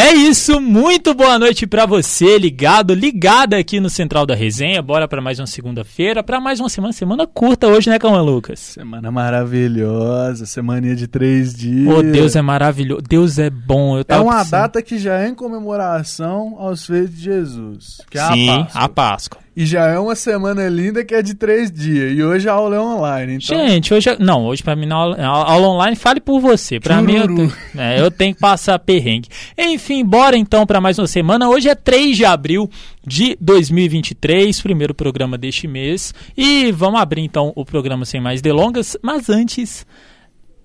É 0.00 0.14
isso, 0.14 0.60
muito 0.60 1.12
boa 1.12 1.40
noite 1.40 1.66
para 1.66 1.84
você, 1.84 2.38
ligado, 2.38 2.94
ligada 2.94 3.56
aqui 3.56 3.80
no 3.80 3.90
Central 3.90 4.24
da 4.24 4.32
Resenha. 4.32 4.80
Bora 4.80 5.08
para 5.08 5.20
mais 5.20 5.40
uma 5.40 5.46
segunda-feira, 5.48 6.22
para 6.22 6.40
mais 6.40 6.60
uma 6.60 6.68
semana, 6.68 6.92
semana 6.92 7.26
curta 7.26 7.66
hoje, 7.66 7.90
né, 7.90 7.98
Calma 7.98 8.22
Lucas? 8.22 8.60
Semana 8.60 9.10
maravilhosa, 9.10 10.46
semaninha 10.46 10.94
de 10.94 11.08
três 11.08 11.52
dias. 11.52 11.92
Oh, 11.92 12.00
Deus 12.00 12.36
é 12.36 12.40
maravilhoso, 12.40 13.02
Deus 13.02 13.40
é 13.40 13.50
bom. 13.50 13.98
é 14.06 14.20
uma 14.20 14.38
pensando... 14.38 14.50
data 14.50 14.82
que 14.82 14.98
já 14.98 15.18
é 15.18 15.26
em 15.26 15.34
comemoração 15.34 16.54
aos 16.60 16.86
feitos 16.86 17.16
de 17.16 17.24
Jesus, 17.24 17.96
que 18.08 18.18
é 18.20 18.32
Sim, 18.32 18.50
a 18.50 18.54
Páscoa. 18.54 18.80
A 18.80 18.88
Páscoa. 18.88 19.47
E 19.58 19.66
já 19.66 19.88
é 19.88 19.98
uma 19.98 20.14
semana 20.14 20.68
linda 20.68 21.04
que 21.04 21.12
é 21.12 21.20
de 21.20 21.34
três 21.34 21.68
dias. 21.68 22.16
E 22.16 22.22
hoje 22.22 22.48
a 22.48 22.52
aula 22.52 22.76
é 22.76 22.80
online. 22.80 23.38
Então... 23.42 23.56
Gente, 23.56 23.92
hoje. 23.92 24.08
É... 24.08 24.16
Não, 24.16 24.46
hoje 24.46 24.62
pra 24.62 24.76
mim, 24.76 24.88
aula, 24.88 25.20
aula 25.20 25.66
online, 25.66 25.96
fale 25.96 26.20
por 26.20 26.38
você. 26.38 26.78
Pra 26.78 27.02
mim, 27.02 27.16
eu 27.16 27.26
tenho, 27.26 27.52
é, 27.76 28.00
eu 28.00 28.08
tenho 28.08 28.32
que 28.36 28.40
passar 28.40 28.78
perrengue. 28.78 29.28
Enfim, 29.58 30.04
bora 30.04 30.36
então 30.36 30.64
para 30.64 30.80
mais 30.80 30.96
uma 30.96 31.08
semana. 31.08 31.48
Hoje 31.48 31.68
é 31.68 31.74
3 31.74 32.16
de 32.16 32.24
abril 32.24 32.70
de 33.04 33.36
2023, 33.40 34.62
primeiro 34.62 34.94
programa 34.94 35.36
deste 35.36 35.66
mês. 35.66 36.14
E 36.36 36.70
vamos 36.70 37.00
abrir 37.00 37.22
então 37.22 37.52
o 37.56 37.64
programa 37.64 38.04
sem 38.04 38.20
mais 38.20 38.40
delongas. 38.40 38.96
Mas 39.02 39.28
antes. 39.28 39.84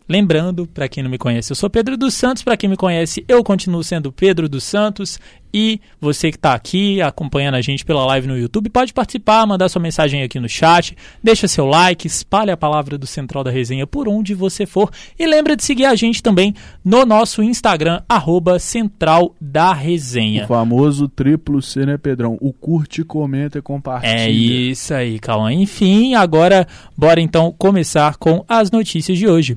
Lembrando, 0.07 0.67
para 0.67 0.87
quem 0.87 1.01
não 1.01 1.09
me 1.09 1.17
conhece, 1.17 1.51
eu 1.51 1.55
sou 1.55 1.69
Pedro 1.69 1.95
dos 1.95 2.13
Santos. 2.13 2.43
Para 2.43 2.57
quem 2.57 2.69
me 2.69 2.75
conhece, 2.75 3.23
eu 3.27 3.43
continuo 3.43 3.83
sendo 3.83 4.11
Pedro 4.11 4.49
dos 4.49 4.63
Santos. 4.63 5.19
E 5.55 5.79
você 6.01 6.31
que 6.31 6.37
está 6.37 6.55
aqui 6.55 6.99
acompanhando 6.99 7.53
a 7.55 7.61
gente 7.61 7.85
pela 7.85 8.03
live 8.07 8.27
no 8.27 8.35
YouTube, 8.35 8.71
pode 8.71 8.91
participar, 8.91 9.45
mandar 9.45 9.69
sua 9.69 9.81
mensagem 9.81 10.23
aqui 10.23 10.39
no 10.39 10.49
chat, 10.49 10.97
deixa 11.23 11.47
seu 11.47 11.67
like, 11.67 12.07
espalhe 12.07 12.49
a 12.49 12.57
palavra 12.57 12.97
do 12.97 13.05
Central 13.05 13.43
da 13.43 13.51
Resenha 13.51 13.85
por 13.85 14.09
onde 14.09 14.33
você 14.33 14.65
for. 14.65 14.89
E 15.17 15.27
lembra 15.27 15.55
de 15.55 15.63
seguir 15.63 15.85
a 15.85 15.93
gente 15.93 16.23
também 16.23 16.55
no 16.83 17.05
nosso 17.05 17.43
Instagram, 17.43 18.01
arroba 18.09 18.57
Central 18.57 19.35
da 19.39 19.73
Resenha. 19.73 20.45
O 20.45 20.47
famoso 20.47 21.07
triplo 21.07 21.61
C, 21.61 21.85
né, 21.85 21.99
Pedrão? 21.99 22.35
O 22.41 22.51
curte, 22.51 23.03
comenta 23.03 23.59
e 23.59 23.61
compartilha. 23.61 24.11
É 24.11 24.31
isso 24.31 24.91
aí, 24.91 25.19
Cauã. 25.19 25.53
Enfim, 25.53 26.15
agora 26.15 26.67
bora 26.97 27.21
então 27.21 27.53
começar 27.55 28.17
com 28.17 28.43
as 28.49 28.71
notícias 28.71 29.19
de 29.19 29.27
hoje. 29.27 29.55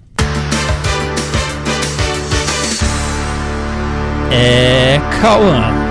É, 4.31 4.99
Cauã 5.21 5.87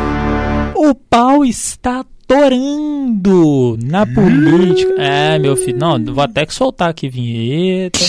o 0.75 0.93
pau 0.93 1.43
está 1.43 2.05
torando 2.27 3.77
na 3.83 4.05
política. 4.05 4.93
É, 4.97 5.39
meu 5.39 5.55
filho, 5.55 5.77
não, 5.77 6.03
vou 6.13 6.23
até 6.23 6.45
que 6.45 6.53
soltar 6.53 6.89
aqui 6.89 7.09
vinheta. 7.09 7.99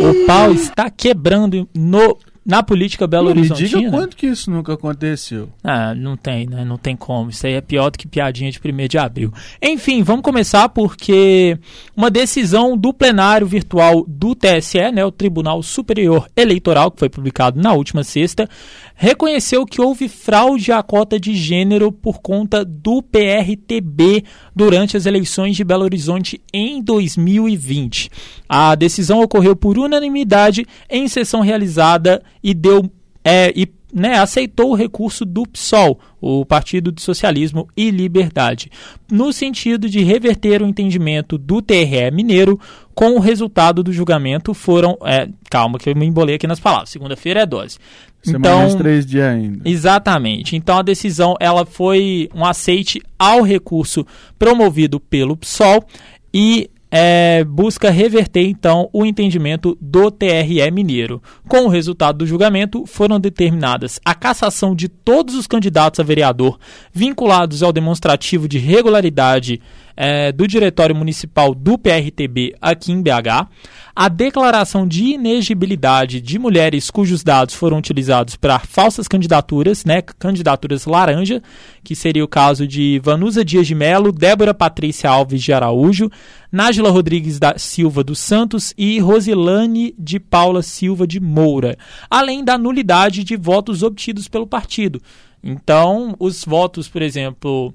O 0.00 0.26
pau 0.26 0.52
está 0.52 0.90
quebrando 0.90 1.68
no 1.74 2.18
na 2.44 2.62
política 2.62 3.06
Belo 3.06 3.30
Horizonte. 3.30 3.66
Diga 3.66 3.90
quanto 3.90 4.16
que 4.16 4.26
isso 4.26 4.50
nunca 4.50 4.74
aconteceu. 4.74 5.48
Ah, 5.62 5.94
não 5.94 6.16
tem, 6.16 6.46
né? 6.46 6.64
Não 6.64 6.76
tem 6.76 6.94
como. 6.94 7.30
Isso 7.30 7.46
aí 7.46 7.54
é 7.54 7.60
pior 7.60 7.90
do 7.90 7.98
que 7.98 8.06
piadinha 8.06 8.50
de 8.50 8.60
1 8.62 8.88
de 8.88 8.98
abril. 8.98 9.32
Enfim, 9.62 10.02
vamos 10.02 10.22
começar 10.22 10.68
porque 10.68 11.58
uma 11.96 12.10
decisão 12.10 12.76
do 12.76 12.92
plenário 12.92 13.46
virtual 13.46 14.04
do 14.06 14.34
TSE, 14.34 14.92
né, 14.92 15.04
o 15.04 15.10
Tribunal 15.10 15.62
Superior 15.62 16.28
Eleitoral, 16.36 16.90
que 16.90 16.98
foi 16.98 17.08
publicado 17.08 17.60
na 17.60 17.72
última 17.72 18.04
sexta, 18.04 18.48
reconheceu 18.94 19.66
que 19.66 19.80
houve 19.80 20.08
fraude 20.08 20.72
à 20.72 20.82
cota 20.82 21.18
de 21.18 21.34
gênero 21.34 21.90
por 21.90 22.20
conta 22.20 22.64
do 22.64 23.02
PRTB 23.02 24.24
durante 24.54 24.96
as 24.96 25.06
eleições 25.06 25.56
de 25.56 25.64
Belo 25.64 25.84
Horizonte 25.84 26.40
em 26.52 26.82
2020. 26.82 28.10
A 28.48 28.74
decisão 28.74 29.20
ocorreu 29.20 29.56
por 29.56 29.78
unanimidade 29.78 30.66
em 30.88 31.08
sessão 31.08 31.40
realizada 31.40 32.22
e 32.42 32.54
deu 32.54 32.90
é, 33.24 33.52
e 33.56 33.66
né, 33.94 34.18
aceitou 34.18 34.72
o 34.72 34.74
recurso 34.74 35.24
do 35.24 35.46
PSOL, 35.46 36.00
o 36.20 36.44
Partido 36.44 36.90
de 36.90 37.00
Socialismo 37.00 37.68
e 37.76 37.92
Liberdade, 37.92 38.68
no 39.10 39.32
sentido 39.32 39.88
de 39.88 40.02
reverter 40.02 40.60
o 40.60 40.66
entendimento 40.66 41.38
do 41.38 41.62
TRE 41.62 42.10
Mineiro 42.12 42.58
com 42.92 43.10
o 43.16 43.20
resultado 43.20 43.82
do 43.84 43.92
julgamento 43.92 44.52
foram. 44.52 44.98
É, 45.04 45.28
calma, 45.48 45.78
que 45.78 45.90
eu 45.90 45.94
me 45.94 46.06
embolei 46.06 46.34
aqui 46.34 46.46
nas 46.46 46.58
palavras. 46.58 46.90
Segunda-feira 46.90 47.42
é 47.42 47.46
dose. 47.46 47.78
Semana 48.22 48.64
então, 48.64 48.78
três 48.78 49.06
dias 49.06 49.26
ainda. 49.26 49.68
Exatamente. 49.68 50.56
Então 50.56 50.78
a 50.78 50.82
decisão 50.82 51.36
ela 51.38 51.64
foi 51.64 52.28
um 52.34 52.44
aceite 52.44 53.00
ao 53.18 53.42
recurso 53.42 54.04
promovido 54.38 54.98
pelo 54.98 55.36
PSOL 55.36 55.84
e 56.32 56.68
é, 56.96 57.42
busca 57.42 57.90
reverter 57.90 58.46
então 58.46 58.88
o 58.92 59.04
entendimento 59.04 59.76
do 59.80 60.12
TRE 60.12 60.70
Mineiro. 60.70 61.20
Com 61.48 61.64
o 61.64 61.68
resultado 61.68 62.18
do 62.18 62.26
julgamento, 62.26 62.86
foram 62.86 63.18
determinadas 63.18 63.98
a 64.04 64.14
cassação 64.14 64.76
de 64.76 64.88
todos 64.88 65.34
os 65.34 65.48
candidatos 65.48 65.98
a 65.98 66.04
vereador 66.04 66.56
vinculados 66.92 67.64
ao 67.64 67.72
demonstrativo 67.72 68.46
de 68.46 68.58
regularidade 68.58 69.60
é, 69.96 70.32
do 70.32 70.46
Diretório 70.46 70.94
Municipal 70.94 71.54
do 71.54 71.78
PRTB 71.78 72.54
aqui 72.60 72.92
em 72.92 73.02
BH, 73.02 73.48
a 73.96 74.08
declaração 74.08 74.88
de 74.88 75.04
inegibilidade 75.04 76.20
de 76.20 76.38
mulheres 76.38 76.90
cujos 76.90 77.22
dados 77.22 77.54
foram 77.54 77.78
utilizados 77.78 78.34
para 78.34 78.58
falsas 78.58 79.06
candidaturas, 79.06 79.84
né, 79.84 80.02
candidaturas 80.02 80.84
laranja, 80.84 81.40
que 81.84 81.94
seria 81.94 82.24
o 82.24 82.28
caso 82.28 82.66
de 82.66 83.00
Vanusa 83.04 83.44
Dias 83.44 83.66
de 83.66 83.74
Melo, 83.74 84.10
Débora 84.10 84.52
Patrícia 84.52 85.08
Alves 85.08 85.42
de 85.42 85.52
Araújo, 85.52 86.10
Nájila 86.50 86.90
Rodrigues 86.90 87.38
da 87.38 87.56
Silva 87.56 88.02
dos 88.02 88.18
Santos 88.18 88.74
e 88.76 88.98
Rosilane 88.98 89.94
de 89.98 90.18
Paula 90.18 90.62
Silva 90.62 91.06
de 91.06 91.20
Moura, 91.20 91.76
além 92.10 92.44
da 92.44 92.58
nulidade 92.58 93.22
de 93.22 93.36
votos 93.36 93.82
obtidos 93.82 94.26
pelo 94.26 94.46
partido. 94.46 95.00
Então, 95.42 96.16
os 96.18 96.44
votos, 96.44 96.88
por 96.88 97.02
exemplo, 97.02 97.74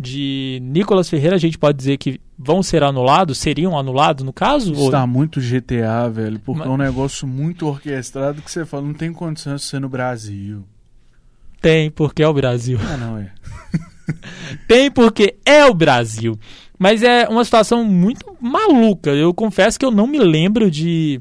de 0.00 0.58
Nicolas 0.62 1.10
Ferreira, 1.10 1.36
a 1.36 1.38
gente 1.38 1.58
pode 1.58 1.76
dizer 1.76 1.98
que 1.98 2.18
vão 2.38 2.62
ser 2.62 2.82
anulados, 2.82 3.36
seriam 3.36 3.78
anulados 3.78 4.24
no 4.24 4.32
caso? 4.32 4.72
Está 4.72 5.02
ou... 5.02 5.06
muito 5.06 5.40
GTA, 5.40 6.08
velho, 6.10 6.40
porque 6.40 6.60
Mas... 6.60 6.68
é 6.68 6.72
um 6.72 6.76
negócio 6.78 7.28
muito 7.28 7.66
orquestrado 7.66 8.40
que 8.40 8.50
você 8.50 8.64
fala, 8.64 8.86
não 8.86 8.94
tem 8.94 9.12
condição 9.12 9.54
de 9.56 9.62
ser 9.62 9.78
no 9.78 9.90
Brasil. 9.90 10.64
Tem, 11.60 11.90
porque 11.90 12.22
é 12.22 12.28
o 12.28 12.32
Brasil. 12.32 12.78
Ah, 12.82 12.96
não 12.96 13.18
é. 13.18 13.30
tem 14.66 14.90
porque 14.90 15.36
é 15.44 15.66
o 15.66 15.74
Brasil. 15.74 16.38
Mas 16.78 17.02
é 17.02 17.28
uma 17.28 17.44
situação 17.44 17.84
muito 17.84 18.24
maluca. 18.40 19.10
Eu 19.10 19.34
confesso 19.34 19.78
que 19.78 19.84
eu 19.84 19.90
não 19.90 20.06
me 20.06 20.18
lembro 20.18 20.70
de, 20.70 21.20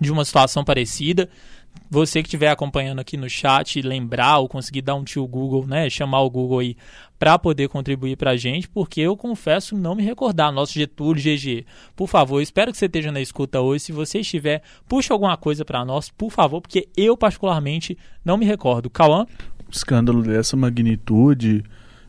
de 0.00 0.10
uma 0.10 0.24
situação 0.24 0.64
parecida 0.64 1.28
você 1.90 2.22
que 2.22 2.28
estiver 2.28 2.48
acompanhando 2.48 3.00
aqui 3.00 3.16
no 3.16 3.28
chat, 3.28 3.80
lembrar 3.82 4.38
ou 4.38 4.48
conseguir 4.48 4.82
dar 4.82 4.94
um 4.94 5.04
tio 5.04 5.26
Google, 5.26 5.66
né, 5.66 5.88
chamar 5.88 6.20
o 6.20 6.30
Google 6.30 6.58
aí 6.58 6.76
para 7.18 7.38
poder 7.38 7.68
contribuir 7.68 8.16
para 8.16 8.32
a 8.32 8.36
gente, 8.36 8.68
porque 8.68 9.00
eu 9.00 9.16
confesso 9.16 9.76
não 9.76 9.94
me 9.94 10.02
recordar. 10.02 10.52
Nosso 10.52 10.74
Getúlio 10.74 11.22
GG, 11.22 11.64
por 11.94 12.08
favor, 12.08 12.40
espero 12.40 12.70
que 12.72 12.78
você 12.78 12.86
esteja 12.86 13.10
na 13.10 13.20
escuta 13.20 13.60
hoje. 13.60 13.84
Se 13.84 13.92
você 13.92 14.20
estiver, 14.20 14.62
puxa 14.88 15.14
alguma 15.14 15.36
coisa 15.36 15.64
para 15.64 15.84
nós, 15.84 16.10
por 16.10 16.30
favor, 16.30 16.60
porque 16.60 16.88
eu 16.96 17.16
particularmente 17.16 17.96
não 18.24 18.36
me 18.36 18.44
recordo. 18.44 18.90
Cauã? 18.90 19.26
Escândalo 19.70 20.22
dessa 20.22 20.56
magnitude, 20.56 21.64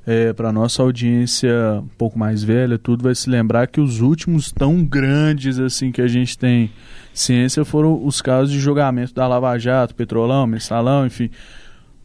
é, 0.08 0.32
para 0.32 0.54
nossa 0.54 0.82
audiência 0.82 1.52
um 1.84 1.88
pouco 1.98 2.18
mais 2.18 2.42
velha, 2.42 2.78
tudo 2.78 3.04
vai 3.04 3.14
se 3.14 3.30
lembrar 3.30 3.68
que 3.68 3.82
os 3.82 4.00
últimos 4.00 4.54
tão 4.54 4.86
grandes 4.86 5.60
assim 5.60 5.92
que 5.92 6.02
a 6.02 6.08
gente 6.08 6.38
tem 6.38 6.72
ciência 7.14 7.66
foram 7.66 8.06
os 8.06 8.22
casos 8.22 8.54
de 8.54 8.58
julgamento 8.58 9.14
da 9.14 9.28
Lava 9.28 9.58
Jato, 9.60 9.94
Petrolão, 9.94 10.48
Mensalão, 10.48 11.06
enfim. 11.06 11.30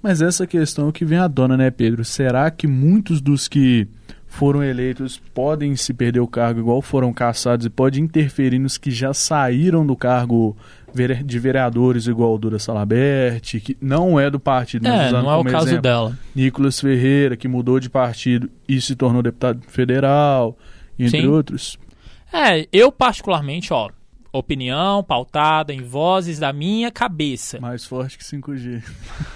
Mas 0.03 0.21
essa 0.21 0.49
questão 0.49 0.89
é 0.89 0.93
que 0.93 1.05
vem 1.05 1.19
à 1.19 1.29
dona, 1.29 1.57
né, 1.57 1.71
Pedro? 1.71 2.05
Será 2.05 2.51
que 2.51 2.67
muitos 2.67 3.21
dos 3.21 3.47
que 3.47 3.87
foram 4.27 4.65
eleitos 4.65 5.23
podem 5.33 5.77
se 5.77 5.95
perder 5.95 6.19
o 6.19 6.27
cargo 6.27 6.59
igual 6.59 6.83
foram 6.83 7.13
caçados 7.13 7.67
e 7.67 7.71
pode 7.71 8.01
interferir 8.01 8.59
nos 8.59 8.79
que 8.79 8.91
já 8.91 9.15
saíram 9.15 9.87
do 9.87 9.95
cargo 9.95 10.57
de 11.25 11.39
vereadores 11.39 12.07
igual 12.07 12.35
o 12.35 12.39
Dura 12.39 12.59
Salaberti, 12.59 13.61
que 13.61 13.77
não 13.81 14.19
é 14.19 14.31
do 14.31 14.39
partido, 14.39 14.87
é, 14.87 15.11
não 15.11 15.31
é 15.31 15.37
o 15.37 15.45
caso 15.45 15.67
exemplo, 15.67 15.83
dela. 15.83 16.19
Nicolas 16.35 16.81
Ferreira, 16.81 17.37
que 17.37 17.49
mudou 17.49 17.81
de 17.81 17.91
partido 17.91 18.51
e 18.69 18.81
se 18.81 18.95
tornou 18.95 19.23
deputado 19.23 19.61
federal, 19.69 20.57
entre 20.99 21.23
Sim. 21.23 21.27
outros. 21.27 21.79
É, 22.33 22.67
eu 22.73 22.91
particularmente, 22.91 23.73
ó, 23.73 23.91
opinião 24.33 25.05
pautada 25.05 25.73
em 25.75 25.83
vozes 25.83 26.39
da 26.39 26.53
minha 26.53 26.91
cabeça. 26.91 27.61
Mais 27.61 27.85
forte 27.85 28.17
que 28.17 28.25
5G. 28.25 28.83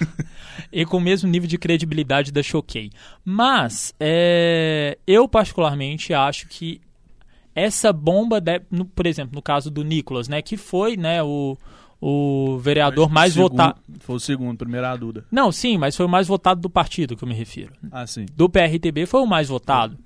e 0.73 0.85
com 0.85 0.97
o 0.97 1.01
mesmo 1.01 1.29
nível 1.29 1.47
de 1.47 1.57
credibilidade 1.57 2.31
da 2.31 2.41
Choquei. 2.41 2.91
Mas, 3.23 3.93
é, 3.99 4.97
eu 5.05 5.27
particularmente 5.27 6.13
acho 6.13 6.47
que 6.47 6.81
essa 7.57 7.91
bomba, 7.91 8.39
deve, 8.39 8.65
no, 8.69 8.85
por 8.85 9.07
exemplo, 9.07 9.33
no 9.33 9.41
caso 9.41 9.71
do 9.71 9.83
Nicolas, 9.83 10.27
né, 10.27 10.41
que 10.43 10.55
foi 10.55 10.95
né, 10.95 11.23
o, 11.23 11.57
o 11.99 12.57
vereador 12.59 13.09
mais 13.09 13.33
votado. 13.35 13.81
Foi 13.99 14.15
o 14.15 14.19
segundo, 14.19 14.59
primeiro 14.59 14.85
a 14.85 14.95
Duda. 14.95 15.25
Não, 15.31 15.51
sim, 15.51 15.77
mas 15.77 15.95
foi 15.95 16.05
o 16.05 16.09
mais 16.09 16.27
votado 16.27 16.61
do 16.61 16.69
partido 16.69 17.17
que 17.17 17.23
eu 17.23 17.27
me 17.27 17.33
refiro. 17.33 17.73
Ah, 17.91 18.05
sim. 18.05 18.27
Do 18.35 18.47
PRTB 18.47 19.07
foi 19.07 19.21
o 19.21 19.25
mais 19.25 19.49
votado. 19.49 19.97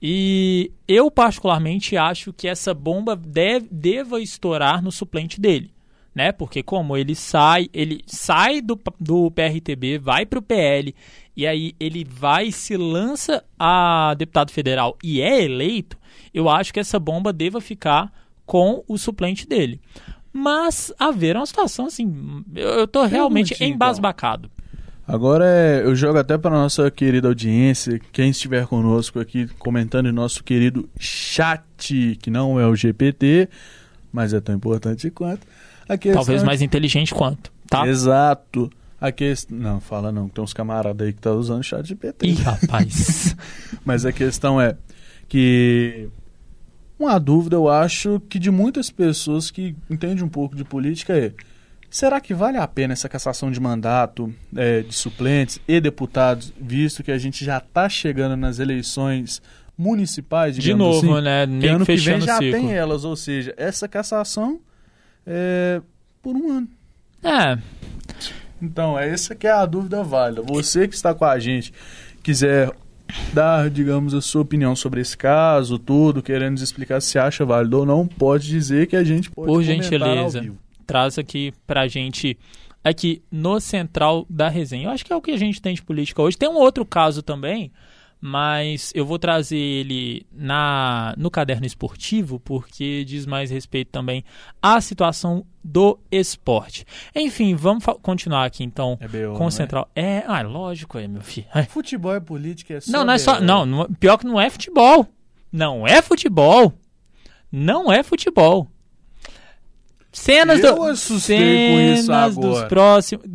E 0.00 0.72
eu, 0.88 1.10
particularmente, 1.10 1.96
acho 1.96 2.32
que 2.32 2.48
essa 2.48 2.72
bomba 2.74 3.14
deve, 3.14 3.68
deva 3.70 4.20
estourar 4.20 4.82
no 4.82 4.90
suplente 4.90 5.40
dele. 5.40 5.70
né? 6.14 6.30
Porque 6.32 6.62
como 6.62 6.96
ele 6.96 7.14
sai, 7.14 7.68
ele 7.72 8.02
sai 8.06 8.60
do, 8.60 8.78
do 9.00 9.30
PRTB, 9.30 9.98
vai 9.98 10.24
para 10.24 10.38
o 10.38 10.42
PL 10.42 10.94
e 11.36 11.46
aí 11.46 11.74
ele 11.78 12.04
vai 12.04 12.52
se 12.52 12.76
lança 12.76 13.44
a 13.58 14.14
deputado 14.16 14.50
federal 14.50 14.96
e 15.02 15.20
é 15.20 15.42
eleito, 15.42 15.96
eu 16.32 16.48
acho 16.48 16.72
que 16.72 16.80
essa 16.80 16.98
bomba 16.98 17.32
deva 17.32 17.60
ficar 17.60 18.12
com 18.46 18.84
o 18.86 18.98
suplente 18.98 19.46
dele. 19.46 19.80
Mas 20.32 20.92
haver 20.98 21.36
uma 21.36 21.46
situação 21.46 21.86
assim, 21.86 22.44
eu, 22.54 22.68
eu 22.70 22.88
tô 22.88 23.04
realmente 23.04 23.54
então. 23.54 23.66
embasbacado. 23.66 24.50
Agora 25.06 25.44
é, 25.46 25.82
eu 25.84 25.94
jogo 25.94 26.18
até 26.18 26.36
para 26.38 26.50
nossa 26.50 26.90
querida 26.90 27.28
audiência, 27.28 28.00
quem 28.10 28.30
estiver 28.30 28.66
conosco 28.66 29.20
aqui 29.20 29.46
comentando 29.58 30.08
em 30.08 30.12
nosso 30.12 30.42
querido 30.42 30.88
chat, 30.98 32.18
que 32.22 32.30
não 32.30 32.58
é 32.58 32.66
o 32.66 32.74
GPT, 32.74 33.48
mas 34.10 34.32
é 34.32 34.40
tão 34.40 34.54
importante 34.54 35.10
quanto. 35.10 35.46
Talvez 36.12 36.42
mais 36.42 36.62
inteligente 36.62 37.14
quanto, 37.14 37.52
tá? 37.68 37.86
Exato. 37.86 38.70
A 39.06 39.12
questão... 39.12 39.56
Não, 39.56 39.80
fala 39.80 40.10
não, 40.10 40.28
tem 40.28 40.42
uns 40.42 40.52
camaradas 40.52 41.06
aí 41.06 41.12
que 41.12 41.18
estão 41.18 41.34
tá 41.34 41.38
usando 41.38 41.62
chat 41.62 41.86
GPT. 41.86 42.26
Ih, 42.26 42.34
rapaz. 42.34 43.36
mas 43.84 44.06
a 44.06 44.12
questão 44.12 44.60
é 44.60 44.76
que 45.28 46.08
uma 46.98 47.18
dúvida, 47.18 47.56
eu 47.56 47.68
acho, 47.68 48.20
que 48.28 48.38
de 48.38 48.50
muitas 48.50 48.90
pessoas 48.90 49.50
que 49.50 49.76
entendem 49.90 50.24
um 50.24 50.28
pouco 50.28 50.56
de 50.56 50.64
política 50.64 51.12
é 51.16 51.32
Será 51.90 52.20
que 52.20 52.34
vale 52.34 52.58
a 52.58 52.66
pena 52.66 52.92
essa 52.92 53.08
cassação 53.08 53.52
de 53.52 53.60
mandato 53.60 54.34
é, 54.56 54.80
de 54.80 54.92
suplentes 54.92 55.60
e 55.68 55.80
deputados, 55.80 56.52
visto 56.60 57.04
que 57.04 57.12
a 57.12 57.18
gente 57.18 57.44
já 57.44 57.58
está 57.58 57.88
chegando 57.88 58.36
nas 58.36 58.58
eleições 58.58 59.40
municipais, 59.78 60.56
De 60.56 60.74
novo, 60.74 61.14
assim, 61.14 61.24
né? 61.24 61.46
Nem 61.46 61.70
ano 61.70 61.86
que 61.86 61.94
vem 61.94 62.20
já 62.20 62.38
tem 62.38 62.72
elas, 62.72 63.04
ou 63.04 63.14
seja, 63.14 63.54
essa 63.56 63.86
cassação 63.86 64.58
é 65.24 65.80
por 66.20 66.34
um 66.34 66.50
ano. 66.50 66.68
É. 67.22 67.58
Então, 68.64 68.98
essa 68.98 69.34
que 69.34 69.46
é 69.46 69.52
a 69.52 69.66
dúvida 69.66 70.02
válida. 70.02 70.42
Você 70.42 70.88
que 70.88 70.94
está 70.94 71.14
com 71.14 71.24
a 71.24 71.38
gente, 71.38 71.72
quiser 72.22 72.70
dar, 73.32 73.70
digamos, 73.70 74.14
a 74.14 74.20
sua 74.20 74.42
opinião 74.42 74.74
sobre 74.74 75.00
esse 75.00 75.16
caso, 75.16 75.78
tudo, 75.78 76.22
querendo 76.22 76.58
explicar 76.58 77.00
se 77.00 77.18
acha 77.18 77.44
válido 77.44 77.80
ou 77.80 77.86
não, 77.86 78.06
pode 78.06 78.48
dizer 78.48 78.86
que 78.86 78.96
a 78.96 79.04
gente 79.04 79.30
pode 79.30 79.46
Por 79.46 79.62
gentileza 79.62 80.42
traz 80.86 81.18
aqui 81.18 81.52
pra 81.66 81.88
gente 81.88 82.38
aqui 82.82 83.22
no 83.30 83.58
central 83.60 84.26
da 84.28 84.48
resenha. 84.48 84.86
Eu 84.86 84.90
acho 84.90 85.04
que 85.04 85.12
é 85.12 85.16
o 85.16 85.20
que 85.20 85.30
a 85.30 85.36
gente 85.36 85.60
tem 85.60 85.74
de 85.74 85.82
política 85.82 86.22
hoje. 86.22 86.36
Tem 86.36 86.48
um 86.48 86.56
outro 86.56 86.84
caso 86.84 87.22
também, 87.22 87.72
mas 88.26 88.90
eu 88.94 89.04
vou 89.04 89.18
trazer 89.18 89.58
ele 89.58 90.24
na 90.32 91.12
no 91.18 91.30
caderno 91.30 91.66
esportivo 91.66 92.40
porque 92.40 93.04
diz 93.04 93.26
mais 93.26 93.50
respeito 93.50 93.90
também 93.90 94.24
à 94.62 94.80
situação 94.80 95.44
do 95.62 95.98
esporte. 96.10 96.86
Enfim, 97.14 97.54
vamos 97.54 97.84
continuar 98.00 98.46
aqui 98.46 98.64
então 98.64 98.96
é 98.98 99.06
BO, 99.06 99.36
com 99.36 99.44
o 99.44 99.50
central. 99.50 99.90
É? 99.94 100.02
é, 100.02 100.24
ah, 100.26 100.40
lógico 100.40 100.96
é, 100.96 101.06
meu 101.06 101.20
filho. 101.20 101.46
É. 101.54 101.64
Futebol 101.64 102.14
é 102.14 102.20
política, 102.20 102.72
é 102.72 102.80
só 102.80 102.90
Não, 102.90 103.04
não 103.04 103.12
é 103.12 103.18
só, 103.18 103.42
não, 103.42 103.92
pior 104.00 104.16
que 104.16 104.24
não 104.24 104.40
é 104.40 104.48
futebol. 104.48 105.06
Não 105.52 105.86
é 105.86 106.00
futebol. 106.00 106.72
Não 107.52 107.92
é 107.92 108.02
futebol. 108.02 108.66
Cenas 110.10 110.60
eu 110.60 110.74
do. 110.76 110.96
Cenas 110.96 112.36
dos 112.36 112.64
próximos. 112.64 113.26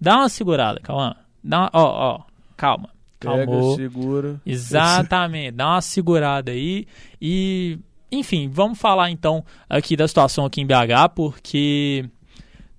Dá 0.00 0.18
uma 0.18 0.28
segurada, 0.28 0.78
calma. 0.78 1.16
Dá 1.42 1.62
uma, 1.62 1.70
ó, 1.72 2.14
ó, 2.14 2.20
calma. 2.56 2.95
Pega, 3.18 3.46
Calmou. 3.46 3.76
segura. 3.76 4.40
Exatamente. 4.44 5.52
Dá 5.52 5.68
uma 5.68 5.80
segurada 5.80 6.52
aí. 6.52 6.86
E, 7.20 7.78
enfim, 8.10 8.48
vamos 8.52 8.78
falar 8.78 9.10
então 9.10 9.44
aqui 9.68 9.96
da 9.96 10.06
situação 10.06 10.44
aqui 10.44 10.60
em 10.60 10.66
BH, 10.66 11.14
porque 11.14 12.08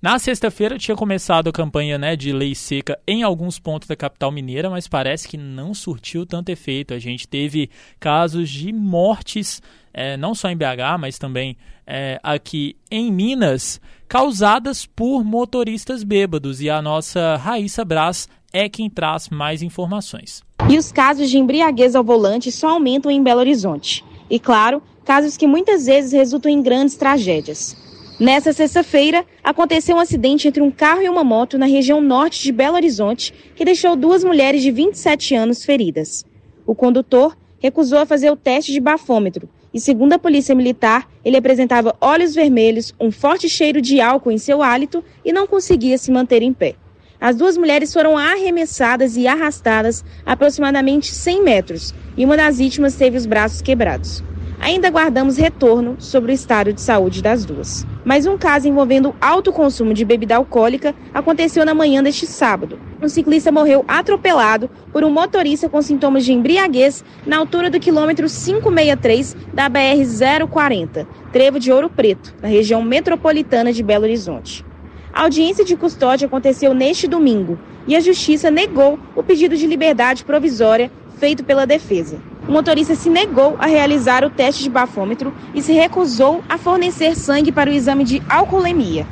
na 0.00 0.16
sexta-feira 0.16 0.78
tinha 0.78 0.96
começado 0.96 1.48
a 1.48 1.52
campanha 1.52 1.98
né, 1.98 2.14
de 2.14 2.32
lei 2.32 2.54
seca 2.54 2.96
em 3.04 3.24
alguns 3.24 3.58
pontos 3.58 3.88
da 3.88 3.96
capital 3.96 4.30
mineira, 4.30 4.70
mas 4.70 4.86
parece 4.86 5.26
que 5.26 5.36
não 5.36 5.74
surtiu 5.74 6.24
tanto 6.24 6.50
efeito. 6.50 6.94
A 6.94 7.00
gente 7.00 7.26
teve 7.26 7.68
casos 7.98 8.48
de 8.48 8.72
mortes, 8.72 9.60
é, 9.92 10.16
não 10.16 10.36
só 10.36 10.48
em 10.50 10.56
BH, 10.56 11.00
mas 11.00 11.18
também 11.18 11.56
é, 11.84 12.20
aqui 12.22 12.76
em 12.88 13.10
Minas, 13.10 13.80
causadas 14.06 14.86
por 14.86 15.24
motoristas 15.24 16.04
bêbados. 16.04 16.60
E 16.60 16.70
a 16.70 16.80
nossa 16.80 17.34
Raíssa 17.34 17.84
Brás 17.84 18.28
é 18.52 18.68
quem 18.68 18.88
traz 18.88 19.28
mais 19.28 19.62
informações. 19.62 20.42
E 20.68 20.76
os 20.76 20.90
casos 20.92 21.30
de 21.30 21.38
embriaguez 21.38 21.94
ao 21.94 22.04
volante 22.04 22.50
só 22.50 22.70
aumentam 22.70 23.10
em 23.10 23.22
Belo 23.22 23.40
Horizonte. 23.40 24.04
E 24.30 24.38
claro, 24.38 24.82
casos 25.04 25.36
que 25.36 25.46
muitas 25.46 25.86
vezes 25.86 26.12
resultam 26.12 26.50
em 26.50 26.62
grandes 26.62 26.96
tragédias. 26.96 27.76
Nessa 28.20 28.52
sexta-feira, 28.52 29.24
aconteceu 29.44 29.96
um 29.96 30.00
acidente 30.00 30.48
entre 30.48 30.60
um 30.62 30.70
carro 30.70 31.02
e 31.02 31.08
uma 31.08 31.22
moto 31.22 31.56
na 31.56 31.66
região 31.66 32.00
norte 32.00 32.42
de 32.42 32.50
Belo 32.50 32.74
Horizonte, 32.74 33.32
que 33.54 33.64
deixou 33.64 33.94
duas 33.94 34.24
mulheres 34.24 34.60
de 34.60 34.70
27 34.72 35.34
anos 35.34 35.64
feridas. 35.64 36.24
O 36.66 36.74
condutor 36.74 37.36
recusou 37.60 37.98
a 38.00 38.06
fazer 38.06 38.30
o 38.30 38.36
teste 38.36 38.72
de 38.72 38.80
bafômetro 38.80 39.48
e, 39.72 39.80
segundo 39.80 40.14
a 40.14 40.18
Polícia 40.18 40.54
Militar, 40.54 41.08
ele 41.24 41.36
apresentava 41.36 41.96
olhos 42.00 42.34
vermelhos, 42.34 42.92
um 42.98 43.10
forte 43.10 43.48
cheiro 43.48 43.80
de 43.80 44.00
álcool 44.00 44.32
em 44.32 44.38
seu 44.38 44.62
hálito 44.62 45.04
e 45.24 45.32
não 45.32 45.46
conseguia 45.46 45.96
se 45.96 46.10
manter 46.10 46.42
em 46.42 46.52
pé. 46.52 46.74
As 47.20 47.34
duas 47.34 47.56
mulheres 47.56 47.92
foram 47.92 48.16
arremessadas 48.16 49.16
e 49.16 49.26
arrastadas 49.26 50.04
aproximadamente 50.24 51.12
100 51.12 51.42
metros 51.42 51.94
e 52.16 52.24
uma 52.24 52.36
das 52.36 52.58
vítimas 52.58 52.94
teve 52.94 53.16
os 53.16 53.26
braços 53.26 53.60
quebrados. 53.60 54.22
Ainda 54.60 54.86
aguardamos 54.88 55.36
retorno 55.36 55.96
sobre 55.98 56.30
o 56.30 56.34
estado 56.34 56.72
de 56.72 56.80
saúde 56.80 57.20
das 57.20 57.44
duas. 57.44 57.84
Mas 58.04 58.26
um 58.26 58.38
caso 58.38 58.68
envolvendo 58.68 59.14
alto 59.20 59.52
consumo 59.52 59.92
de 59.92 60.04
bebida 60.04 60.36
alcoólica 60.36 60.94
aconteceu 61.12 61.64
na 61.64 61.74
manhã 61.74 62.02
deste 62.02 62.26
sábado. 62.26 62.78
Um 63.02 63.08
ciclista 63.08 63.50
morreu 63.50 63.84
atropelado 63.88 64.70
por 64.92 65.02
um 65.02 65.10
motorista 65.10 65.68
com 65.68 65.82
sintomas 65.82 66.24
de 66.24 66.32
embriaguez 66.32 67.04
na 67.26 67.36
altura 67.36 67.68
do 67.68 67.80
quilômetro 67.80 68.28
563 68.28 69.36
da 69.52 69.68
BR-040, 69.68 71.06
Trevo 71.32 71.58
de 71.58 71.72
Ouro 71.72 71.88
Preto, 71.88 72.34
na 72.40 72.48
região 72.48 72.82
metropolitana 72.82 73.72
de 73.72 73.82
Belo 73.82 74.04
Horizonte. 74.04 74.64
A 75.12 75.22
audiência 75.22 75.64
de 75.64 75.76
custódia 75.76 76.26
aconteceu 76.26 76.74
neste 76.74 77.06
domingo 77.06 77.58
e 77.86 77.96
a 77.96 78.00
Justiça 78.00 78.50
negou 78.50 78.98
o 79.16 79.22
pedido 79.22 79.56
de 79.56 79.66
liberdade 79.66 80.24
provisória 80.24 80.90
feito 81.18 81.42
pela 81.42 81.66
defesa. 81.66 82.18
O 82.46 82.52
motorista 82.52 82.94
se 82.94 83.10
negou 83.10 83.56
a 83.58 83.66
realizar 83.66 84.24
o 84.24 84.30
teste 84.30 84.62
de 84.62 84.70
bafômetro 84.70 85.34
e 85.54 85.60
se 85.60 85.72
recusou 85.72 86.42
a 86.48 86.56
fornecer 86.56 87.14
sangue 87.14 87.52
para 87.52 87.68
o 87.68 87.72
exame 87.72 88.04
de 88.04 88.22
alcoolemia. 88.28 89.06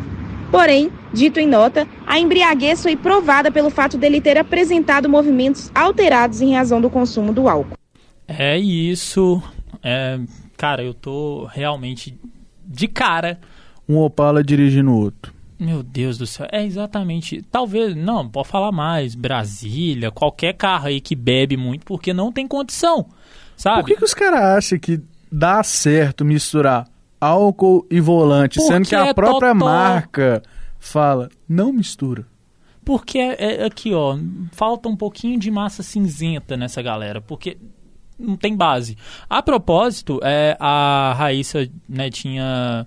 Porém, 0.50 0.90
dito 1.12 1.40
em 1.40 1.46
nota, 1.46 1.86
a 2.06 2.18
embriaguez 2.18 2.82
foi 2.82 2.96
provada 2.96 3.50
pelo 3.50 3.68
fato 3.68 3.98
dele 3.98 4.20
ter 4.20 4.38
apresentado 4.38 5.08
movimentos 5.08 5.70
alterados 5.74 6.40
em 6.40 6.54
razão 6.54 6.80
do 6.80 6.88
consumo 6.88 7.32
do 7.32 7.48
álcool. 7.48 7.76
É 8.28 8.58
isso. 8.58 9.42
É, 9.82 10.18
cara, 10.56 10.82
eu 10.82 10.94
tô 10.94 11.46
realmente 11.52 12.18
de 12.64 12.88
cara. 12.88 13.38
Um 13.88 13.98
Opala 13.98 14.42
dirigindo 14.42 14.92
outro. 14.92 15.35
Meu 15.58 15.82
Deus 15.82 16.18
do 16.18 16.26
céu, 16.26 16.46
é 16.52 16.64
exatamente. 16.64 17.42
Talvez, 17.50 17.96
não, 17.96 18.28
pode 18.28 18.48
falar 18.48 18.72
mais. 18.72 19.14
Brasília, 19.14 20.10
qualquer 20.10 20.52
carro 20.52 20.88
aí 20.88 21.00
que 21.00 21.14
bebe 21.14 21.56
muito, 21.56 21.84
porque 21.84 22.12
não 22.12 22.30
tem 22.30 22.46
condição. 22.46 23.06
Sabe? 23.56 23.80
Por 23.80 23.86
que, 23.86 23.96
que 23.96 24.04
os 24.04 24.12
caras 24.12 24.40
acham 24.40 24.78
que 24.78 25.00
dá 25.32 25.62
certo 25.62 26.24
misturar 26.24 26.86
álcool 27.20 27.86
e 27.90 28.00
volante, 28.00 28.58
porque 28.58 28.72
sendo 28.72 28.86
que 28.86 28.94
a 28.94 29.06
é 29.06 29.14
própria 29.14 29.52
totó. 29.52 29.64
marca 29.64 30.42
fala, 30.78 31.30
não 31.48 31.72
mistura? 31.72 32.26
Porque 32.84 33.18
é, 33.18 33.62
é, 33.62 33.64
aqui, 33.64 33.92
ó, 33.94 34.16
falta 34.52 34.88
um 34.88 34.96
pouquinho 34.96 35.38
de 35.40 35.50
massa 35.50 35.82
cinzenta 35.82 36.56
nessa 36.56 36.80
galera, 36.82 37.20
porque 37.20 37.56
não 38.18 38.36
tem 38.36 38.54
base. 38.54 38.96
A 39.28 39.42
propósito, 39.42 40.20
é, 40.22 40.56
a 40.60 41.14
Raíssa 41.16 41.68
né, 41.88 42.10
tinha 42.10 42.86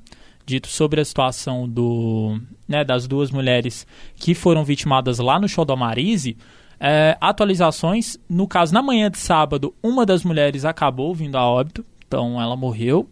dito 0.50 0.68
sobre 0.68 1.00
a 1.00 1.06
situação 1.06 1.70
do, 1.70 2.40
né, 2.68 2.84
das 2.84 3.08
duas 3.08 3.30
mulheres 3.30 3.86
que 4.16 4.34
foram 4.34 4.64
vitimadas 4.66 5.20
lá 5.20 5.40
no 5.40 5.48
show 5.48 5.64
do 5.64 5.78
Marise, 5.78 6.36
é, 6.80 7.16
atualizações. 7.22 8.18
No 8.28 8.48
caso, 8.48 8.74
na 8.74 8.82
manhã 8.82 9.12
de 9.12 9.20
sábado, 9.20 9.74
uma 9.82 10.06
das 10.06 10.24
mulheres 10.24 10.66
acabou 10.66 11.14
vindo 11.14 11.38
a 11.38 11.46
óbito, 11.46 11.86
então 12.08 12.42
ela 12.42 12.56
morreu. 12.56 13.08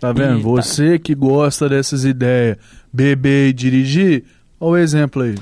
Tá 0.00 0.12
vendo? 0.12 0.38
E, 0.38 0.42
Você 0.42 0.92
tá... 0.92 1.04
que 1.04 1.14
gosta 1.14 1.68
dessas 1.68 2.04
ideias, 2.04 2.56
beber 2.90 3.50
e 3.50 3.52
dirigir, 3.52 4.24
olha 4.58 4.72
o 4.72 4.76
exemplo 4.78 5.22
aí. 5.22 5.34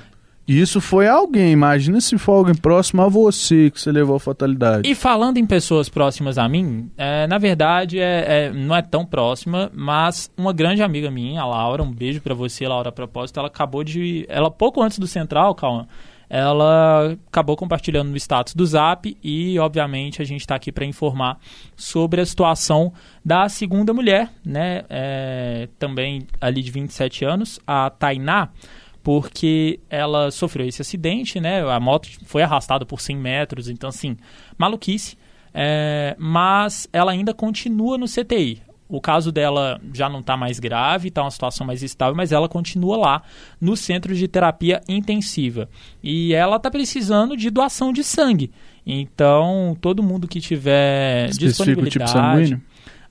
Isso 0.46 0.80
foi 0.80 1.08
alguém, 1.08 1.50
imagina 1.50 2.00
se 2.00 2.16
for 2.16 2.32
alguém 2.32 2.54
próximo 2.54 3.02
a 3.02 3.08
você 3.08 3.70
que 3.70 3.80
você 3.80 3.90
levou 3.90 4.16
a 4.16 4.20
fatalidade. 4.20 4.88
E 4.88 4.94
falando 4.94 5.38
em 5.38 5.46
pessoas 5.46 5.88
próximas 5.88 6.38
a 6.38 6.48
mim, 6.48 6.88
é, 6.96 7.26
na 7.26 7.36
verdade 7.36 7.98
é, 7.98 8.46
é, 8.46 8.52
não 8.52 8.74
é 8.74 8.80
tão 8.80 9.04
próxima, 9.04 9.70
mas 9.74 10.30
uma 10.36 10.52
grande 10.52 10.82
amiga 10.82 11.10
minha, 11.10 11.42
a 11.42 11.46
Laura, 11.46 11.82
um 11.82 11.92
beijo 11.92 12.20
para 12.20 12.34
você, 12.34 12.68
Laura, 12.68 12.90
a 12.90 12.92
propósito, 12.92 13.38
ela 13.38 13.48
acabou 13.48 13.82
de. 13.82 14.24
Ela 14.28 14.50
pouco 14.50 14.80
antes 14.82 14.98
do 14.98 15.06
Central, 15.06 15.54
calma 15.54 15.88
ela 16.28 17.16
acabou 17.28 17.56
compartilhando 17.56 18.10
no 18.10 18.16
status 18.16 18.54
do 18.54 18.66
Zap 18.66 19.16
e, 19.22 19.58
obviamente, 19.58 20.20
a 20.20 20.24
gente 20.24 20.40
está 20.40 20.56
aqui 20.56 20.72
para 20.72 20.84
informar 20.84 21.38
sobre 21.76 22.20
a 22.20 22.26
situação 22.26 22.92
da 23.24 23.48
segunda 23.48 23.94
mulher, 23.94 24.30
né? 24.44 24.84
É, 24.88 25.68
também 25.78 26.26
ali 26.40 26.62
de 26.62 26.70
27 26.70 27.24
anos, 27.24 27.60
a 27.66 27.90
Tainá, 27.90 28.48
porque 29.06 29.78
ela 29.88 30.32
sofreu 30.32 30.66
esse 30.66 30.82
acidente, 30.82 31.38
né? 31.38 31.62
A 31.62 31.78
moto 31.78 32.08
foi 32.24 32.42
arrastada 32.42 32.84
por 32.84 33.00
100 33.00 33.16
metros, 33.16 33.68
então, 33.68 33.88
assim, 33.88 34.16
maluquice. 34.58 35.16
É, 35.54 36.16
mas 36.18 36.88
ela 36.92 37.12
ainda 37.12 37.32
continua 37.32 37.96
no 37.96 38.06
CTI. 38.06 38.60
O 38.88 39.00
caso 39.00 39.30
dela 39.30 39.80
já 39.94 40.08
não 40.08 40.18
está 40.18 40.36
mais 40.36 40.58
grave, 40.58 41.06
está 41.06 41.22
uma 41.22 41.30
situação 41.30 41.64
mais 41.64 41.84
estável, 41.84 42.16
mas 42.16 42.32
ela 42.32 42.48
continua 42.48 42.96
lá 42.96 43.22
no 43.60 43.76
centro 43.76 44.12
de 44.12 44.26
terapia 44.26 44.80
intensiva. 44.88 45.68
E 46.02 46.34
ela 46.34 46.56
está 46.56 46.68
precisando 46.68 47.36
de 47.36 47.48
doação 47.48 47.92
de 47.92 48.02
sangue. 48.02 48.50
Então, 48.84 49.76
todo 49.80 50.02
mundo 50.02 50.26
que 50.26 50.40
tiver 50.40 51.28
Especifico 51.28 51.80
disponibilidade. 51.80 51.90
tipo 51.90 52.08
sanguíneo? 52.08 52.62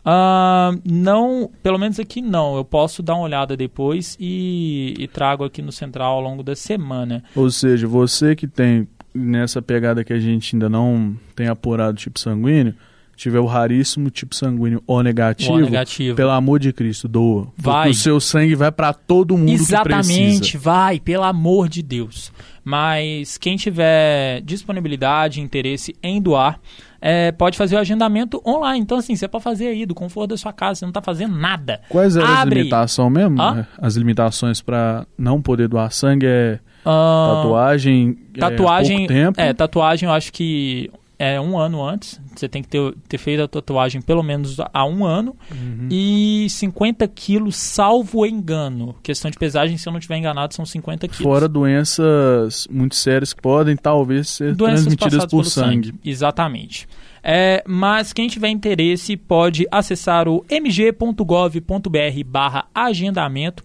Uh, 0.05 0.79
não, 0.85 1.49
pelo 1.63 1.79
menos 1.79 1.99
aqui 1.99 2.21
não. 2.21 2.55
Eu 2.55 2.63
posso 2.63 3.01
dar 3.01 3.15
uma 3.15 3.23
olhada 3.23 3.57
depois 3.57 4.15
e, 4.19 4.93
e 4.99 5.07
trago 5.07 5.43
aqui 5.43 5.61
no 5.61 5.71
central 5.71 6.13
ao 6.13 6.21
longo 6.21 6.43
da 6.43 6.55
semana. 6.55 7.23
Ou 7.35 7.49
seja, 7.49 7.87
você 7.87 8.35
que 8.35 8.47
tem 8.47 8.87
nessa 9.13 9.61
pegada 9.61 10.03
que 10.03 10.13
a 10.13 10.19
gente 10.19 10.55
ainda 10.55 10.69
não 10.69 11.15
tem 11.35 11.47
apurado 11.47 11.97
tipo 11.97 12.19
sanguíneo, 12.19 12.75
tiver 13.15 13.39
o 13.39 13.45
raríssimo 13.45 14.09
tipo 14.09 14.35
sanguíneo 14.35 14.83
O 14.85 15.01
negativo, 15.01 15.53
O 15.53 15.59
negativo. 15.59 16.15
pelo 16.15 16.31
amor 16.31 16.59
de 16.59 16.71
Cristo, 16.73 17.07
doa. 17.07 17.47
Vai. 17.57 17.89
o 17.89 17.93
seu 17.93 18.19
sangue 18.19 18.53
vai 18.55 18.71
para 18.71 18.93
todo 18.93 19.37
mundo 19.37 19.47
que 19.47 19.53
Exatamente, 19.53 20.57
vai, 20.57 20.99
pelo 20.99 21.23
amor 21.23 21.69
de 21.69 21.81
Deus. 21.81 22.31
Mas 22.63 23.37
quem 23.37 23.55
tiver 23.55 24.41
disponibilidade, 24.41 25.39
interesse 25.39 25.95
em 26.03 26.21
doar, 26.21 26.59
é, 27.01 27.31
pode 27.31 27.57
fazer 27.57 27.75
o 27.75 27.79
agendamento 27.79 28.41
online. 28.45 28.79
Então, 28.79 28.97
assim, 28.97 29.15
você 29.15 29.27
pode 29.27 29.43
fazer 29.43 29.67
aí 29.67 29.85
do 29.85 29.93
conforto 29.95 30.29
da 30.31 30.37
sua 30.37 30.53
casa, 30.53 30.79
você 30.79 30.85
não 30.85 30.89
está 30.91 31.01
fazendo 31.01 31.35
nada. 31.35 31.81
Quais 31.89 32.15
eram 32.15 32.27
as 32.31 32.39
Abre. 32.39 32.55
limitações 32.59 33.11
mesmo? 33.11 33.41
Hã? 33.41 33.67
As 33.79 33.95
limitações 33.95 34.61
para 34.61 35.05
não 35.17 35.41
poder 35.41 35.67
doar 35.67 35.91
sangue 35.91 36.25
é 36.27 36.59
Ah, 36.85 37.33
tatuagem, 37.37 38.17
é, 38.35 38.39
Tatuagem, 38.39 38.97
pouco 38.99 39.13
tempo. 39.13 39.41
é, 39.41 39.53
tatuagem 39.53 40.07
eu 40.07 40.13
acho 40.13 40.31
que 40.31 40.91
é 41.17 41.39
um 41.39 41.57
ano 41.57 41.81
antes. 41.83 42.19
Você 42.39 42.49
tem 42.49 42.61
que 42.61 42.69
ter, 42.69 42.93
ter 43.07 43.17
feito 43.17 43.43
a 43.43 43.47
tatuagem 43.47 44.01
pelo 44.01 44.23
menos 44.23 44.57
há 44.73 44.85
um 44.85 45.05
ano. 45.05 45.35
Uhum. 45.51 45.87
E 45.89 46.47
50 46.49 47.07
quilos, 47.07 47.55
salvo 47.55 48.25
engano. 48.25 48.95
Questão 49.03 49.29
de 49.29 49.37
pesagem, 49.37 49.77
se 49.77 49.87
eu 49.87 49.91
não 49.91 49.99
estiver 49.99 50.17
enganado, 50.17 50.53
são 50.53 50.65
50 50.65 51.07
quilos. 51.07 51.23
Fora 51.23 51.47
doenças 51.47 52.67
muito 52.69 52.95
sérias 52.95 53.33
que 53.33 53.41
podem 53.41 53.75
talvez 53.75 54.29
ser 54.29 54.55
Doenças 54.55 54.85
transmitidas 54.85 55.23
por 55.25 55.29
pelo 55.29 55.43
sangue. 55.45 55.93
Exatamente. 56.03 56.87
É, 57.27 57.63
mas 57.67 58.13
quem 58.13 58.27
tiver 58.27 58.49
interesse 58.49 59.17
pode 59.17 59.65
acessar 59.71 60.27
o 60.27 60.45
mg.gov.br 60.47 62.23
barra 62.23 62.65
agendamento 62.73 63.63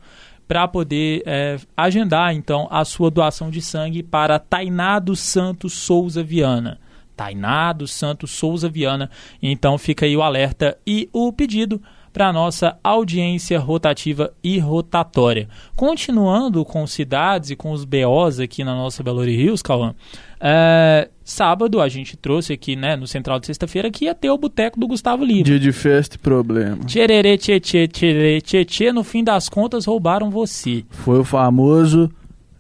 para 0.49 0.67
poder 0.67 1.23
é, 1.27 1.59
agendar 1.77 2.35
então 2.35 2.67
a 2.73 2.85
sua 2.85 3.09
doação 3.09 3.51
de 3.51 3.63
sangue 3.63 4.03
para 4.03 4.39
Tainá 4.39 4.99
dos 4.99 5.21
Santos 5.21 5.75
Souza 5.75 6.25
Viana. 6.25 6.81
Tainá 7.21 7.75
dos 7.75 7.93
Santos 7.93 8.31
Souza 8.31 8.67
Viana. 8.67 9.11
Então 9.43 9.77
fica 9.77 10.07
aí 10.07 10.17
o 10.17 10.23
alerta 10.23 10.79
e 10.87 11.07
o 11.13 11.31
pedido 11.31 11.79
para 12.15 12.29
a 12.29 12.33
nossa 12.33 12.79
audiência 12.83 13.59
rotativa 13.59 14.33
e 14.43 14.59
rotatória. 14.59 15.47
Continuando 15.77 16.65
com 16.65 16.87
cidades 16.87 17.51
e 17.51 17.57
com 17.57 17.73
os 17.73 17.85
BOs 17.85 18.41
aqui 18.41 18.65
na 18.65 18.75
nossa 18.75 19.03
Belo 19.03 19.23
Rios, 19.23 19.61
Cauã, 19.61 19.95
é, 20.41 21.11
sábado 21.23 21.81
a 21.83 21.89
gente 21.91 22.17
trouxe 22.17 22.55
aqui 22.55 22.75
né, 22.75 22.97
no 22.97 23.07
Central 23.07 23.39
de 23.39 23.47
Sexta-feira 23.47 23.91
que 23.91 24.07
ia 24.07 24.15
ter 24.15 24.31
o 24.31 24.39
Boteco 24.39 24.81
do 24.81 24.89
Gustavo 24.89 25.23
Lima. 25.23 25.45
Dia 25.45 25.61
de 25.61 25.73
festa 25.73 26.17
e 26.17 26.19
problema. 26.19 26.79
Tchererê, 26.87 27.37
tchê, 27.37 27.61
tchê, 27.61 27.87
tchê, 27.87 28.65
tchê, 28.65 28.93
no 28.93 29.05
fim 29.05 29.23
das 29.23 29.49
contas 29.49 29.85
roubaram 29.85 30.31
você. 30.31 30.85
Foi 30.89 31.19
o 31.19 31.25
famoso 31.25 32.11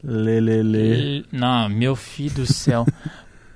lelele. 0.04 1.24
Não, 1.32 1.68
meu 1.70 1.96
filho 1.96 2.34
do 2.34 2.46
céu. 2.46 2.86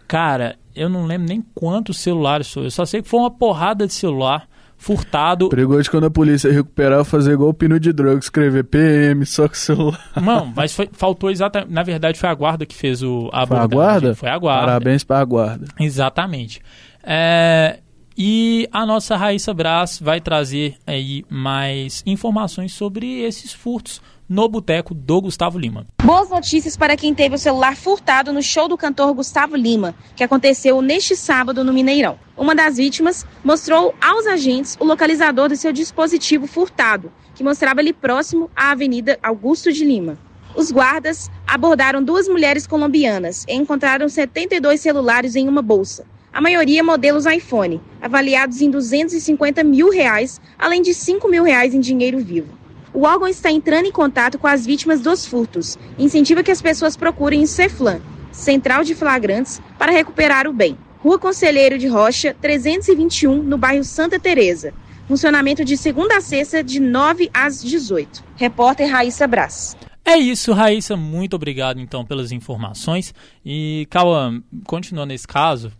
Cara, 0.08 0.56
eu 0.74 0.88
não 0.88 1.04
lembro 1.06 1.28
nem 1.28 1.42
quantos 1.54 1.98
celulares 1.98 2.50
foi. 2.52 2.66
Eu 2.66 2.70
só 2.70 2.84
sei 2.84 3.02
que 3.02 3.08
foi 3.08 3.20
uma 3.20 3.30
porrada 3.30 3.86
de 3.86 3.92
celular 3.92 4.46
furtado. 4.76 5.48
Perigoso 5.48 5.90
quando 5.90 6.04
a 6.06 6.10
polícia 6.10 6.52
recuperar 6.52 7.04
fazer 7.04 7.32
igual 7.32 7.50
o 7.50 7.54
pino 7.54 7.78
de 7.80 7.92
droga, 7.92 8.18
escrever 8.18 8.64
PM, 8.64 9.24
só 9.24 9.46
com 9.48 9.54
o 9.54 9.56
celular. 9.56 10.00
Não, 10.20 10.46
mas 10.54 10.72
foi- 10.74 10.90
faltou 10.92 11.30
exatamente. 11.30 11.72
Na 11.72 11.82
verdade, 11.82 12.18
foi 12.18 12.28
a 12.28 12.34
guarda 12.34 12.66
que 12.66 12.74
fez 12.74 13.02
o, 13.02 13.30
a 13.32 13.46
Foi 13.46 13.56
a 13.56 13.66
guarda? 13.66 14.14
Foi 14.14 14.28
a 14.28 14.36
guarda. 14.38 14.66
Parabéns 14.66 15.02
pra 15.04 15.24
guarda. 15.24 15.66
Exatamente. 15.80 16.60
É, 17.02 17.78
e 18.16 18.68
a 18.72 18.84
nossa 18.86 19.16
Raíssa 19.16 19.52
Brás 19.54 19.98
vai 20.00 20.20
trazer 20.20 20.76
aí 20.86 21.24
mais 21.30 22.02
informações 22.06 22.72
sobre 22.72 23.20
esses 23.22 23.52
furtos 23.52 24.00
no 24.28 24.48
boteco 24.48 24.94
do 24.94 25.20
Gustavo 25.20 25.58
Lima. 25.58 25.86
Boas 26.02 26.30
notícias 26.30 26.76
para 26.76 26.96
quem 26.96 27.14
teve 27.14 27.34
o 27.34 27.38
celular 27.38 27.76
furtado 27.76 28.32
no 28.32 28.42
show 28.42 28.68
do 28.68 28.76
cantor 28.76 29.12
Gustavo 29.14 29.56
Lima, 29.56 29.94
que 30.16 30.24
aconteceu 30.24 30.80
neste 30.80 31.16
sábado 31.16 31.62
no 31.62 31.72
Mineirão. 31.72 32.18
Uma 32.36 32.54
das 32.54 32.76
vítimas 32.76 33.26
mostrou 33.44 33.94
aos 34.00 34.26
agentes 34.26 34.76
o 34.80 34.84
localizador 34.84 35.48
do 35.48 35.56
seu 35.56 35.72
dispositivo 35.72 36.46
furtado, 36.46 37.12
que 37.34 37.44
mostrava 37.44 37.80
ali 37.80 37.92
próximo 37.92 38.50
à 38.54 38.70
Avenida 38.70 39.18
Augusto 39.22 39.72
de 39.72 39.84
Lima. 39.84 40.18
Os 40.56 40.70
guardas 40.70 41.30
abordaram 41.46 42.02
duas 42.02 42.28
mulheres 42.28 42.66
colombianas 42.66 43.44
e 43.48 43.54
encontraram 43.54 44.08
72 44.08 44.80
celulares 44.80 45.34
em 45.34 45.48
uma 45.48 45.60
bolsa. 45.60 46.06
A 46.32 46.40
maioria 46.40 46.82
modelos 46.82 47.26
iPhone, 47.26 47.80
avaliados 48.00 48.60
em 48.60 48.70
250 48.70 49.62
mil 49.62 49.90
reais, 49.90 50.40
além 50.58 50.82
de 50.82 50.92
5 50.92 51.28
mil 51.28 51.44
reais 51.44 51.74
em 51.74 51.80
dinheiro 51.80 52.18
vivo. 52.18 52.63
O 52.94 53.02
órgão 53.02 53.26
está 53.26 53.50
entrando 53.50 53.86
em 53.86 53.92
contato 53.92 54.38
com 54.38 54.46
as 54.46 54.64
vítimas 54.64 55.00
dos 55.00 55.26
furtos 55.26 55.76
incentiva 55.98 56.44
que 56.44 56.52
as 56.52 56.62
pessoas 56.62 56.96
procurem 56.96 57.42
o 57.42 57.46
CEFLAN, 57.46 58.00
Central 58.30 58.84
de 58.84 58.94
Flagrantes, 58.94 59.60
para 59.76 59.90
recuperar 59.90 60.46
o 60.46 60.52
bem. 60.52 60.78
Rua 61.00 61.18
Conselheiro 61.18 61.76
de 61.76 61.88
Rocha, 61.88 62.32
321, 62.40 63.42
no 63.42 63.58
bairro 63.58 63.82
Santa 63.82 64.16
Teresa. 64.20 64.72
Funcionamento 65.08 65.64
de 65.64 65.76
segunda 65.76 66.18
a 66.18 66.20
sexta, 66.20 66.62
de 66.62 66.78
9 66.78 67.28
às 67.34 67.60
18. 67.60 68.22
Repórter 68.36 68.88
Raíssa 68.88 69.26
Brás. 69.26 69.76
É 70.04 70.16
isso, 70.16 70.52
Raíssa. 70.52 70.96
Muito 70.96 71.34
obrigado, 71.34 71.80
então, 71.80 72.04
pelas 72.04 72.30
informações. 72.30 73.12
E, 73.44 73.88
Cauã, 73.90 74.40
continuando 74.66 75.08
nesse 75.08 75.26
caso, 75.26 75.72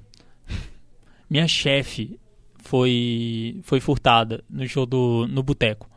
minha 1.31 1.47
chefe 1.47 2.19
foi, 2.59 3.61
foi 3.63 3.79
furtada 3.79 4.43
no 4.51 4.67
show 4.69 4.85
do 4.85 5.29
no 5.29 5.45
boteco. 5.45 5.94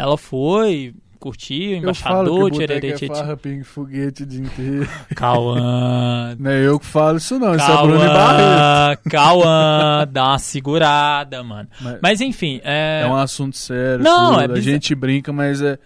Ela 0.00 0.16
foi, 0.16 0.94
curtiu, 1.18 1.76
embaixador, 1.76 2.50
boteco 2.50 2.56
tchererê, 2.56 2.92
é 2.92 3.06
farra, 3.06 3.36
pingue, 3.36 3.64
foguete 3.64 4.22
o 4.22 4.26
dia 4.26 4.40
inteiro. 4.40 4.88
Cauã. 5.14 6.34
Não 6.38 6.50
é 6.50 6.66
eu 6.66 6.78
que 6.80 6.86
falo 6.86 7.18
isso 7.18 7.38
não, 7.38 7.54
isso 7.54 7.70
é 7.70 7.76
Bruno 7.82 8.02
e 8.04 8.08
Barreto. 8.08 9.10
Cauã, 9.10 9.42
Cauã, 9.44 10.08
dá 10.10 10.24
uma 10.28 10.38
segurada, 10.38 11.42
mano. 11.42 11.68
Mas- 11.80 11.98
Mas 12.02 12.20
enfim, 12.20 12.60
é, 12.64 13.02
É 13.04 13.06
um 13.06 13.16
assunto 13.16 13.56
sério. 13.56 14.02
Não, 14.02 14.30
tudo. 14.30 14.40
é 14.40 14.44
A 14.44 14.48
bizar- 14.48 14.62
gente 14.72 14.94
brinca, 14.94 15.32
mas 15.32 15.60
é. 15.60 15.78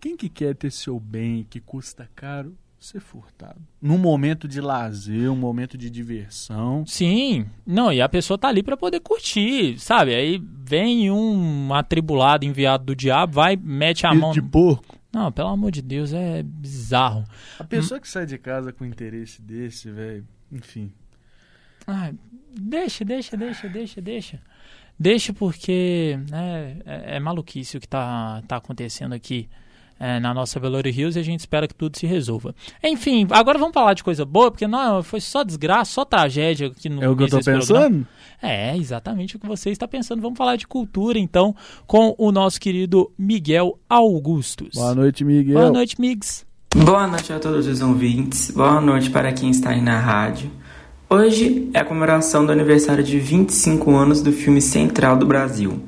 Quem 0.00 0.16
que 0.16 0.28
quer 0.28 0.54
ter 0.54 0.70
seu 0.72 0.98
bem, 0.98 1.46
que 1.48 1.60
custa 1.60 2.08
caro, 2.14 2.52
ser 2.84 3.00
furtado? 3.00 3.60
Num 3.80 3.98
momento 3.98 4.46
de 4.48 4.60
lazer, 4.60 5.30
um 5.30 5.36
momento 5.36 5.78
de 5.78 5.88
diversão. 5.90 6.84
Sim, 6.86 7.46
não, 7.66 7.92
e 7.92 8.00
a 8.00 8.08
pessoa 8.08 8.36
tá 8.36 8.48
ali 8.48 8.62
pra 8.62 8.76
poder 8.76 9.00
curtir, 9.00 9.78
sabe? 9.78 10.14
Aí 10.14 10.42
vem 10.64 11.10
um 11.10 11.72
atribulado 11.74 12.44
enviado 12.44 12.84
do 12.84 12.96
diabo, 12.96 13.34
vai, 13.34 13.56
mete 13.56 14.06
a 14.06 14.10
Filho 14.10 14.20
mão. 14.20 14.32
de 14.32 14.42
porco. 14.42 14.98
Não, 15.12 15.30
pelo 15.30 15.48
amor 15.48 15.70
de 15.70 15.82
Deus, 15.82 16.12
é 16.12 16.42
bizarro. 16.42 17.24
A 17.58 17.64
pessoa 17.64 18.00
que 18.00 18.08
sai 18.08 18.24
de 18.24 18.38
casa 18.38 18.72
com 18.72 18.84
interesse 18.84 19.42
desse, 19.42 19.90
velho. 19.90 20.26
Enfim. 20.50 20.90
Ai, 21.86 22.14
deixa, 22.58 23.04
deixa, 23.04 23.36
deixa, 23.36 23.68
deixa, 23.68 24.00
deixa. 24.00 24.40
Deixa 24.98 25.32
porque 25.32 26.18
né, 26.30 26.78
é, 26.86 27.16
é 27.16 27.20
maluquice 27.20 27.76
o 27.76 27.80
que 27.80 27.88
tá, 27.88 28.42
tá 28.46 28.56
acontecendo 28.56 29.12
aqui 29.14 29.48
é, 30.02 30.18
na 30.18 30.34
nossa 30.34 30.58
Belo 30.58 30.80
Hills 30.84 31.16
e 31.16 31.20
a 31.20 31.24
gente 31.24 31.38
espera 31.38 31.68
que 31.68 31.74
tudo 31.76 31.96
se 31.96 32.08
resolva. 32.08 32.56
Enfim, 32.82 33.24
agora 33.30 33.56
vamos 33.56 33.72
falar 33.72 33.94
de 33.94 34.02
coisa 34.02 34.24
boa, 34.24 34.50
porque 34.50 34.66
não, 34.66 35.00
foi 35.00 35.20
só 35.20 35.44
desgraça, 35.44 35.92
só 35.92 36.04
tragédia 36.04 36.66
aqui 36.66 36.88
no 36.88 37.00
É 37.00 37.08
o 37.08 37.14
que 37.14 37.22
eu 37.22 37.28
tô 37.28 37.36
desse 37.36 37.52
programa. 37.52 37.88
pensando? 37.88 38.06
É, 38.42 38.76
exatamente 38.76 39.36
o 39.36 39.38
que 39.38 39.46
você 39.46 39.70
está 39.70 39.86
pensando. 39.86 40.20
Vamos 40.20 40.36
falar 40.36 40.56
de 40.56 40.66
cultura, 40.66 41.20
então, 41.20 41.54
com 41.86 42.16
o 42.18 42.32
nosso 42.32 42.60
querido 42.60 43.12
Miguel 43.16 43.78
Augustus. 43.88 44.74
Boa 44.74 44.92
noite, 44.92 45.24
Miguel. 45.24 45.54
Boa 45.54 45.70
noite, 45.70 46.00
Migs. 46.00 46.44
Boa 46.74 47.06
noite 47.06 47.32
a 47.32 47.38
todos 47.38 47.68
os 47.68 47.80
ouvintes, 47.80 48.50
boa 48.50 48.80
noite 48.80 49.08
para 49.08 49.30
quem 49.32 49.50
está 49.50 49.70
aí 49.70 49.80
na 49.80 50.00
rádio. 50.00 50.50
Hoje 51.08 51.70
é 51.72 51.78
a 51.78 51.84
comemoração 51.84 52.44
do 52.44 52.50
aniversário 52.50 53.04
de 53.04 53.20
25 53.20 53.94
anos 53.94 54.20
do 54.20 54.32
filme 54.32 54.60
Central 54.60 55.16
do 55.16 55.26
Brasil. 55.26 55.80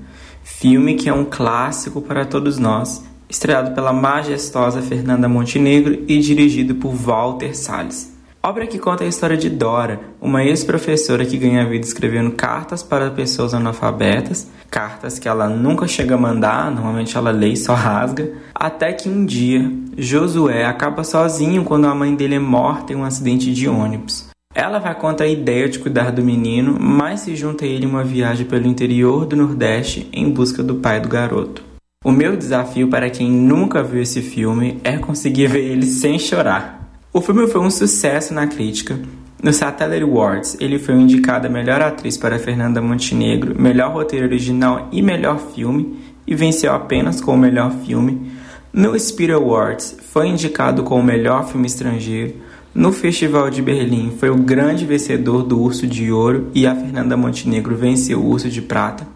Filme 0.44 0.94
que 0.94 1.08
é 1.08 1.12
um 1.12 1.24
clássico 1.24 2.02
para 2.02 2.26
todos 2.26 2.58
nós, 2.58 3.02
estreado 3.28 3.72
pela 3.74 3.92
majestosa 3.92 4.82
Fernanda 4.82 5.28
Montenegro 5.28 6.04
e 6.06 6.18
dirigido 6.18 6.74
por 6.74 6.92
Walter 6.92 7.56
Salles. 7.56 8.14
Obra 8.46 8.66
que 8.66 8.78
conta 8.78 9.04
a 9.04 9.06
história 9.06 9.38
de 9.38 9.48
Dora, 9.48 10.00
uma 10.20 10.44
ex-professora 10.44 11.24
que 11.24 11.38
ganha 11.38 11.66
vida 11.66 11.86
escrevendo 11.86 12.32
cartas 12.32 12.82
para 12.82 13.10
pessoas 13.10 13.54
analfabetas, 13.54 14.50
cartas 14.70 15.18
que 15.18 15.26
ela 15.26 15.48
nunca 15.48 15.88
chega 15.88 16.14
a 16.14 16.18
mandar, 16.18 16.70
normalmente 16.70 17.16
ela 17.16 17.30
lê 17.30 17.48
e 17.48 17.56
só 17.56 17.72
rasga, 17.72 18.32
até 18.54 18.92
que 18.92 19.08
um 19.08 19.24
dia 19.24 19.72
Josué 19.96 20.66
acaba 20.66 21.02
sozinho 21.04 21.64
quando 21.64 21.86
a 21.86 21.94
mãe 21.94 22.14
dele 22.14 22.34
é 22.34 22.38
morta 22.38 22.92
em 22.92 22.96
um 22.96 23.04
acidente 23.04 23.50
de 23.50 23.66
ônibus. 23.66 24.28
Ela 24.54 24.78
vai 24.78 24.94
contra 24.94 25.24
a 25.24 25.28
ideia 25.28 25.66
de 25.66 25.78
cuidar 25.78 26.12
do 26.12 26.22
menino, 26.22 26.76
mas 26.78 27.20
se 27.20 27.34
junta 27.34 27.64
a 27.64 27.68
ele 27.68 27.86
em 27.86 27.88
uma 27.88 28.04
viagem 28.04 28.44
pelo 28.44 28.66
interior 28.66 29.24
do 29.24 29.34
Nordeste 29.34 30.06
em 30.12 30.30
busca 30.30 30.62
do 30.62 30.74
pai 30.74 31.00
do 31.00 31.08
garoto. 31.08 31.73
O 32.04 32.12
meu 32.12 32.36
desafio 32.36 32.88
para 32.88 33.08
quem 33.08 33.30
nunca 33.30 33.82
viu 33.82 34.02
esse 34.02 34.20
filme 34.20 34.78
é 34.84 34.98
conseguir 34.98 35.46
ver 35.46 35.64
ele 35.64 35.86
sem 35.86 36.18
chorar. 36.18 36.98
O 37.10 37.18
filme 37.22 37.46
foi 37.46 37.62
um 37.62 37.70
sucesso 37.70 38.34
na 38.34 38.46
crítica. 38.46 38.98
No 39.42 39.54
Satellite 39.54 40.02
Awards, 40.02 40.54
ele 40.60 40.78
foi 40.78 40.96
indicado 40.96 41.46
a 41.46 41.50
melhor 41.50 41.80
atriz 41.80 42.18
para 42.18 42.38
Fernanda 42.38 42.82
Montenegro, 42.82 43.58
melhor 43.58 43.90
roteiro 43.90 44.26
original 44.26 44.86
e 44.92 45.00
melhor 45.00 45.38
filme, 45.54 45.98
e 46.26 46.34
venceu 46.34 46.74
apenas 46.74 47.22
com 47.22 47.32
o 47.32 47.38
melhor 47.38 47.72
filme. 47.86 48.32
No 48.70 48.98
Spirit 49.00 49.32
Awards, 49.32 49.96
foi 50.12 50.28
indicado 50.28 50.82
com 50.82 51.00
o 51.00 51.02
melhor 51.02 51.48
filme 51.48 51.66
estrangeiro. 51.66 52.34
No 52.74 52.92
Festival 52.92 53.48
de 53.48 53.62
Berlim 53.62 54.12
foi 54.20 54.28
o 54.28 54.36
grande 54.36 54.84
vencedor 54.84 55.42
do 55.42 55.58
Urso 55.58 55.86
de 55.86 56.12
Ouro 56.12 56.50
e 56.54 56.66
a 56.66 56.74
Fernanda 56.74 57.16
Montenegro 57.16 57.74
venceu 57.74 58.20
o 58.20 58.28
Urso 58.28 58.50
de 58.50 58.60
Prata. 58.60 59.06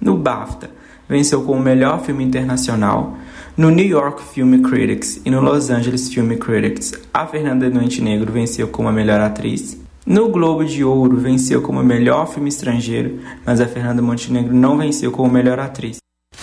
No 0.00 0.16
BAFTA, 0.16 0.70
venceu 1.08 1.42
como 1.42 1.60
melhor 1.60 2.00
filme 2.00 2.24
internacional. 2.24 3.16
No 3.56 3.70
New 3.70 3.86
York 3.86 4.22
Film 4.22 4.62
Critics 4.62 5.20
e 5.24 5.30
no 5.30 5.40
Los 5.40 5.70
Angeles 5.70 6.12
Film 6.12 6.36
Critics, 6.36 6.92
a 7.12 7.26
Fernanda 7.26 7.70
Montenegro 7.70 8.30
venceu 8.32 8.68
como 8.68 8.88
a 8.88 8.92
melhor 8.92 9.20
atriz. 9.20 9.78
No 10.06 10.28
Globo 10.28 10.64
de 10.64 10.84
Ouro, 10.84 11.16
venceu 11.16 11.60
como 11.62 11.82
melhor 11.82 12.28
filme 12.28 12.48
estrangeiro, 12.48 13.18
mas 13.44 13.60
a 13.60 13.66
Fernanda 13.66 14.00
Montenegro 14.00 14.54
não 14.54 14.76
venceu 14.76 15.10
como 15.10 15.32
melhor 15.32 15.58
atriz. 15.58 15.96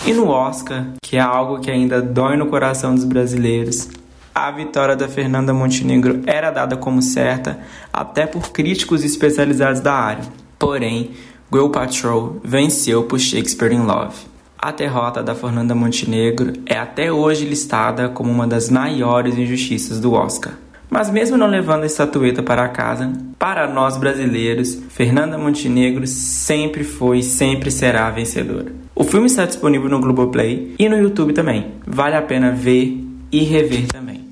E 0.06 0.12
no 0.12 0.28
Oscar, 0.28 0.88
que 1.02 1.16
é 1.16 1.20
algo 1.20 1.60
que 1.60 1.70
ainda 1.70 2.02
dói 2.02 2.36
no 2.36 2.46
coração 2.46 2.94
dos 2.94 3.04
brasileiros, 3.04 3.88
a 4.34 4.50
vitória 4.50 4.96
da 4.96 5.08
Fernanda 5.08 5.54
Montenegro 5.54 6.20
era 6.26 6.50
dada 6.50 6.76
como 6.76 7.00
certa 7.00 7.60
até 7.92 8.26
por 8.26 8.50
críticos 8.50 9.04
especializados 9.04 9.80
da 9.80 9.94
área. 9.94 10.24
Porém, 10.58 11.12
Will 11.52 11.70
Patrol 11.70 12.40
venceu 12.42 13.04
por 13.04 13.20
Shakespeare 13.20 13.72
in 13.72 13.86
Love. 13.86 14.33
A 14.64 14.70
derrota 14.70 15.22
da 15.22 15.34
Fernanda 15.34 15.74
Montenegro 15.74 16.54
é 16.64 16.74
até 16.74 17.12
hoje 17.12 17.44
listada 17.44 18.08
como 18.08 18.30
uma 18.30 18.46
das 18.46 18.70
maiores 18.70 19.36
injustiças 19.36 20.00
do 20.00 20.14
Oscar. 20.14 20.54
Mas 20.88 21.10
mesmo 21.10 21.36
não 21.36 21.46
levando 21.46 21.82
a 21.82 21.86
estatueta 21.86 22.42
para 22.42 22.66
casa, 22.70 23.12
para 23.38 23.68
nós 23.68 23.98
brasileiros, 23.98 24.80
Fernanda 24.88 25.36
Montenegro 25.36 26.06
sempre 26.06 26.82
foi 26.82 27.18
e 27.18 27.22
sempre 27.22 27.70
será 27.70 28.06
a 28.06 28.10
vencedora. 28.10 28.72
O 28.94 29.04
filme 29.04 29.26
está 29.26 29.44
disponível 29.44 29.90
no 29.90 30.00
Globoplay 30.00 30.74
e 30.78 30.88
no 30.88 30.96
YouTube 30.96 31.34
também. 31.34 31.72
Vale 31.86 32.16
a 32.16 32.22
pena 32.22 32.50
ver 32.50 33.04
e 33.30 33.44
rever 33.44 33.88
também. 33.88 34.24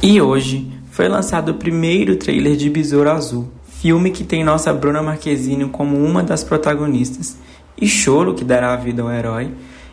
E 0.00 0.22
hoje 0.22 0.70
foi 0.92 1.08
lançado 1.08 1.48
o 1.48 1.54
primeiro 1.54 2.14
trailer 2.14 2.54
de 2.54 2.70
Besouro 2.70 3.10
Azul, 3.10 3.48
filme 3.86 4.12
que 4.12 4.22
tem 4.22 4.44
nossa 4.44 4.72
Bruna 4.72 5.02
Marquezine 5.02 5.68
como 5.68 5.96
uma 5.96 6.22
das 6.22 6.44
protagonistas, 6.44 7.36
e 7.80 7.86
Choro 7.86 8.34
que 8.34 8.44
dará 8.44 8.72
a 8.72 8.76
vida 8.76 9.02
ao 9.02 9.10
herói, 9.10 9.50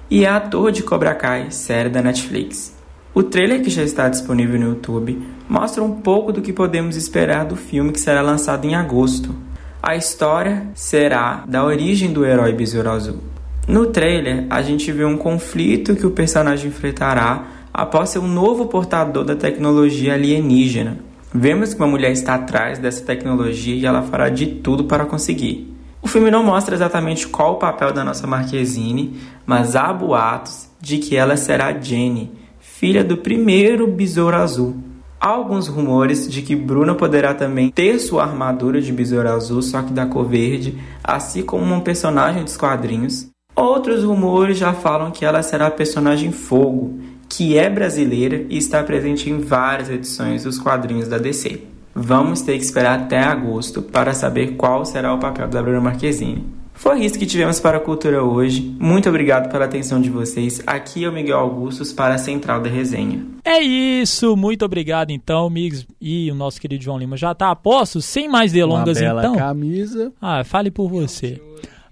e 0.09 0.25
é 0.25 0.29
ator 0.29 0.71
de 0.71 0.83
Cobra 0.83 1.15
Kai, 1.15 1.51
série 1.51 1.89
da 1.89 2.01
Netflix. 2.01 2.75
O 3.13 3.21
trailer 3.21 3.61
que 3.61 3.69
já 3.69 3.83
está 3.83 4.09
disponível 4.09 4.59
no 4.59 4.69
YouTube 4.69 5.21
mostra 5.47 5.83
um 5.83 6.01
pouco 6.01 6.31
do 6.31 6.41
que 6.41 6.51
podemos 6.51 6.95
esperar 6.95 7.45
do 7.45 7.55
filme 7.55 7.91
que 7.91 7.99
será 7.99 8.21
lançado 8.21 8.65
em 8.65 8.75
agosto. 8.75 9.35
A 9.81 9.95
história 9.95 10.67
será 10.73 11.43
da 11.47 11.63
origem 11.63 12.11
do 12.11 12.25
herói 12.25 12.53
Besouro 12.53 12.89
Azul. 12.89 13.19
No 13.67 13.87
trailer, 13.87 14.45
a 14.49 14.61
gente 14.61 14.91
vê 14.91 15.05
um 15.05 15.17
conflito 15.17 15.95
que 15.95 16.05
o 16.05 16.11
personagem 16.11 16.69
enfrentará 16.69 17.45
após 17.73 18.09
ser 18.09 18.19
um 18.19 18.27
novo 18.27 18.65
portador 18.67 19.23
da 19.23 19.36
tecnologia 19.36 20.13
alienígena. 20.13 20.99
Vemos 21.34 21.73
que 21.73 21.81
uma 21.81 21.88
mulher 21.88 22.12
está 22.12 22.36
atrás 22.36 22.77
dessa 22.77 23.03
tecnologia 23.03 23.75
e 23.75 23.86
ela 23.86 24.03
fará 24.03 24.29
de 24.29 24.45
tudo 24.45 24.84
para 24.84 25.05
conseguir. 25.05 25.72
O 26.03 26.07
filme 26.07 26.29
não 26.29 26.43
mostra 26.43 26.75
exatamente 26.75 27.25
qual 27.27 27.53
o 27.53 27.57
papel 27.57 27.93
da 27.93 28.03
nossa 28.03 28.27
Marquezine, 28.27 29.21
mas 29.45 29.73
há 29.73 29.91
boatos 29.93 30.67
de 30.81 30.97
que 30.97 31.15
ela 31.15 31.37
será 31.37 31.71
Jenny, 31.79 32.29
filha 32.59 33.05
do 33.05 33.15
primeiro 33.15 33.87
Besouro 33.87 34.35
Azul. 34.35 34.75
Há 35.17 35.29
alguns 35.29 35.69
rumores 35.69 36.29
de 36.29 36.41
que 36.41 36.57
Bruna 36.57 36.93
poderá 36.93 37.33
também 37.33 37.71
ter 37.71 37.99
sua 37.99 38.23
armadura 38.23 38.81
de 38.81 38.91
Besouro 38.91 39.29
Azul, 39.29 39.61
só 39.61 39.81
que 39.81 39.93
da 39.93 40.05
cor 40.05 40.27
verde, 40.27 40.77
assim 41.01 41.41
como 41.41 41.73
um 41.73 41.79
personagem 41.79 42.43
dos 42.43 42.57
quadrinhos. 42.57 43.29
Outros 43.55 44.03
rumores 44.03 44.57
já 44.57 44.73
falam 44.73 45.09
que 45.09 45.23
ela 45.23 45.41
será 45.41 45.67
a 45.67 45.71
personagem 45.71 46.33
Fogo, 46.33 46.99
que 47.29 47.57
é 47.57 47.69
brasileira 47.69 48.45
e 48.49 48.57
está 48.57 48.83
presente 48.83 49.29
em 49.29 49.39
várias 49.39 49.89
edições 49.89 50.43
dos 50.43 50.59
quadrinhos 50.59 51.07
da 51.07 51.17
DC. 51.17 51.72
Vamos 52.05 52.41
ter 52.41 52.57
que 52.57 52.65
esperar 52.65 52.99
até 52.99 53.17
agosto 53.19 53.81
para 53.81 54.13
saber 54.13 54.57
qual 54.57 54.83
será 54.83 55.13
o 55.13 55.19
papel 55.19 55.47
da 55.47 55.63
Bruna 55.63 55.79
Marquezine. 55.79 56.45
Foi 56.73 56.99
isso 57.05 57.17
que 57.17 57.25
tivemos 57.25 57.61
para 57.61 57.77
a 57.77 57.79
cultura 57.79 58.21
hoje. 58.21 58.75
Muito 58.77 59.07
obrigado 59.07 59.49
pela 59.49 59.63
atenção 59.63 60.01
de 60.01 60.09
vocês. 60.09 60.61
Aqui 60.67 61.05
é 61.05 61.09
o 61.09 61.13
Miguel 61.13 61.39
Augustos 61.39 61.93
para 61.93 62.15
a 62.15 62.17
Central 62.17 62.59
da 62.59 62.69
Resenha. 62.69 63.25
É 63.45 63.61
isso, 63.61 64.35
muito 64.35 64.65
obrigado 64.65 65.11
então, 65.11 65.49
Migs 65.49 65.87
e 66.01 66.29
o 66.29 66.35
nosso 66.35 66.59
querido 66.59 66.83
João 66.83 66.97
Lima 66.99 67.15
já 67.15 67.31
está 67.31 67.51
a 67.51 67.55
posto. 67.55 68.01
Sem 68.01 68.27
mais 68.27 68.51
delongas 68.51 68.97
Uma 68.97 69.05
bela 69.05 69.21
então. 69.21 69.35
camisa. 69.37 70.11
Ah, 70.21 70.43
fale 70.43 70.69
por 70.69 70.89
você. 70.89 71.41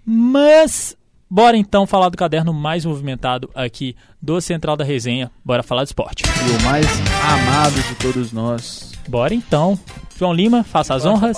Mas 0.05 0.97
Bora 1.33 1.55
então 1.55 1.87
falar 1.87 2.09
do 2.09 2.17
caderno 2.17 2.53
mais 2.53 2.83
movimentado 2.83 3.49
aqui 3.55 3.95
do 4.21 4.41
Central 4.41 4.75
da 4.75 4.83
Resenha. 4.83 5.31
Bora 5.45 5.63
falar 5.63 5.83
de 5.83 5.87
esporte. 5.91 6.23
E 6.25 6.61
o 6.61 6.65
mais 6.65 6.85
amado 7.23 7.81
de 7.81 7.95
todos 7.95 8.33
nós. 8.33 8.90
Bora 9.07 9.33
então. 9.33 9.77
João 10.17 10.33
Lima, 10.33 10.63
faça 10.63 10.93
as 10.93 11.05
honras. 11.05 11.37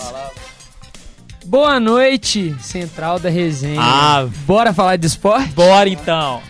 Boa 1.45 1.79
noite, 1.79 2.55
Central 2.61 3.19
da 3.19 3.29
Resenha. 3.29 3.79
Ah, 3.81 4.27
Bora 4.45 4.73
falar 4.73 4.95
de 4.95 5.07
esporte? 5.07 5.49
bora 5.53 5.89
então. 5.89 6.41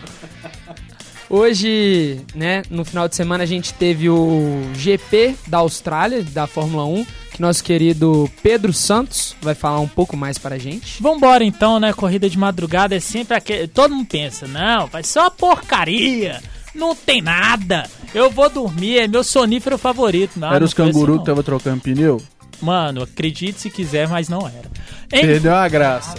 Hoje, 1.28 2.20
né, 2.34 2.62
no 2.70 2.84
final 2.84 3.08
de 3.08 3.16
semana 3.16 3.42
a 3.42 3.46
gente 3.46 3.72
teve 3.74 4.08
o 4.08 4.62
GP 4.74 5.34
da 5.48 5.58
Austrália, 5.58 6.22
da 6.22 6.46
Fórmula 6.46 6.84
1, 6.84 7.04
que 7.32 7.40
nosso 7.42 7.64
querido 7.64 8.30
Pedro 8.42 8.72
Santos 8.72 9.34
vai 9.42 9.54
falar 9.54 9.80
um 9.80 9.88
pouco 9.88 10.16
mais 10.16 10.38
para 10.38 10.54
a 10.54 10.58
gente. 10.58 11.02
Vambora 11.02 11.42
então, 11.42 11.80
né? 11.80 11.92
Corrida 11.92 12.28
de 12.30 12.38
madrugada 12.38 12.94
é 12.94 13.00
sempre 13.00 13.36
aquele. 13.36 13.66
Todo 13.66 13.94
mundo 13.94 14.06
pensa, 14.06 14.46
não, 14.46 14.86
vai 14.86 15.02
ser 15.02 15.18
uma 15.18 15.30
porcaria. 15.30 16.40
Não 16.74 16.94
tem 16.94 17.22
nada. 17.22 17.88
Eu 18.14 18.30
vou 18.30 18.50
dormir, 18.50 18.98
é 18.98 19.08
meu 19.08 19.22
sonífero 19.22 19.78
favorito. 19.78 20.38
Não, 20.38 20.52
era 20.52 20.64
os 20.64 20.72
assim, 20.72 20.76
canguru 20.76 21.14
não. 21.14 21.18
que 21.20 21.26
tava 21.26 21.42
trocando 21.42 21.80
pneu? 21.80 22.20
Mano, 22.60 23.02
acredite 23.02 23.60
se 23.60 23.70
quiser, 23.70 24.08
mas 24.08 24.28
não 24.28 24.40
era. 24.46 24.70
Enfim, 25.12 25.26
Perdeu 25.26 25.54
a 25.54 25.68
graça. 25.68 26.14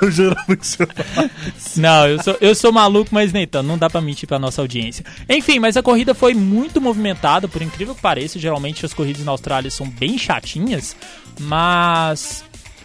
Eu 0.00 0.10
jurava 0.10 0.56
que 0.56 0.66
você 0.66 0.84
Não, 1.76 2.08
eu 2.08 2.20
sou, 2.20 2.36
eu 2.40 2.54
sou 2.56 2.72
maluco, 2.72 3.10
mas 3.12 3.32
nem 3.32 3.46
tanto. 3.46 3.68
Não 3.68 3.78
dá 3.78 3.88
pra 3.88 4.00
mentir 4.00 4.28
pra 4.28 4.38
nossa 4.38 4.60
audiência. 4.60 5.04
Enfim, 5.28 5.60
mas 5.60 5.76
a 5.76 5.82
corrida 5.82 6.12
foi 6.12 6.34
muito 6.34 6.80
movimentada, 6.80 7.46
por 7.46 7.62
incrível 7.62 7.94
que 7.94 8.00
pareça. 8.00 8.36
Geralmente 8.36 8.84
as 8.84 8.92
corridas 8.92 9.24
na 9.24 9.30
Austrália 9.30 9.70
são 9.70 9.88
bem 9.88 10.18
chatinhas, 10.18 10.96
mas. 11.38 12.44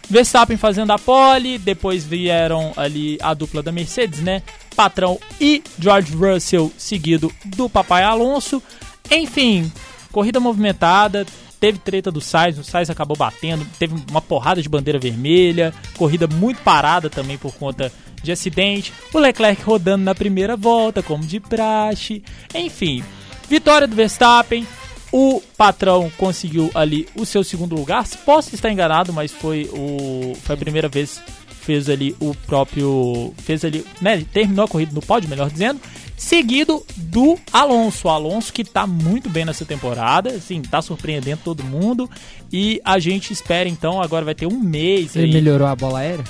Verstappen 0.09 0.55
fazendo 0.55 0.91
a 0.91 0.99
pole, 0.99 1.57
depois 1.57 2.05
vieram 2.05 2.71
ali 2.77 3.17
a 3.21 3.33
dupla 3.33 3.61
da 3.61 3.71
Mercedes, 3.73 4.21
né? 4.21 4.41
Patrão 4.77 5.19
e 5.41 5.63
George 5.79 6.13
Russell, 6.13 6.71
seguido 6.77 7.33
do 7.43 7.67
Papai 7.67 8.03
Alonso. 8.03 8.61
Enfim, 9.09 9.71
corrida 10.11 10.39
movimentada, 10.39 11.25
teve 11.59 11.79
treta 11.79 12.11
do 12.11 12.21
Sainz, 12.21 12.59
o 12.59 12.63
Sainz 12.63 12.87
acabou 12.87 13.17
batendo, 13.17 13.65
teve 13.79 13.95
uma 14.07 14.21
porrada 14.21 14.61
de 14.61 14.69
bandeira 14.69 14.99
vermelha, 14.99 15.73
corrida 15.97 16.27
muito 16.27 16.61
parada 16.61 17.09
também 17.09 17.39
por 17.39 17.55
conta 17.55 17.91
de 18.21 18.31
acidente, 18.31 18.93
o 19.11 19.17
Leclerc 19.17 19.63
rodando 19.63 20.03
na 20.03 20.13
primeira 20.13 20.55
volta, 20.55 21.01
como 21.01 21.25
de 21.25 21.39
praxe, 21.39 22.23
enfim, 22.53 23.03
vitória 23.49 23.87
do 23.87 23.95
Verstappen, 23.95 24.67
o 25.11 25.41
patrão 25.57 26.11
conseguiu 26.17 26.69
ali 26.75 27.07
o 27.15 27.25
seu 27.25 27.43
segundo 27.43 27.75
lugar, 27.75 28.05
posso 28.23 28.53
estar 28.53 28.71
enganado, 28.71 29.11
mas 29.11 29.31
foi, 29.31 29.67
o, 29.73 30.35
foi 30.43 30.53
a 30.53 30.59
primeira 30.59 30.87
vez 30.87 31.19
fez 31.67 31.89
ali 31.89 32.15
o 32.21 32.33
próprio. 32.33 33.33
Fez 33.39 33.65
ali. 33.65 33.85
Né, 34.01 34.25
terminou 34.31 34.63
a 34.63 34.67
corrida 34.69 34.93
no 34.93 35.01
pódio, 35.01 35.29
melhor 35.29 35.51
dizendo. 35.51 35.81
Seguido 36.15 36.83
do 36.95 37.37
Alonso. 37.51 38.07
O 38.07 38.09
Alonso 38.09 38.53
que 38.53 38.63
tá 38.63 38.87
muito 38.87 39.29
bem 39.29 39.43
nessa 39.43 39.65
temporada. 39.65 40.29
Assim, 40.29 40.61
tá 40.61 40.81
surpreendendo 40.81 41.41
todo 41.43 41.65
mundo. 41.65 42.09
E 42.51 42.81
a 42.85 42.97
gente 42.97 43.33
espera 43.33 43.67
então, 43.67 44.01
agora 44.01 44.23
vai 44.23 44.33
ter 44.33 44.47
um 44.47 44.57
mês 44.57 45.15
Ele 45.17 45.25
aí. 45.25 45.33
melhorou 45.33 45.67
a 45.67 45.75
bola 45.75 45.99
aérea? 45.99 46.23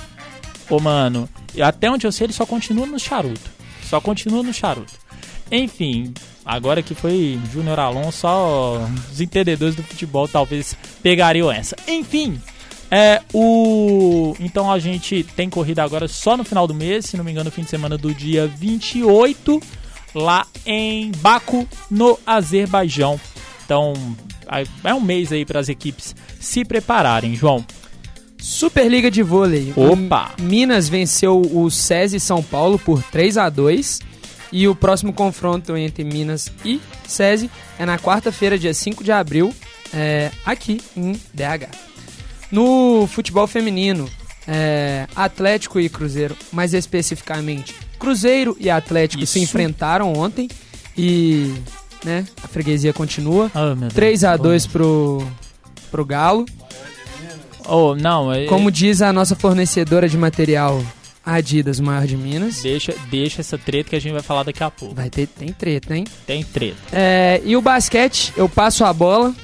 Ô, 0.68 0.80
mano, 0.80 1.28
até 1.62 1.88
onde 1.88 2.04
eu 2.04 2.12
sei, 2.12 2.26
ele 2.26 2.32
só 2.32 2.44
continua 2.44 2.84
no 2.84 2.98
charuto. 2.98 3.48
Só 3.84 4.00
continua 4.00 4.42
no 4.42 4.52
charuto. 4.52 4.92
Enfim, 5.50 6.12
agora 6.44 6.82
que 6.82 6.94
foi 6.94 7.38
Júnior 7.52 7.78
Alonso, 7.78 8.18
só 8.18 8.86
os 9.10 9.20
entendedores 9.20 9.76
do 9.76 9.82
futebol 9.82 10.28
talvez 10.28 10.76
pegariam 11.02 11.50
essa. 11.50 11.74
Enfim, 11.86 12.38
é 12.90 13.20
o 13.34 14.34
então 14.40 14.70
a 14.70 14.78
gente 14.78 15.22
tem 15.22 15.50
corrida 15.50 15.82
agora 15.82 16.08
só 16.08 16.36
no 16.36 16.44
final 16.44 16.66
do 16.66 16.74
mês, 16.74 17.06
se 17.06 17.16
não 17.16 17.24
me 17.24 17.30
engano, 17.30 17.50
fim 17.50 17.62
de 17.62 17.70
semana 17.70 17.98
do 17.98 18.14
dia 18.14 18.46
28, 18.46 19.60
lá 20.14 20.46
em 20.64 21.12
Baku, 21.18 21.66
no 21.90 22.18
Azerbaijão. 22.26 23.20
Então, 23.64 23.92
é 24.82 24.94
um 24.94 25.00
mês 25.00 25.30
aí 25.30 25.44
para 25.44 25.60
as 25.60 25.68
equipes 25.68 26.16
se 26.40 26.64
prepararem, 26.64 27.34
João. 27.34 27.64
Superliga 28.38 29.10
de 29.10 29.22
vôlei. 29.22 29.72
Opa! 29.76 30.34
O 30.38 30.42
Minas 30.42 30.88
venceu 30.88 31.42
o 31.42 31.68
SESI 31.70 32.18
São 32.18 32.42
Paulo 32.42 32.78
por 32.78 33.02
3 33.02 33.36
a 33.36 33.50
2 33.50 34.00
e 34.50 34.66
o 34.66 34.74
próximo 34.74 35.12
confronto 35.12 35.76
entre 35.76 36.04
Minas 36.04 36.50
e 36.64 36.80
SESI 37.06 37.50
é 37.78 37.84
na 37.84 37.98
quarta-feira, 37.98 38.58
dia 38.58 38.72
5 38.72 39.04
de 39.04 39.12
abril, 39.12 39.54
é, 39.92 40.30
aqui 40.46 40.80
em 40.96 41.12
DH. 41.34 41.68
No 42.50 43.06
futebol 43.06 43.46
feminino, 43.46 44.08
é, 44.46 45.06
Atlético 45.14 45.78
e 45.78 45.88
Cruzeiro, 45.88 46.36
mais 46.52 46.72
especificamente, 46.72 47.74
Cruzeiro 47.98 48.56
e 48.58 48.70
Atlético 48.70 49.24
Isso. 49.24 49.34
se 49.34 49.40
enfrentaram 49.40 50.12
ontem 50.12 50.48
e 50.96 51.54
né, 52.04 52.24
a 52.42 52.48
freguesia 52.48 52.92
continua. 52.92 53.50
Oh, 53.54 53.88
3 53.92 54.24
a 54.24 54.36
2 54.36 54.66
pro, 54.66 55.26
pro 55.90 56.04
Galo. 56.04 56.46
Oh, 57.66 57.94
não, 57.94 58.32
é... 58.32 58.46
Como 58.46 58.70
diz 58.70 59.02
a 59.02 59.12
nossa 59.12 59.36
fornecedora 59.36 60.08
de 60.08 60.16
material, 60.16 60.82
Adidas, 61.24 61.78
o 61.78 61.82
maior 61.82 62.06
de 62.06 62.16
Minas. 62.16 62.62
Deixa, 62.62 62.94
deixa 63.10 63.42
essa 63.42 63.58
treta 63.58 63.90
que 63.90 63.96
a 63.96 64.00
gente 64.00 64.12
vai 64.12 64.22
falar 64.22 64.44
daqui 64.44 64.64
a 64.64 64.70
pouco. 64.70 64.94
Vai 64.94 65.10
ter, 65.10 65.26
tem 65.26 65.52
treta, 65.52 65.94
hein? 65.94 66.04
Tem 66.26 66.42
treta. 66.42 66.78
É, 66.90 67.42
e 67.44 67.54
o 67.54 67.60
basquete, 67.60 68.32
eu 68.34 68.48
passo 68.48 68.84
a 68.84 68.92
bola 68.92 69.34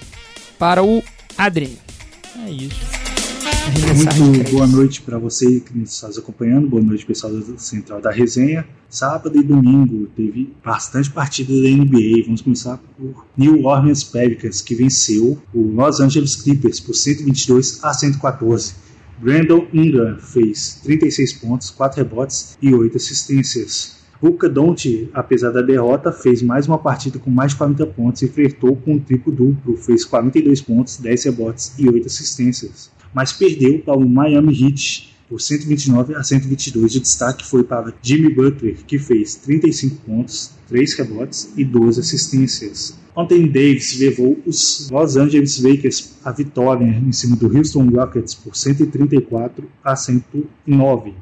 para 0.58 0.82
o 0.82 1.02
Adri. 1.36 1.83
É 2.36 2.50
isso. 2.50 2.80
Muito 3.94 4.50
boa 4.50 4.66
noite 4.66 5.00
para 5.02 5.18
você 5.18 5.60
que 5.60 5.78
nos 5.78 5.92
está 5.92 6.08
acompanhando. 6.20 6.68
Boa 6.68 6.82
noite, 6.82 7.06
pessoal 7.06 7.32
da 7.32 7.58
Central 7.58 8.00
da 8.00 8.10
Resenha. 8.10 8.66
Sábado 8.90 9.38
e 9.38 9.42
domingo 9.42 10.08
teve 10.16 10.52
bastante 10.64 11.10
partida 11.10 11.52
da 11.52 11.68
NBA. 11.68 12.24
Vamos 12.24 12.42
começar 12.42 12.78
por 12.96 13.24
New 13.36 13.64
Orleans 13.64 14.02
Pelicans, 14.02 14.60
que 14.60 14.74
venceu 14.74 15.40
o 15.54 15.60
Los 15.60 16.00
Angeles 16.00 16.34
Clippers 16.34 16.80
por 16.80 16.94
122 16.94 17.82
a 17.84 17.94
114. 17.94 18.74
Brandon 19.18 19.66
Ingram 19.72 20.18
fez 20.18 20.80
36 20.82 21.34
pontos, 21.34 21.70
4 21.70 22.02
rebotes 22.02 22.58
e 22.60 22.74
8 22.74 22.96
assistências. 22.96 24.03
Luca 24.22 24.48
Doncic, 24.48 25.10
apesar 25.12 25.50
da 25.50 25.60
derrota, 25.60 26.12
fez 26.12 26.42
mais 26.42 26.66
uma 26.66 26.78
partida 26.78 27.18
com 27.18 27.30
mais 27.30 27.52
de 27.52 27.58
40 27.58 27.86
pontos 27.86 28.22
e 28.22 28.28
flertou 28.28 28.76
com 28.76 28.94
um 28.94 28.98
triplo-duplo, 28.98 29.76
fez 29.76 30.04
42 30.04 30.60
pontos, 30.60 30.96
10 30.98 31.24
rebotes 31.24 31.74
e 31.78 31.88
8 31.88 32.06
assistências. 32.06 32.90
Mas 33.12 33.32
perdeu 33.32 33.80
para 33.80 33.96
o 33.96 34.08
Miami 34.08 34.52
Heat 34.52 35.14
por 35.28 35.40
129 35.40 36.14
a 36.14 36.22
122. 36.22 36.94
O 36.94 37.00
destaque 37.00 37.44
foi 37.44 37.64
para 37.64 37.92
Jimmy 38.02 38.32
Butler, 38.32 38.76
que 38.86 38.98
fez 38.98 39.34
35 39.36 39.96
pontos, 40.06 40.52
3 40.68 40.94
rebotes 40.94 41.52
e 41.56 41.64
12 41.64 42.00
assistências. 42.00 42.98
Ontem 43.16 43.46
Davis 43.46 43.98
levou 43.98 44.38
os 44.44 44.88
Los 44.90 45.16
Angeles 45.16 45.62
Lakers 45.62 46.14
à 46.24 46.32
vitória 46.32 46.84
em 46.84 47.12
cima 47.12 47.36
do 47.36 47.46
Houston 47.46 47.88
Rockets 47.88 48.34
por 48.34 48.56
134 48.56 49.68
a 49.84 49.94
109. 49.94 51.14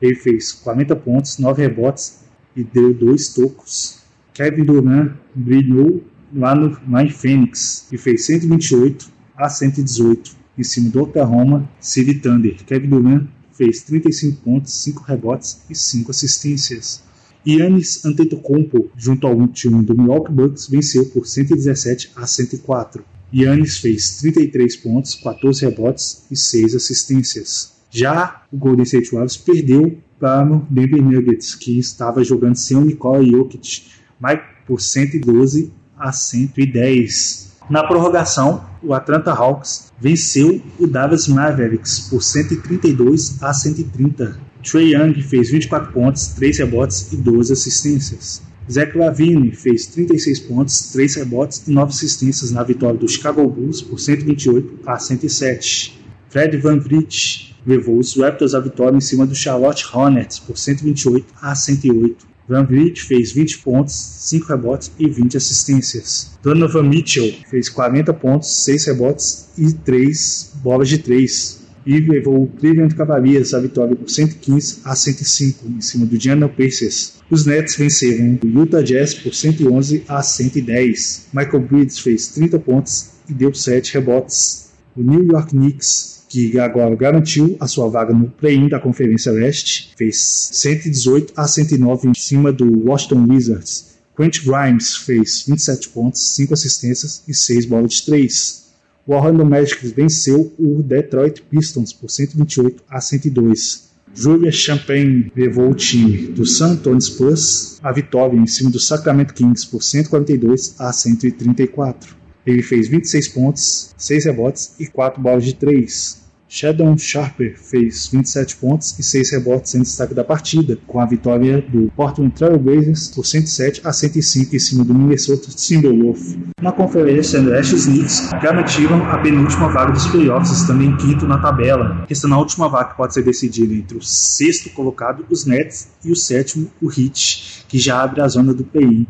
Ele 0.00 0.14
fez 0.14 0.52
40 0.52 0.96
pontos, 0.96 1.38
9 1.38 1.62
rebotes 1.62 2.25
e 2.56 2.64
deu 2.64 2.94
dois 2.94 3.28
tocos. 3.28 3.98
Kevin 4.32 4.64
Durant 4.64 5.12
brilhou 5.34 6.02
lá, 6.34 6.54
no, 6.54 6.76
lá 6.90 7.04
em 7.04 7.10
Phoenix 7.10 7.86
e 7.92 7.98
fez 7.98 8.24
128 8.26 9.08
a 9.36 9.48
118 9.48 10.34
em 10.58 10.62
cima 10.62 10.90
do 10.90 11.02
Oklahoma 11.02 11.68
City 11.80 12.14
Thunder. 12.14 12.56
Kevin 12.64 12.88
Durant 12.88 13.28
fez 13.52 13.82
35 13.82 14.42
pontos, 14.42 14.82
5 14.82 15.02
rebotes 15.02 15.60
e 15.68 15.74
5 15.74 16.10
assistências. 16.10 17.02
Yannis 17.46 18.04
Antetokounmpo, 18.04 18.90
junto 18.96 19.26
ao 19.26 19.46
time 19.48 19.84
do 19.84 19.96
Milwaukee 19.96 20.32
Bucks, 20.32 20.68
venceu 20.68 21.06
por 21.06 21.26
117 21.26 22.10
a 22.16 22.26
104. 22.26 23.04
Yannis 23.32 23.78
fez 23.78 24.16
33 24.18 24.76
pontos, 24.76 25.14
14 25.14 25.64
rebotes 25.64 26.24
e 26.30 26.36
6 26.36 26.74
assistências. 26.74 27.75
Já 27.96 28.42
o 28.52 28.58
Golden 28.58 28.82
State 28.82 29.10
Warriors 29.10 29.38
perdeu 29.38 29.98
para 30.20 30.46
o 30.46 30.66
Denver 30.68 31.02
Nuggets, 31.02 31.54
que 31.54 31.78
estava 31.78 32.22
jogando 32.22 32.54
sem 32.54 32.76
o 32.76 32.82
Nikola 32.82 33.24
Jokic, 33.24 33.84
mas 34.20 34.38
por 34.66 34.82
112 34.82 35.72
a 35.98 36.12
110. 36.12 37.56
Na 37.70 37.84
prorrogação, 37.84 38.62
o 38.82 38.92
Atlanta 38.92 39.32
Hawks 39.32 39.90
venceu 39.98 40.60
o 40.78 40.86
Dallas 40.86 41.26
Mavericks 41.26 42.00
por 42.10 42.22
132 42.22 43.42
a 43.42 43.54
130. 43.54 44.38
Trey 44.62 44.92
Young 44.92 45.14
fez 45.22 45.50
24 45.50 45.90
pontos, 45.90 46.28
3 46.34 46.58
rebotes 46.58 47.10
e 47.14 47.16
12 47.16 47.54
assistências. 47.54 48.42
Zach 48.70 48.94
Lavine 48.94 49.52
fez 49.52 49.86
36 49.86 50.40
pontos, 50.40 50.92
3 50.92 51.14
rebotes 51.14 51.66
e 51.66 51.70
9 51.70 51.92
assistências 51.92 52.50
na 52.50 52.62
vitória 52.62 52.98
do 52.98 53.08
Chicago 53.08 53.48
Bulls 53.48 53.80
por 53.80 53.98
128 53.98 54.80
a 54.86 54.98
107. 54.98 55.98
Fred 56.28 56.58
Van 56.58 56.78
Vliet 56.78 57.55
levou 57.66 57.98
os 57.98 58.16
Raptors 58.16 58.54
à 58.54 58.60
vitória 58.60 58.96
em 58.96 59.00
cima 59.00 59.26
do 59.26 59.34
Charlotte 59.34 59.84
Hornets 59.92 60.38
por 60.38 60.56
128 60.56 61.26
a 61.42 61.54
108. 61.54 62.26
Van 62.48 62.64
Vliet 62.64 63.02
fez 63.02 63.32
20 63.32 63.58
pontos, 63.58 63.94
5 63.94 64.46
rebotes 64.46 64.92
e 64.98 65.08
20 65.08 65.36
assistências. 65.36 66.30
Donovan 66.42 66.84
Mitchell 66.84 67.34
fez 67.50 67.68
40 67.68 68.14
pontos, 68.14 68.64
6 68.64 68.86
rebotes 68.86 69.48
e 69.58 69.72
3 69.72 70.52
bolas 70.62 70.88
de 70.88 70.98
3 70.98 71.66
e 71.84 72.00
levou 72.00 72.42
o 72.42 72.48
Cleveland 72.48 72.94
Cavaliers 72.94 73.54
à 73.54 73.60
vitória 73.60 73.94
por 73.94 74.08
115 74.08 74.80
a 74.84 74.94
105 74.94 75.68
em 75.68 75.80
cima 75.80 76.04
do 76.04 76.16
Indiana 76.16 76.48
Pacers. 76.48 77.14
Os 77.30 77.46
Nets 77.46 77.76
venceram 77.76 78.38
o 78.42 78.46
Utah 78.46 78.82
Jazz 78.82 79.14
por 79.14 79.32
111 79.34 80.04
a 80.08 80.20
110. 80.22 81.28
Michael 81.32 81.60
Bridges 81.60 81.98
fez 82.00 82.28
30 82.28 82.58
pontos 82.58 83.10
e 83.28 83.34
deu 83.34 83.54
7 83.54 83.94
rebotes. 83.94 84.70
O 84.96 85.02
New 85.02 85.24
York 85.26 85.50
Knicks 85.50 86.15
que 86.28 86.58
agora 86.58 86.94
garantiu 86.94 87.56
a 87.60 87.66
sua 87.66 87.88
vaga 87.88 88.12
no 88.12 88.28
play-in 88.28 88.68
da 88.68 88.80
Conferência 88.80 89.32
Leste, 89.32 89.92
fez 89.96 90.50
118 90.52 91.32
a 91.36 91.46
109 91.46 92.08
em 92.08 92.14
cima 92.14 92.52
do 92.52 92.88
Washington 92.88 93.26
Wizards. 93.28 93.96
Quentin 94.16 94.50
Grimes 94.50 94.96
fez 94.96 95.44
27 95.46 95.90
pontos, 95.90 96.34
5 96.34 96.54
assistências 96.54 97.22
e 97.28 97.34
6 97.34 97.66
bolas 97.66 97.92
de 97.92 98.06
3. 98.06 98.66
O 99.06 99.14
Orlando 99.14 99.44
Magic 99.44 99.86
venceu 99.88 100.52
o 100.58 100.82
Detroit 100.82 101.42
Pistons 101.42 101.92
por 101.92 102.10
128 102.10 102.82
a 102.88 103.00
102. 103.00 103.86
Julia 104.14 104.50
Champagne 104.50 105.30
levou 105.36 105.70
o 105.70 105.74
time 105.74 106.28
do 106.28 106.46
San 106.46 106.72
Antonio 106.72 107.00
Spurs 107.00 107.78
à 107.82 107.92
vitória 107.92 108.36
em 108.36 108.46
cima 108.46 108.70
do 108.70 108.80
Sacramento 108.80 109.34
Kings 109.34 109.66
por 109.66 109.82
142 109.82 110.74
a 110.78 110.90
134. 110.90 112.16
Ele 112.46 112.62
fez 112.62 112.86
26 112.88 113.28
pontos, 113.28 113.94
6 113.96 114.26
rebotes 114.26 114.76
e 114.78 114.86
4 114.86 115.20
bolas 115.20 115.44
de 115.44 115.54
3. 115.54 116.26
Sheldon 116.48 116.96
Sharper 116.96 117.58
fez 117.58 118.06
27 118.06 118.56
pontos 118.58 118.96
e 118.98 119.02
6 119.02 119.32
rebotes 119.32 119.74
em 119.74 119.82
destaque 119.82 120.14
da 120.14 120.22
partida, 120.22 120.78
com 120.86 121.00
a 121.00 121.04
vitória 121.04 121.60
do 121.60 121.90
Portland 121.96 122.32
Trail 122.32 122.56
Blazers 122.56 123.08
por 123.08 123.26
107 123.26 123.80
a 123.84 123.92
105 123.92 124.54
em 124.54 124.58
cima 124.60 124.84
do 124.84 124.94
Minnesota 124.94 125.48
Timberwolves. 125.50 126.38
Na 126.62 126.70
Conferência 126.70 127.40
Leste, 127.40 127.74
os 127.74 127.86
Knicks 127.86 128.30
garantiram 128.40 129.04
a 129.10 129.18
penúltima 129.18 129.68
vaga 129.68 129.92
dos 129.92 130.06
playoffs, 130.06 130.52
estando 130.52 130.84
em 130.84 130.96
quinto 130.96 131.26
na 131.26 131.38
tabela. 131.38 132.06
Esta 132.08 132.28
na 132.28 132.38
última 132.38 132.68
vaga 132.68 132.94
pode 132.94 133.12
ser 133.12 133.24
decidida 133.24 133.74
entre 133.74 133.98
o 133.98 134.02
sexto 134.02 134.70
colocado, 134.70 135.26
os 135.28 135.44
Nets, 135.44 135.88
e 136.04 136.12
o 136.12 136.16
sétimo, 136.16 136.70
o 136.80 136.88
Heat, 136.88 137.64
que 137.68 137.78
já 137.78 138.00
abre 138.00 138.20
a 138.20 138.28
zona 138.28 138.54
do 138.54 138.62
play-in 138.62 139.04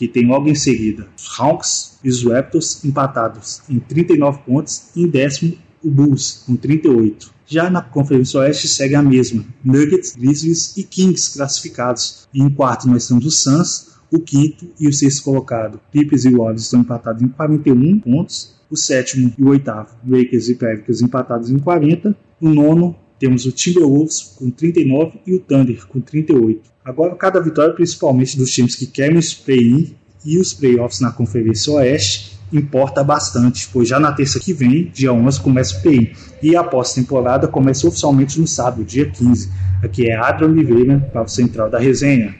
que 0.00 0.08
tem 0.08 0.26
logo 0.26 0.48
em 0.48 0.54
seguida 0.54 1.06
os 1.14 1.38
Hawks 1.38 1.98
e 2.02 2.08
os 2.08 2.24
Raptors 2.24 2.82
empatados 2.82 3.60
em 3.68 3.78
39 3.78 4.38
pontos 4.46 4.84
em 4.96 5.06
décimo 5.06 5.58
o 5.84 5.90
Bulls, 5.90 6.42
com 6.46 6.56
38. 6.56 7.30
Já 7.46 7.68
na 7.68 7.82
Conferência 7.82 8.40
Oeste 8.40 8.66
segue 8.66 8.94
a 8.94 9.02
mesma: 9.02 9.44
Nuggets, 9.62 10.16
Grizzlies 10.16 10.74
e 10.78 10.84
Kings 10.84 11.34
classificados. 11.34 12.26
E 12.32 12.40
em 12.40 12.48
quarto 12.48 12.88
nós 12.88 13.08
temos 13.08 13.26
o 13.26 13.30
Suns, 13.30 13.88
o 14.10 14.18
quinto 14.18 14.70
e 14.80 14.88
o 14.88 14.92
sexto 14.92 15.22
colocado. 15.22 15.78
Clippers 15.92 16.24
e 16.24 16.30
Warriors 16.30 16.62
estão 16.62 16.80
empatados 16.80 17.22
em 17.22 17.28
41 17.28 18.00
pontos. 18.00 18.54
O 18.70 18.76
sétimo 18.76 19.34
e 19.36 19.42
o 19.42 19.48
oitavo, 19.48 19.96
Lakers 20.06 20.48
e 20.48 20.54
Pelicans 20.54 21.02
empatados 21.02 21.50
em 21.50 21.58
40. 21.58 22.16
O 22.40 22.48
nono 22.48 22.96
temos 23.20 23.44
o 23.44 23.52
Timberwolves 23.52 24.34
com 24.36 24.50
39 24.50 25.20
e 25.26 25.34
o 25.34 25.38
Thunder 25.38 25.86
com 25.86 26.00
38. 26.00 26.62
Agora, 26.82 27.14
cada 27.14 27.38
vitória, 27.38 27.74
principalmente 27.74 28.36
dos 28.36 28.50
times 28.50 28.74
que 28.74 28.86
querem 28.86 29.18
os 29.18 29.34
play-in 29.34 29.94
e 30.24 30.38
os 30.38 30.54
playoffs 30.54 31.00
na 31.00 31.12
Conferência 31.12 31.72
Oeste, 31.74 32.38
importa 32.50 33.04
bastante, 33.04 33.68
pois 33.72 33.86
já 33.86 34.00
na 34.00 34.10
terça 34.12 34.40
que 34.40 34.54
vem, 34.54 34.90
dia 34.90 35.12
11, 35.12 35.40
começa 35.40 35.78
o 35.78 35.82
PI. 35.82 36.12
E 36.42 36.56
a 36.56 36.64
pós-temporada 36.64 37.46
começa 37.46 37.86
oficialmente 37.86 38.40
no 38.40 38.46
sábado, 38.46 38.82
dia 38.82 39.08
15. 39.08 39.50
Aqui 39.84 40.10
é 40.10 40.16
Adrian 40.16 40.48
Oliveira, 40.48 40.98
para 41.12 41.22
o 41.22 41.28
Central 41.28 41.70
da 41.70 41.78
Resenha. 41.78 42.34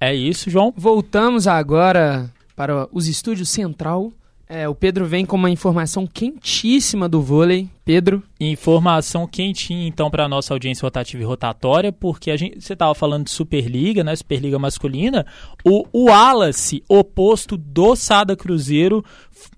É 0.00 0.14
isso, 0.14 0.48
João. 0.50 0.72
Voltamos 0.76 1.46
agora 1.46 2.30
para 2.56 2.88
os 2.90 3.06
estúdios 3.06 3.50
Central 3.50 4.12
é, 4.54 4.68
o 4.68 4.74
Pedro 4.74 5.06
vem 5.06 5.24
com 5.24 5.34
uma 5.34 5.48
informação 5.48 6.06
quentíssima 6.06 7.08
do 7.08 7.22
vôlei. 7.22 7.70
Pedro? 7.86 8.22
Informação 8.38 9.26
quentinha, 9.26 9.88
então, 9.88 10.10
para 10.10 10.26
a 10.26 10.28
nossa 10.28 10.52
audiência 10.52 10.84
rotativa 10.84 11.22
e 11.22 11.24
rotatória, 11.24 11.90
porque 11.90 12.30
a 12.30 12.36
gente, 12.36 12.60
você 12.60 12.74
estava 12.74 12.94
falando 12.94 13.24
de 13.24 13.30
Superliga, 13.30 14.04
né? 14.04 14.14
Superliga 14.14 14.58
masculina. 14.58 15.24
O, 15.64 15.86
Wallace, 15.94 16.84
oposto 16.86 17.56
do 17.56 17.96
Sada 17.96 18.36
Cruzeiro, 18.36 19.02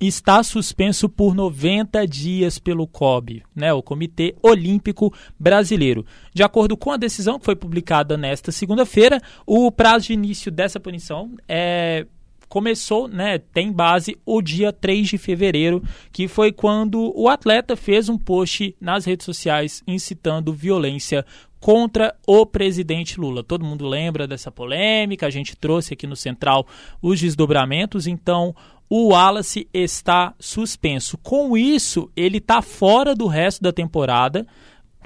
está 0.00 0.44
suspenso 0.44 1.08
por 1.08 1.34
90 1.34 2.06
dias 2.06 2.60
pelo 2.60 2.86
COB, 2.86 3.42
né? 3.52 3.72
O 3.72 3.82
Comitê 3.82 4.36
Olímpico 4.40 5.12
Brasileiro. 5.36 6.06
De 6.32 6.44
acordo 6.44 6.76
com 6.76 6.92
a 6.92 6.96
decisão 6.96 7.40
que 7.40 7.44
foi 7.44 7.56
publicada 7.56 8.16
nesta 8.16 8.52
segunda-feira, 8.52 9.20
o 9.44 9.72
prazo 9.72 10.06
de 10.06 10.12
início 10.12 10.52
dessa 10.52 10.78
punição 10.78 11.32
é 11.48 12.06
começou, 12.54 13.08
né, 13.08 13.36
tem 13.36 13.72
base 13.72 14.16
o 14.24 14.40
dia 14.40 14.72
3 14.72 15.08
de 15.08 15.18
fevereiro, 15.18 15.82
que 16.12 16.28
foi 16.28 16.52
quando 16.52 17.12
o 17.16 17.28
atleta 17.28 17.74
fez 17.74 18.08
um 18.08 18.16
post 18.16 18.76
nas 18.80 19.04
redes 19.04 19.26
sociais 19.26 19.82
incitando 19.88 20.52
violência 20.52 21.26
contra 21.58 22.14
o 22.24 22.46
presidente 22.46 23.18
Lula. 23.18 23.42
Todo 23.42 23.64
mundo 23.64 23.88
lembra 23.88 24.28
dessa 24.28 24.52
polêmica, 24.52 25.26
a 25.26 25.30
gente 25.30 25.56
trouxe 25.56 25.94
aqui 25.94 26.06
no 26.06 26.14
Central 26.14 26.64
os 27.02 27.20
desdobramentos, 27.20 28.06
então 28.06 28.54
o 28.88 29.08
Wallace 29.08 29.68
está 29.74 30.32
suspenso. 30.38 31.18
Com 31.18 31.56
isso, 31.56 32.08
ele 32.14 32.38
está 32.38 32.62
fora 32.62 33.16
do 33.16 33.26
resto 33.26 33.64
da 33.64 33.72
temporada 33.72 34.46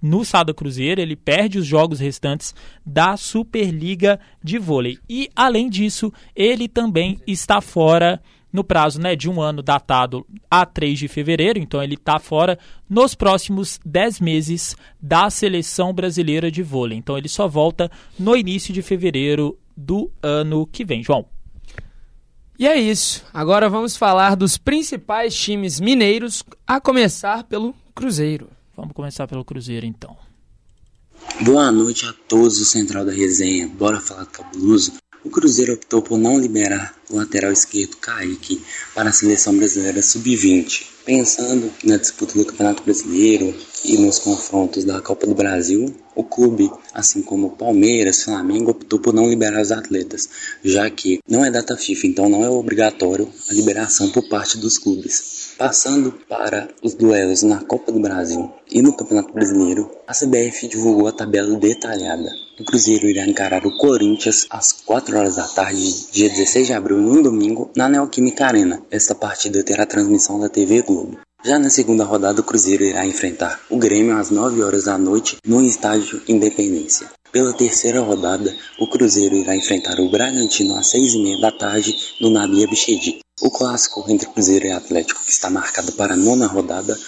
no 0.03 0.25
Sada 0.25 0.55
Cruzeiro, 0.55 1.01
ele 1.01 1.17
perde 1.17 1.59
os 1.59 1.67
jogos 1.67 2.01
restantes 2.01 2.55
da 2.85 3.17
Superliga 3.17 4.19
de 4.43 4.59
Vôlei. 4.59 4.99
E, 5.09 5.29
além 5.35 5.69
disso, 5.69 6.13
ele 6.35 6.69
também 6.69 7.21
está 7.27 7.61
fora 7.61 8.21
no 8.53 8.65
prazo 8.65 9.01
né, 9.01 9.15
de 9.15 9.29
um 9.29 9.41
ano 9.41 9.63
datado 9.63 10.27
a 10.51 10.65
3 10.65 10.99
de 10.99 11.09
fevereiro, 11.09 11.59
então 11.59 11.83
ele 11.83 11.95
está 11.95 12.19
fora 12.19 12.59
nos 12.89 13.15
próximos 13.15 13.79
10 13.85 14.21
meses 14.21 14.77
da 15.01 15.29
seleção 15.29 15.93
brasileira 15.93 16.51
de 16.51 16.63
vôlei. 16.63 16.97
Então 16.99 17.19
ele 17.19 17.29
só 17.29 17.47
volta 17.47 17.91
no 18.19 18.37
início 18.37 18.73
de 18.73 18.83
fevereiro 18.83 19.59
do 19.77 20.11
ano 20.23 20.67
que 20.67 20.85
vem. 20.85 21.03
João. 21.03 21.27
E 22.59 22.67
é 22.67 22.77
isso. 22.77 23.25
Agora 23.33 23.69
vamos 23.69 23.97
falar 23.97 24.35
dos 24.35 24.59
principais 24.59 25.37
times 25.37 25.79
mineiros, 25.79 26.43
a 26.67 26.81
começar 26.81 27.45
pelo 27.45 27.75
Cruzeiro. 27.95 28.58
Vamos 28.79 28.95
começar 28.95 29.27
pelo 29.27 29.45
Cruzeiro 29.45 29.85
então. 29.85 30.17
Boa 31.41 31.73
noite 31.73 32.07
a 32.07 32.12
todos 32.29 32.59
do 32.59 32.64
Central 32.64 33.05
da 33.05 33.11
Resenha. 33.11 33.67
Bora 33.67 34.01
falar 34.01 34.23
do 34.23 34.31
cabuloso? 34.31 34.93
O 35.25 35.31
Cruzeiro 35.31 35.75
optou 35.75 36.01
por 36.01 36.17
não 36.17 36.38
liberar 36.38 36.95
o 37.11 37.17
lateral 37.17 37.51
esquerdo 37.51 37.97
Kaique 37.97 38.62
para 38.95 39.09
a 39.09 39.12
seleção 39.12 39.57
brasileira 39.57 40.01
sub-20. 40.01 40.87
Pensando 41.05 41.73
na 41.83 41.97
disputa 41.97 42.38
do 42.38 42.45
Campeonato 42.45 42.85
Brasileiro 42.85 43.53
e 43.85 43.97
nos 43.99 44.21
confrontos 44.21 44.85
da 44.85 45.01
Copa 45.01 45.27
do 45.27 45.35
Brasil, 45.35 45.93
o 46.14 46.23
clube, 46.23 46.71
assim 46.95 47.21
como 47.21 47.57
Palmeiras, 47.57 48.23
Flamengo, 48.23 48.71
optou 48.71 49.01
por 49.01 49.12
não 49.12 49.29
liberar 49.29 49.61
os 49.61 49.73
atletas, 49.73 50.29
já 50.62 50.88
que 50.88 51.19
não 51.29 51.45
é 51.45 51.51
data 51.51 51.77
FIFA, 51.77 52.07
então 52.07 52.29
não 52.29 52.45
é 52.45 52.49
obrigatório 52.49 53.29
a 53.51 53.55
liberação 53.55 54.09
por 54.11 54.29
parte 54.29 54.57
dos 54.57 54.79
clubes. 54.79 55.48
Passando 55.59 56.14
para 56.29 56.68
os 56.85 56.94
duelos 56.94 57.42
na 57.42 57.61
Copa 57.61 57.90
do 57.90 57.99
Brasil 57.99 58.49
e 58.71 58.81
no 58.81 58.92
Campeonato 58.92 59.33
Brasileiro, 59.33 59.90
a 60.07 60.12
CBF 60.14 60.68
divulgou 60.68 61.09
a 61.09 61.12
tabela 61.12 61.59
detalhada. 61.59 62.31
O 62.61 62.64
Cruzeiro 62.64 63.09
irá 63.09 63.27
encarar 63.27 63.66
o 63.66 63.77
Corinthians 63.77 64.47
às 64.51 64.71
4 64.71 65.18
horas 65.18 65.35
da 65.35 65.49
tarde, 65.49 66.12
dia 66.12 66.29
16 66.29 66.68
de 66.68 66.73
abril, 66.73 66.99
num 66.99 67.21
domingo, 67.21 67.73
na 67.75 67.88
Neoquímica 67.88 68.47
Arena. 68.47 68.81
Esta 68.88 69.16
partida 69.16 69.64
terá 69.64 69.85
transmissão 69.85 70.38
da 70.38 70.49
TV 70.49 70.81
Globo. 70.83 71.18
Já 71.44 71.59
na 71.59 71.71
segunda 71.71 72.05
rodada, 72.05 72.40
o 72.40 72.44
Cruzeiro 72.44 72.85
irá 72.85 73.05
enfrentar 73.05 73.61
o 73.68 73.79
Grêmio 73.79 74.16
às 74.16 74.31
9 74.31 74.62
horas 74.62 74.85
da 74.85 74.97
noite 74.97 75.38
no 75.44 75.61
estádio 75.61 76.23
Independência. 76.29 77.09
Pela 77.33 77.53
terceira 77.53 78.01
rodada, 78.01 78.55
o 78.79 78.88
Cruzeiro 78.88 79.35
irá 79.35 79.57
enfrentar 79.57 79.99
o 79.99 80.09
Bragantino 80.09 80.77
às 80.77 80.87
6 80.87 81.14
e 81.14 81.18
meia 81.18 81.40
da 81.40 81.51
tarde 81.51 81.97
no 82.21 82.31
Nabia 82.31 82.68
Bichedi. 82.68 83.18
O 83.40 83.51
clássico 83.51 84.05
entre 84.09 84.29
Cruzeiro 84.29 84.66
e 84.66 84.72
Atlético, 84.72 85.22
que 85.24 85.31
está 85.31 85.48
marcado 85.48 85.92
para 85.92 86.14
a 86.14 86.16
nona 86.16 86.46
rodada, 86.46 86.98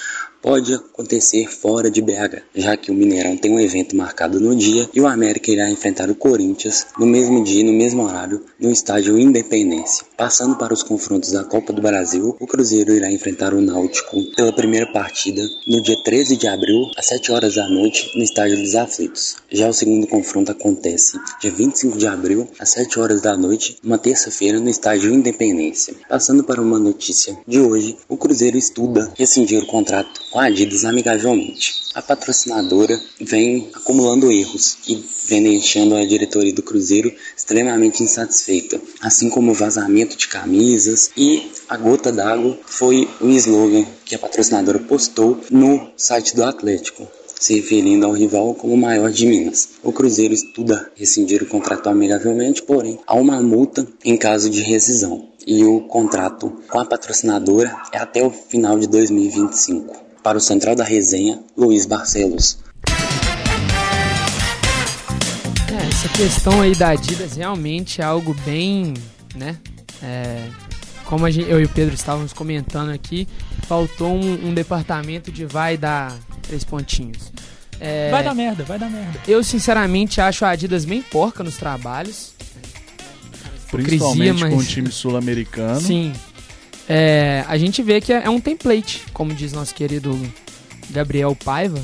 pode 0.43 0.75
acontecer 0.75 1.47
fora 1.49 1.91
de 1.91 2.01
BH, 2.01 2.43
já 2.55 2.77
que 2.77 2.91
o 2.91 2.95
Mineirão 2.95 3.37
tem 3.37 3.53
um 3.53 3.61
evento 3.61 3.95
marcado 3.95 4.41
no 4.41 4.55
dia 4.57 4.89
e 4.93 5.01
o 5.01 5.07
América 5.07 5.51
irá 5.51 5.71
enfrentar 5.71 6.11
o 6.11 6.15
Corinthians 6.15 6.87
no 6.99 7.07
mesmo 7.07 7.43
dia 7.45 7.61
e 7.61 7.65
no 7.65 7.73
mesmo 7.73 8.05
horário 8.05 8.43
no 8.59 8.71
estádio 8.71 9.19
Independência. 9.19 10.05
Passando 10.17 10.57
para 10.57 10.75
os 10.75 10.83
confrontos 10.83 11.33
da 11.33 11.45
Copa 11.45 11.73
do 11.73 11.83
Brasil, 11.83 12.37
o 12.39 12.47
Cruzeiro 12.47 12.93
irá 12.93 13.11
enfrentar 13.11 13.55
o 13.55 13.61
Náutico 13.61 14.17
pela 14.37 14.53
primeira 14.53 14.87
partida 14.93 15.43
no 15.67 15.83
dia 15.83 15.97
13 16.05 16.37
de 16.37 16.47
abril, 16.47 16.91
às 16.97 17.07
7 17.07 17.33
horas 17.33 17.55
da 17.55 17.69
noite, 17.69 18.11
no 18.15 18.23
estádio 18.23 18.59
dos 18.59 18.75
Aflitos. 18.75 19.37
Já 19.51 19.69
o 19.69 19.73
segundo 19.73 20.07
confronto 20.07 20.53
acontece 20.53 21.19
dia 21.41 21.51
25 21.51 21.99
de 21.99 22.07
abril, 22.07 22.49
às 22.59 22.71
7 22.71 23.01
horas 23.01 23.23
da 23.23 23.37
noite, 23.37 23.79
uma 23.83 23.99
terça-feira, 23.99 24.61
no 24.61 24.69
estádio 24.69 25.13
Independência. 25.13 25.95
Passando 26.09 26.45
para 26.45 26.61
uma 26.61 26.79
notícia 26.79 27.37
de 27.47 27.59
hoje, 27.59 27.97
o 28.09 28.17
Cruzeiro 28.17 28.57
estuda 28.57 29.13
rescindir 29.17 29.63
o 29.63 29.67
contrato 29.67 30.21
com 30.31 30.39
a 30.39 30.45
Adidas 30.45 30.85
amigavelmente. 30.85 31.81
A 31.95 32.01
patrocinadora 32.01 33.01
vem 33.21 33.69
acumulando 33.75 34.31
erros 34.31 34.79
e 34.87 35.05
vem 35.27 35.43
deixando 35.43 35.97
a 35.97 36.07
diretoria 36.07 36.55
do 36.55 36.63
Cruzeiro 36.63 37.13
extremamente 37.37 38.03
insatisfeita, 38.03 38.81
assim 39.01 39.29
como 39.29 39.51
o 39.51 39.55
vazamento 39.55 40.17
de 40.17 40.29
camisas 40.29 41.11
e 41.17 41.51
a 41.69 41.77
gota 41.77 42.13
d'água 42.13 42.59
foi 42.65 43.09
o 43.21 43.29
slogan 43.31 43.85
que 44.05 44.15
a 44.15 44.19
patrocinadora 44.19 44.79
postou 44.79 45.41
no 45.51 45.91
site 45.97 46.37
do 46.37 46.45
Atlético 46.45 47.09
se 47.41 47.55
referindo 47.55 48.05
ao 48.05 48.13
rival 48.13 48.55
como 48.55 48.75
o 48.75 48.77
maior 48.77 49.11
de 49.11 49.25
Minas. 49.25 49.71
O 49.83 49.93
Cruzeiro 49.93 50.35
estuda 50.35 50.93
rescindir 50.95 51.43
o 51.43 51.47
contrato 51.47 51.89
amigavelmente, 51.89 52.63
porém 52.63 52.99
há 53.07 53.15
uma 53.15 53.41
multa 53.41 53.87
em 54.05 54.15
caso 54.15 54.51
de 54.51 54.61
rescisão. 54.61 55.27
E 55.47 55.65
o 55.65 55.81
contrato 55.81 56.53
com 56.69 56.79
a 56.79 56.85
patrocinadora 56.85 57.75
é 57.93 57.99
até 57.99 58.23
o 58.23 58.31
final 58.31 58.79
de 58.79 58.87
2025. 58.87 60.10
Para 60.23 60.37
o 60.37 60.41
Central 60.41 60.77
da 60.77 60.85
Resenha, 60.85 61.41
Luiz 61.57 61.87
Barcelos. 61.87 62.59
É, 65.73 65.89
essa 65.89 66.09
questão 66.11 66.61
aí 66.61 66.75
da 66.75 66.91
Adidas 66.91 67.37
realmente 67.37 68.03
é 68.03 68.05
algo 68.05 68.35
bem, 68.45 68.95
né? 69.35 69.57
É, 70.03 70.47
como 71.07 71.29
gente, 71.31 71.51
eu 71.51 71.61
e 71.61 71.65
o 71.65 71.69
Pedro 71.69 71.95
estávamos 71.95 72.33
comentando 72.33 72.91
aqui, 72.91 73.27
faltou 73.67 74.15
um, 74.15 74.49
um 74.49 74.55
departamento 74.55 75.33
de 75.33 75.47
vai 75.47 75.77
dar 75.77 76.17
três 76.43 76.65
pontinhos. 76.65 77.33
É, 77.81 78.11
vai 78.11 78.23
dar 78.23 78.35
merda, 78.35 78.63
vai 78.63 78.79
dar 78.79 78.91
merda. 78.91 79.19
Eu 79.27 79.43
sinceramente 79.43 80.21
acho 80.21 80.45
a 80.45 80.51
Adidas 80.51 80.85
bem 80.85 81.01
porca 81.01 81.43
nos 81.43 81.57
trabalhos. 81.57 82.33
Principalmente 83.71 84.41
mas... 84.41 84.53
com 84.53 84.61
o 84.61 84.65
time 84.65 84.91
sul-americano. 84.91 85.81
Sim, 85.81 86.13
é, 86.93 87.45
a 87.47 87.57
gente 87.57 87.85
vê 87.85 88.01
que 88.01 88.13
é, 88.13 88.25
é, 88.25 88.29
um 88.29 88.41
template, 88.41 89.05
como 89.13 89.33
diz 89.33 89.53
nosso 89.53 89.73
querido 89.73 90.21
Gabriel 90.91 91.37
Paiva. 91.37 91.81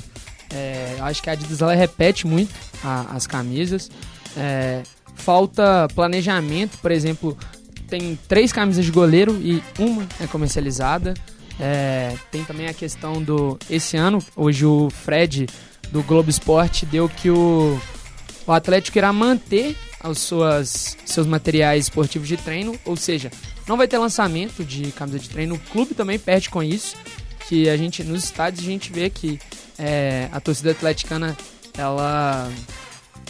É, 0.53 0.97
acho 0.99 1.23
que 1.23 1.31
a 1.31 1.35
Adidas 1.35 1.63
ela 1.63 1.77
repete 1.77 2.27
muito 2.27 2.53
a, 2.83 3.15
as 3.15 3.25
camisas. 3.25 3.89
É, 4.37 4.83
falta 5.15 5.87
planejamento, 5.95 6.79
por 6.79 6.91
exemplo, 6.91 7.39
tem 7.87 8.19
três 8.27 8.53
camisas 8.53 8.85
de 8.85 8.91
goleiro 8.91 9.41
e 9.41 9.63
uma 9.79 10.05
é 10.19 10.27
comercializada. 10.27 11.15
É, 11.61 12.13
tem 12.33 12.43
também 12.43 12.67
a 12.67 12.75
questão 12.75 13.23
do. 13.23 13.57
Esse 13.71 13.97
ano, 13.97 14.19
hoje 14.35 14.67
o 14.67 14.91
Fred 14.91 15.47
do 15.93 16.03
Globo 16.03 16.31
Esporte 16.31 16.85
deu 16.85 17.09
que 17.09 17.31
o, 17.31 17.81
o 18.45 18.53
Atlético 18.53 18.99
irá 18.99 19.13
manter 19.13 19.77
os 20.03 20.19
suas, 20.19 20.97
seus 21.05 21.29
materiais 21.29 21.85
esportivos 21.85 22.27
de 22.27 22.37
treino, 22.37 22.77
ou 22.85 22.97
seja, 22.97 23.31
não 23.67 23.77
vai 23.77 23.89
ter 23.89 23.99
lançamento 23.99 24.65
de 24.65 24.93
camisa 24.93 25.19
de 25.19 25.29
treino. 25.29 25.55
O 25.55 25.59
clube 25.59 25.95
também 25.95 26.19
perde 26.19 26.51
com 26.51 26.63
isso, 26.63 26.97
que 27.49 27.69
a 27.69 27.77
gente 27.77 28.03
nos 28.05 28.25
estádios 28.25 28.67
a 28.67 28.71
gente 28.71 28.93
vê 28.93 29.11
que 29.11 29.39
é, 29.79 30.29
a 30.33 30.41
torcida 30.41 30.71
atleticana 30.71 31.37
ela 31.77 32.51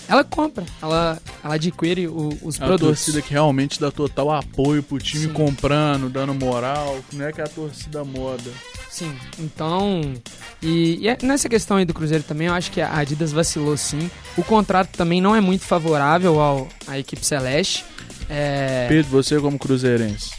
ela 0.09 0.23
compra, 0.23 0.65
ela, 0.81 1.21
ela 1.43 1.55
adquire 1.55 2.07
o, 2.07 2.29
os 2.43 2.61
é 2.61 2.65
produtos. 2.65 2.85
A 2.85 3.05
torcida 3.05 3.23
que 3.23 3.33
realmente 3.33 3.81
dá 3.81 3.91
total 3.91 4.31
apoio 4.31 4.83
pro 4.83 4.99
time 4.99 5.25
Sim. 5.25 5.33
comprando, 5.33 6.09
dando 6.09 6.33
moral, 6.33 7.01
não 7.13 7.27
é 7.27 7.33
que 7.33 7.41
é 7.41 7.45
a 7.45 7.49
torcida 7.49 8.05
moda. 8.05 8.51
Sim, 8.89 9.15
então. 9.39 10.15
E, 10.63 10.99
e, 11.03 11.09
é 11.09 11.19
nessa 11.23 11.49
questão 11.49 11.77
aí 11.77 11.85
do 11.85 11.93
Cruzeiro 11.93 12.25
também, 12.25 12.47
eu 12.47 12.55
acho 12.55 12.71
que 12.71 12.81
a 12.81 12.97
Adidas 12.97 13.33
vacilou 13.33 13.77
sim. 13.77 14.11
O 14.37 14.45
contrato 14.45 14.97
também 14.97 15.21
não 15.21 15.35
é 15.35 15.41
muito 15.41 15.65
favorável 15.65 16.41
ao, 16.41 16.69
à 16.87 16.99
equipe 16.99 17.27
Celeste. 17.27 17.85
É... 18.29 18.87
Pedro, 18.89 19.11
você 19.11 19.41
como 19.41 19.59
cruzeirense. 19.59 20.31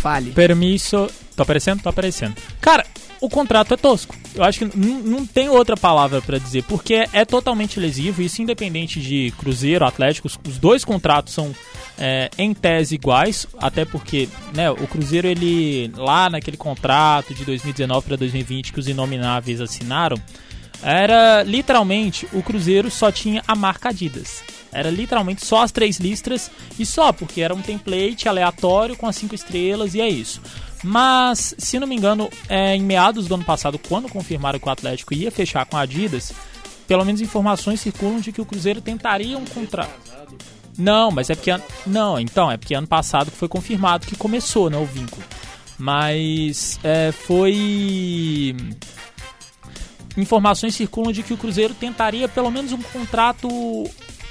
Fale. 0.00 0.32
Permisso. 0.32 1.08
Tá 1.36 1.44
aparecendo? 1.44 1.82
Tá 1.82 1.90
aparecendo. 1.90 2.36
Cara, 2.60 2.84
o 3.20 3.28
contrato 3.28 3.72
é 3.72 3.76
tosco. 3.76 4.16
Eu 4.34 4.42
acho 4.42 4.58
que 4.58 4.76
não 4.76 5.24
tem 5.24 5.48
outra 5.48 5.76
palavra 5.76 6.20
para 6.20 6.38
dizer, 6.38 6.64
porque 6.64 6.94
é, 6.94 7.08
é, 7.12 7.24
totalmente 7.24 7.78
lesivo, 7.78 8.20
isso 8.20 8.42
independente 8.42 9.00
de 9.00 9.32
Cruzeiro, 9.38 9.84
Atlético, 9.84 10.26
os 10.26 10.58
dois 10.58 10.84
contratos 10.84 11.32
são 11.32 11.54
é, 11.98 12.28
em 12.36 12.52
tese 12.52 12.96
iguais, 12.96 13.46
até 13.58 13.84
porque 13.84 14.28
né, 14.54 14.70
o 14.70 14.86
Cruzeiro, 14.88 15.28
ele 15.28 15.92
lá 15.96 16.28
naquele 16.28 16.56
contrato 16.56 17.32
de 17.32 17.44
2019 17.44 18.06
para 18.06 18.16
2020 18.16 18.72
que 18.72 18.80
os 18.80 18.88
inomináveis 18.88 19.60
assinaram, 19.60 20.16
era 20.82 21.42
literalmente 21.42 22.28
o 22.32 22.42
Cruzeiro 22.42 22.90
só 22.90 23.10
tinha 23.12 23.42
a 23.46 23.54
marca 23.54 23.90
Adidas. 23.90 24.42
Era 24.72 24.90
literalmente 24.90 25.44
só 25.44 25.62
as 25.62 25.70
três 25.70 25.98
listras 25.98 26.50
e 26.78 26.86
só, 26.86 27.12
porque 27.12 27.42
era 27.42 27.54
um 27.54 27.60
template 27.60 28.28
aleatório 28.28 28.96
com 28.96 29.06
as 29.06 29.16
cinco 29.16 29.34
estrelas 29.34 29.94
e 29.94 30.00
é 30.00 30.08
isso. 30.08 30.40
Mas, 30.82 31.54
se 31.58 31.78
não 31.78 31.86
me 31.86 31.94
engano, 31.94 32.28
é, 32.48 32.74
em 32.74 32.82
meados 32.82 33.28
do 33.28 33.34
ano 33.34 33.44
passado, 33.44 33.78
quando 33.78 34.08
confirmaram 34.08 34.58
que 34.58 34.66
o 34.66 34.72
Atlético 34.72 35.14
ia 35.14 35.30
fechar 35.30 35.64
com 35.66 35.76
a 35.76 35.82
Adidas, 35.82 36.32
pelo 36.88 37.04
menos 37.04 37.20
informações 37.20 37.80
circulam 37.80 38.20
de 38.20 38.32
que 38.32 38.40
o 38.40 38.46
Cruzeiro 38.46 38.80
tentaria 38.80 39.38
um 39.38 39.44
contrato. 39.44 40.12
Não, 40.76 41.10
mas 41.10 41.30
é 41.30 41.34
porque. 41.34 41.54
Não, 41.86 42.18
então, 42.18 42.50
é 42.50 42.56
porque 42.56 42.74
ano 42.74 42.86
passado 42.86 43.30
foi 43.30 43.46
confirmado 43.46 44.06
que 44.06 44.16
começou, 44.16 44.70
né, 44.70 44.76
o 44.76 44.86
vínculo. 44.86 45.22
Mas 45.78 46.80
é, 46.82 47.12
foi. 47.12 48.56
Informações 50.16 50.74
circulam 50.74 51.12
de 51.12 51.22
que 51.22 51.32
o 51.32 51.36
Cruzeiro 51.36 51.74
tentaria 51.74 52.28
pelo 52.28 52.50
menos 52.50 52.72
um 52.72 52.82
contrato 52.82 53.48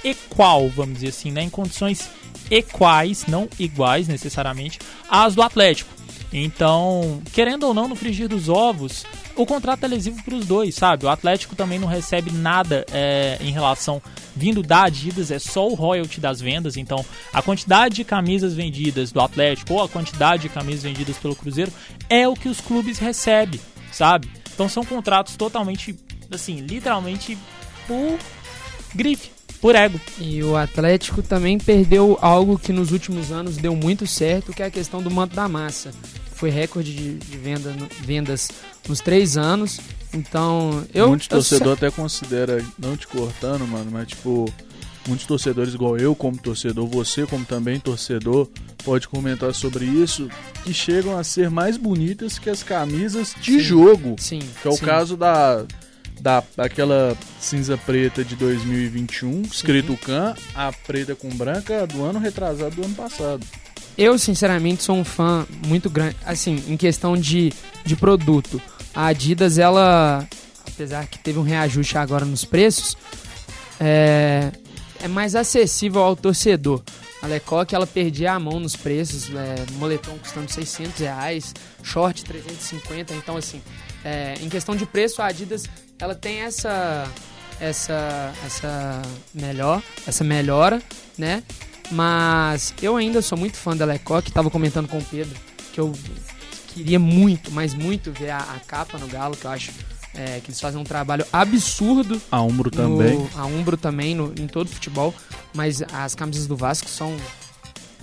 equal, 0.03 0.69
vamos 0.69 0.95
dizer 0.95 1.09
assim, 1.09 1.31
né, 1.31 1.43
em 1.43 1.49
condições 1.49 2.09
equais, 2.49 3.25
não 3.27 3.47
iguais 3.57 4.07
necessariamente, 4.07 4.79
às 5.09 5.35
do 5.35 5.41
Atlético. 5.41 5.89
Então, 6.33 7.21
querendo 7.33 7.63
ou 7.63 7.73
não, 7.73 7.89
no 7.89 7.95
frigir 7.95 8.29
dos 8.29 8.47
ovos, 8.47 9.05
o 9.35 9.45
contrato 9.45 9.83
é 9.83 9.87
lesivo 9.87 10.23
para 10.23 10.35
os 10.35 10.45
dois, 10.45 10.75
sabe? 10.75 11.05
O 11.05 11.09
Atlético 11.09 11.55
também 11.55 11.77
não 11.77 11.87
recebe 11.87 12.31
nada 12.31 12.85
é, 12.91 13.37
em 13.41 13.51
relação 13.51 14.01
vindo 14.33 14.63
da 14.63 14.83
Adidas, 14.83 15.29
é 15.29 15.39
só 15.39 15.67
o 15.67 15.73
royalty 15.73 16.21
das 16.21 16.39
vendas. 16.39 16.77
Então, 16.77 17.05
a 17.33 17.41
quantidade 17.41 17.95
de 17.95 18.03
camisas 18.05 18.53
vendidas 18.53 19.11
do 19.11 19.19
Atlético 19.19 19.73
ou 19.73 19.83
a 19.83 19.89
quantidade 19.89 20.43
de 20.43 20.49
camisas 20.49 20.83
vendidas 20.83 21.17
pelo 21.17 21.35
Cruzeiro 21.35 21.71
é 22.09 22.25
o 22.27 22.33
que 22.33 22.47
os 22.47 22.61
clubes 22.61 22.97
recebem, 22.97 23.59
sabe? 23.91 24.29
Então, 24.61 24.69
são 24.69 24.85
contratos 24.85 25.35
totalmente, 25.35 25.97
assim, 26.29 26.57
literalmente 26.59 27.35
por 27.87 28.19
grife 28.93 29.31
por 29.59 29.75
ego. 29.75 29.99
E 30.19 30.43
o 30.43 30.55
Atlético 30.55 31.23
também 31.23 31.57
perdeu 31.57 32.17
algo 32.21 32.59
que 32.59 32.71
nos 32.71 32.91
últimos 32.91 33.31
anos 33.31 33.57
deu 33.57 33.75
muito 33.75 34.05
certo, 34.05 34.53
que 34.53 34.61
é 34.61 34.67
a 34.67 34.71
questão 34.71 35.01
do 35.01 35.09
manto 35.09 35.35
da 35.35 35.47
massa. 35.47 35.91
Foi 36.33 36.51
recorde 36.51 36.93
de, 36.93 37.13
de 37.15 37.37
venda, 37.37 37.75
vendas 38.01 38.49
nos 38.87 38.99
três 38.99 39.35
anos. 39.35 39.79
Então, 40.13 40.83
eu. 40.93 41.07
Muitos 41.07 41.27
torcedores 41.27 41.73
até 41.73 41.89
considera, 41.89 42.63
não 42.77 42.95
te 42.95 43.07
cortando, 43.07 43.67
mano, 43.67 43.89
mas 43.91 44.07
tipo, 44.09 44.51
muitos 45.07 45.25
torcedores, 45.25 45.73
igual 45.73 45.97
eu 45.97 46.15
como 46.15 46.37
torcedor, 46.37 46.87
você 46.87 47.25
como 47.25 47.45
também 47.45 47.79
torcedor, 47.79 48.47
pode 48.83 49.07
comentar 49.07 49.53
sobre 49.53 49.85
isso, 49.85 50.29
que 50.63 50.73
chegam 50.73 51.17
a 51.17 51.23
ser 51.23 51.49
mais 51.49 51.77
bonitas 51.77 52.37
que 52.37 52.49
as 52.49 52.63
camisas 52.63 53.35
de 53.39 53.53
sim, 53.53 53.59
jogo. 53.59 54.15
Sim. 54.19 54.41
Que 54.61 54.67
é 54.67 54.71
o 54.71 54.75
sim. 54.75 54.85
caso 54.85 55.17
da 55.17 55.65
da 56.19 56.43
aquela 56.55 57.17
cinza 57.39 57.75
preta 57.77 58.23
de 58.23 58.35
2021, 58.35 59.41
escrito 59.41 59.97
Can, 59.97 60.35
a 60.53 60.71
preta 60.71 61.15
com 61.15 61.29
branca 61.29 61.87
do 61.87 62.03
ano 62.03 62.19
retrasado 62.19 62.75
do 62.75 62.85
ano 62.85 62.93
passado. 62.93 63.43
Eu, 63.97 64.17
sinceramente, 64.17 64.83
sou 64.83 64.95
um 64.95 65.03
fã 65.03 65.45
muito 65.65 65.89
grande, 65.89 66.15
assim, 66.25 66.63
em 66.67 66.77
questão 66.77 67.17
de, 67.17 67.51
de 67.83 67.95
produto. 67.95 68.61
A 68.93 69.07
Adidas, 69.07 69.57
ela, 69.57 70.27
apesar 70.65 71.07
que 71.07 71.19
teve 71.19 71.39
um 71.39 71.43
reajuste 71.43 71.97
agora 71.97 72.23
nos 72.23 72.45
preços, 72.45 72.95
é, 73.79 74.51
é 75.01 75.07
mais 75.07 75.35
acessível 75.35 76.01
ao 76.01 76.15
torcedor. 76.15 76.81
A 77.21 77.27
Lecoq, 77.27 77.73
ela 77.73 77.85
perdia 77.85 78.33
a 78.33 78.39
mão 78.39 78.59
nos 78.59 78.75
preços, 78.75 79.29
é, 79.29 79.55
moletom 79.73 80.17
custando 80.17 80.51
600 80.51 80.99
reais, 80.99 81.53
short 81.83 82.23
350, 82.25 83.13
então 83.13 83.37
assim, 83.37 83.61
é, 84.03 84.35
em 84.41 84.49
questão 84.49 84.75
de 84.75 84.85
preço, 84.85 85.21
a 85.21 85.27
Adidas 85.27 85.65
ela 85.99 86.15
tem 86.15 86.39
essa 86.39 87.07
essa 87.59 88.33
essa 88.43 89.01
melhor 89.33 89.83
essa 90.07 90.23
melhora, 90.23 90.81
né? 91.15 91.43
Mas 91.91 92.73
eu 92.81 92.95
ainda 92.95 93.21
sou 93.21 93.37
muito 93.37 93.57
fã 93.57 93.75
da 93.75 93.85
Lecoq, 93.85 94.27
estava 94.27 94.49
comentando 94.49 94.87
com 94.87 94.97
o 94.97 95.03
Pedro 95.03 95.37
que 95.71 95.79
eu 95.79 95.93
queria 96.73 96.99
muito, 96.99 97.51
mas 97.51 97.73
muito 97.73 98.11
ver 98.11 98.31
a, 98.31 98.39
a 98.39 98.59
capa 98.59 98.97
no 98.97 99.07
Galo, 99.07 99.35
que 99.35 99.45
eu 99.45 99.51
acho 99.51 99.71
é, 100.15 100.39
que 100.39 100.49
eles 100.49 100.59
fazem 100.59 100.79
um 100.79 100.83
trabalho 100.83 101.25
absurdo. 101.31 102.21
A 102.31 102.41
Umbro 102.41 102.69
no, 102.73 102.77
também. 102.77 103.29
A 103.35 103.45
Umbro 103.45 103.77
também, 103.77 104.15
no, 104.15 104.33
em 104.39 104.47
todo 104.47 104.67
o 104.67 104.71
futebol. 104.71 105.13
Mas 105.53 105.81
as 105.93 106.15
camisas 106.15 106.47
do 106.47 106.55
Vasco 106.55 106.89
são 106.89 107.15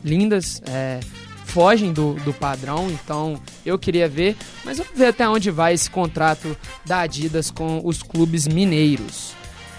lindas. 0.04 0.62
É, 0.66 1.00
fogem 1.48 1.92
do, 1.92 2.12
do 2.14 2.32
padrão, 2.32 2.90
então 2.90 3.40
eu 3.64 3.78
queria 3.78 4.06
ver, 4.06 4.36
mas 4.64 4.76
vamos 4.76 4.92
ver 4.94 5.06
até 5.06 5.26
onde 5.26 5.50
vai 5.50 5.72
esse 5.72 5.90
contrato 5.90 6.54
da 6.84 7.00
Adidas 7.00 7.50
com 7.50 7.80
os 7.82 8.02
clubes 8.02 8.46
mineiros. 8.46 9.32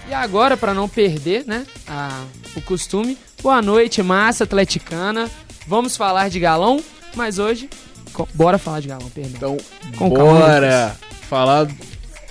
E 0.09 0.13
agora, 0.13 0.57
para 0.57 0.73
não 0.73 0.89
perder 0.89 1.45
né, 1.45 1.65
a, 1.87 2.23
o 2.55 2.61
costume, 2.61 3.15
boa 3.43 3.61
noite, 3.61 4.01
massa 4.01 4.43
atleticana. 4.43 5.29
Vamos 5.67 5.95
falar 5.95 6.29
de 6.29 6.39
galão, 6.39 6.83
mas 7.15 7.37
hoje, 7.37 7.69
bora 8.33 8.57
falar 8.57 8.79
de 8.79 8.87
galão, 8.87 9.07
perdão. 9.11 9.55
Então, 9.85 9.97
com 9.97 10.09
bora 10.09 10.97
falar. 11.29 11.67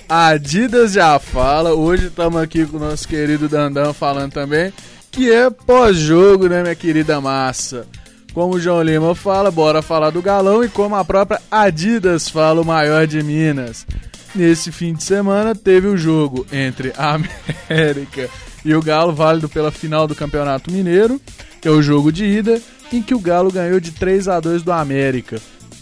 Adidas 0.09 0.93
já 0.93 1.19
fala. 1.19 1.75
Hoje 1.75 2.07
estamos 2.07 2.41
aqui 2.41 2.65
com 2.65 2.77
o 2.77 2.79
nosso 2.79 3.07
querido 3.07 3.47
Dandan 3.47 3.93
falando 3.93 4.31
também, 4.31 4.73
que 5.11 5.31
é 5.31 5.51
pós-jogo, 5.51 6.49
né, 6.49 6.63
minha 6.63 6.73
querida 6.73 7.21
massa? 7.21 7.85
Como 8.33 8.55
o 8.55 8.59
João 8.59 8.81
Lima 8.81 9.13
fala, 9.13 9.51
bora 9.51 9.83
falar 9.83 10.09
do 10.09 10.19
galão 10.19 10.63
e 10.63 10.67
como 10.67 10.95
a 10.95 11.05
própria 11.05 11.39
Adidas 11.51 12.27
fala, 12.27 12.59
o 12.59 12.65
maior 12.65 13.05
de 13.05 13.21
Minas. 13.21 13.85
Nesse 14.33 14.71
fim 14.71 14.93
de 14.93 15.03
semana 15.03 15.53
teve 15.53 15.85
o 15.85 15.95
jogo 15.95 16.43
entre 16.51 16.91
a 16.97 17.13
América 17.69 18.27
e 18.65 18.73
o 18.73 18.81
Galo, 18.81 19.13
válido 19.13 19.47
pela 19.47 19.69
final 19.69 20.07
do 20.07 20.15
Campeonato 20.15 20.71
Mineiro, 20.71 21.21
que 21.61 21.67
é 21.67 21.71
o 21.71 21.83
jogo 21.83 22.11
de 22.11 22.25
ida, 22.25 22.59
em 22.91 23.03
que 23.03 23.13
o 23.13 23.19
Galo 23.19 23.51
ganhou 23.51 23.79
de 23.79 23.91
3 23.91 24.27
a 24.27 24.39
2 24.39 24.63
do 24.63 24.71
América. 24.71 25.39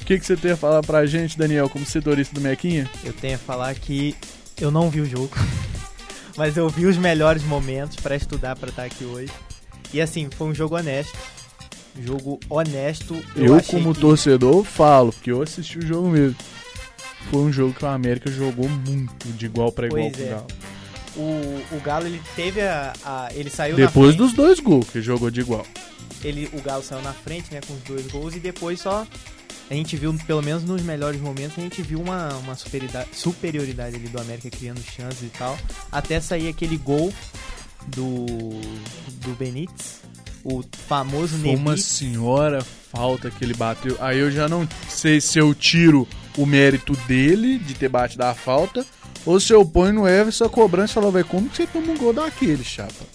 O 0.07 0.09
que, 0.09 0.17
que 0.17 0.25
você 0.25 0.37
tem 0.37 0.51
a 0.51 0.55
falar 0.55 0.81
pra 0.83 1.05
gente, 1.05 1.37
Daniel, 1.37 1.67
como 1.67 1.85
setorista 1.85 2.33
do 2.33 2.39
Mequinha? 2.39 2.89
Eu 3.03 3.11
tenho 3.11 3.35
a 3.35 3.37
falar 3.37 3.75
que 3.75 4.15
eu 4.57 4.71
não 4.71 4.89
vi 4.89 5.01
o 5.01 5.05
jogo, 5.05 5.31
mas 6.37 6.55
eu 6.55 6.69
vi 6.69 6.85
os 6.85 6.95
melhores 6.95 7.43
momentos 7.43 7.97
para 7.97 8.15
estudar 8.15 8.55
para 8.55 8.69
estar 8.69 8.85
aqui 8.85 9.03
hoje. 9.03 9.33
E 9.93 9.99
assim, 9.99 10.29
foi 10.29 10.47
um 10.47 10.55
jogo 10.55 10.77
honesto 10.77 11.11
Jogo 12.01 12.39
honesto. 12.49 13.21
Eu, 13.35 13.57
eu 13.57 13.63
como 13.63 13.93
que... 13.93 13.99
torcedor, 13.99 14.63
falo, 14.63 15.11
porque 15.11 15.29
eu 15.29 15.41
assisti 15.41 15.77
o 15.77 15.85
jogo 15.85 16.07
mesmo. 16.07 16.37
Foi 17.29 17.41
um 17.41 17.51
jogo 17.51 17.73
que 17.73 17.83
o 17.83 17.89
América 17.89 18.31
jogou 18.31 18.69
muito 18.69 19.27
de 19.33 19.45
igual 19.45 19.73
para 19.73 19.87
igual 19.87 20.09
pois 20.09 20.21
é. 20.21 20.25
o 20.25 20.29
Galo. 20.29 20.47
O, 21.17 21.75
o 21.75 21.81
Galo 21.81 22.05
ele 22.05 22.21
teve 22.33 22.61
a, 22.61 22.93
a 23.03 23.29
ele 23.33 23.49
saiu 23.49 23.75
depois 23.75 24.15
dos 24.15 24.31
dois 24.31 24.61
gols 24.61 24.89
que 24.89 25.01
jogou 25.01 25.29
de 25.29 25.41
igual. 25.41 25.65
Ele 26.23 26.49
o 26.53 26.61
Galo 26.61 26.81
saiu 26.81 27.01
na 27.01 27.11
frente, 27.11 27.53
né, 27.53 27.59
com 27.67 27.73
os 27.73 27.81
dois 27.81 28.07
gols 28.07 28.35
e 28.37 28.39
depois 28.39 28.79
só 28.79 29.05
a 29.69 29.73
gente 29.73 29.97
viu, 29.97 30.13
pelo 30.25 30.41
menos 30.41 30.63
nos 30.63 30.81
melhores 30.81 31.19
momentos, 31.19 31.57
a 31.57 31.61
gente 31.61 31.81
viu 31.81 31.99
uma, 31.99 32.29
uma 32.37 32.55
superioridade, 32.55 33.09
superioridade 33.13 33.95
ali 33.95 34.07
do 34.07 34.19
América 34.19 34.49
criando 34.49 34.81
chances 34.81 35.23
e 35.23 35.29
tal. 35.37 35.57
Até 35.91 36.21
sair 36.21 36.47
aquele 36.47 36.77
gol 36.77 37.13
do, 37.87 38.25
do 38.25 39.35
Benítez, 39.37 40.01
o 40.43 40.63
famoso 40.87 41.37
Foi 41.39 41.55
uma 41.55 41.75
senhora 41.75 42.63
falta 42.93 43.29
que 43.29 43.43
ele 43.43 43.53
bateu. 43.53 43.97
Aí 43.99 44.19
eu 44.19 44.31
já 44.31 44.47
não 44.47 44.67
sei 44.87 45.19
se 45.19 45.37
eu 45.37 45.53
tiro 45.53 46.07
o 46.37 46.45
mérito 46.45 46.93
dele 47.05 47.57
de 47.57 47.73
ter 47.73 47.89
batido 47.89 48.23
a 48.23 48.33
falta 48.33 48.85
ou 49.25 49.39
se 49.39 49.51
eu 49.51 49.65
ponho 49.65 49.93
no 49.93 50.07
Everson 50.07 50.45
a 50.45 50.49
cobrança 50.49 50.91
e 50.91 50.95
falo, 50.95 51.11
velho, 51.11 51.25
como 51.25 51.49
que 51.49 51.57
você 51.57 51.67
toma 51.67 51.91
um 51.91 51.97
gol 51.97 52.13
daquele, 52.13 52.63
chapa? 52.63 53.05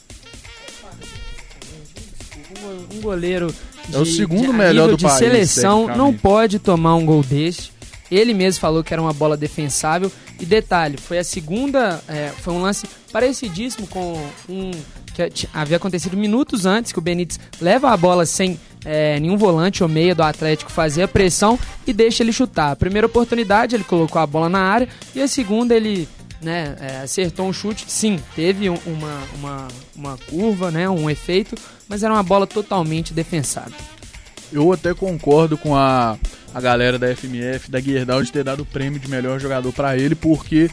Um 2.94 3.00
goleiro 3.00 3.54
de, 3.88 3.96
é 3.96 3.98
o 3.98 4.06
segundo 4.06 4.52
de, 4.52 4.52
melhor 4.52 4.88
do 4.88 4.96
de 4.96 5.04
país, 5.04 5.18
seleção 5.18 5.88
não 5.96 6.12
pode 6.12 6.58
tomar 6.58 6.94
um 6.94 7.04
gol 7.04 7.22
desse. 7.22 7.70
Ele 8.10 8.34
mesmo 8.34 8.60
falou 8.60 8.84
que 8.84 8.92
era 8.92 9.00
uma 9.00 9.12
bola 9.12 9.36
defensável. 9.36 10.12
E 10.38 10.44
detalhe, 10.44 10.96
foi 10.96 11.18
a 11.18 11.24
segunda, 11.24 12.02
é, 12.08 12.30
foi 12.40 12.52
um 12.52 12.60
lance 12.60 12.86
parecidíssimo 13.12 13.86
com 13.86 14.20
um 14.48 14.70
que 15.14 15.46
havia 15.52 15.76
acontecido 15.76 16.16
minutos 16.16 16.66
antes, 16.66 16.90
que 16.90 16.98
o 16.98 17.02
Benítez 17.02 17.38
leva 17.60 17.90
a 17.90 17.96
bola 17.96 18.24
sem 18.24 18.58
é, 18.84 19.20
nenhum 19.20 19.36
volante 19.36 19.82
ou 19.82 19.88
meia 19.88 20.14
do 20.14 20.22
Atlético 20.22 20.72
fazer 20.72 21.02
a 21.02 21.08
pressão 21.08 21.58
e 21.86 21.92
deixa 21.92 22.22
ele 22.22 22.32
chutar. 22.32 22.72
A 22.72 22.76
primeira 22.76 23.06
oportunidade 23.06 23.76
ele 23.76 23.84
colocou 23.84 24.20
a 24.20 24.26
bola 24.26 24.48
na 24.48 24.60
área 24.60 24.88
e 25.14 25.20
a 25.20 25.28
segunda 25.28 25.74
ele 25.74 26.08
né, 26.42 26.76
é, 26.80 26.96
acertou 27.02 27.46
um 27.46 27.52
chute. 27.52 27.84
Sim, 27.88 28.20
teve 28.34 28.68
uma, 28.68 29.22
uma, 29.36 29.68
uma 29.94 30.18
curva, 30.28 30.70
né, 30.70 30.88
um 30.88 31.08
efeito, 31.08 31.56
mas 31.88 32.02
era 32.02 32.12
uma 32.12 32.22
bola 32.22 32.46
totalmente 32.46 33.14
defensável. 33.14 33.78
Eu 34.52 34.72
até 34.72 34.92
concordo 34.92 35.56
com 35.56 35.74
a 35.74 36.18
a 36.54 36.60
galera 36.60 36.98
da 36.98 37.14
FMF, 37.14 37.70
da 37.70 37.80
Guerdal, 37.80 38.22
de 38.22 38.30
ter 38.30 38.44
dado 38.44 38.60
o 38.60 38.66
prêmio 38.66 39.00
de 39.00 39.08
melhor 39.08 39.40
jogador 39.40 39.72
para 39.72 39.96
ele, 39.96 40.14
porque 40.14 40.70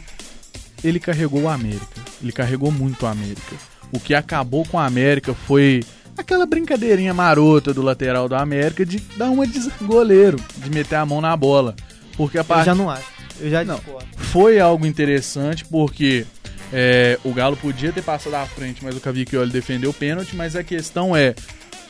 ele 0.83 0.99
carregou 0.99 1.43
o 1.43 1.49
América. 1.49 2.01
Ele 2.21 2.31
carregou 2.31 2.71
muito 2.71 3.03
o 3.03 3.07
América. 3.07 3.55
O 3.91 3.99
que 3.99 4.13
acabou 4.13 4.65
com 4.65 4.77
a 4.77 4.85
América 4.85 5.33
foi 5.33 5.81
aquela 6.17 6.45
brincadeirinha 6.45 7.13
marota 7.13 7.73
do 7.73 7.81
lateral 7.81 8.27
do 8.27 8.35
América 8.35 8.85
de 8.85 8.99
dar 9.17 9.29
uma 9.29 9.47
de 9.47 9.59
goleiro, 9.81 10.37
de 10.57 10.69
meter 10.69 10.95
a 10.95 11.05
mão 11.05 11.21
na 11.21 11.35
bola. 11.35 11.75
Porque 12.19 12.37
a 12.37 12.43
parte... 12.43 12.67
Eu 12.67 12.75
já 12.75 12.75
não 12.75 12.89
acho. 12.89 13.07
Eu 13.39 13.49
já 13.49 13.63
não, 13.63 13.75
discordo. 13.75 14.07
Foi 14.17 14.59
algo 14.59 14.85
interessante 14.85 15.63
porque 15.63 16.25
é, 16.73 17.17
o 17.23 17.33
Galo 17.33 17.55
podia 17.55 17.93
ter 17.93 18.03
passado 18.03 18.33
à 18.33 18.45
frente, 18.45 18.83
mas 18.83 18.93
o 18.97 18.99
Cavicchioli 18.99 19.49
defendeu 19.49 19.91
o 19.91 19.93
pênalti, 19.93 20.35
mas 20.35 20.53
a 20.53 20.61
questão 20.61 21.15
é 21.15 21.33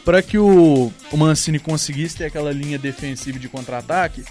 para 0.05 0.21
que 0.21 0.37
o, 0.37 0.93
o 1.11 1.17
Mancini 1.17 1.57
conseguisse 1.57 2.17
ter 2.17 2.25
aquela 2.25 2.51
linha 2.51 2.77
defensiva 2.77 3.39
de 3.39 3.49
contra-ataque, 3.49 4.23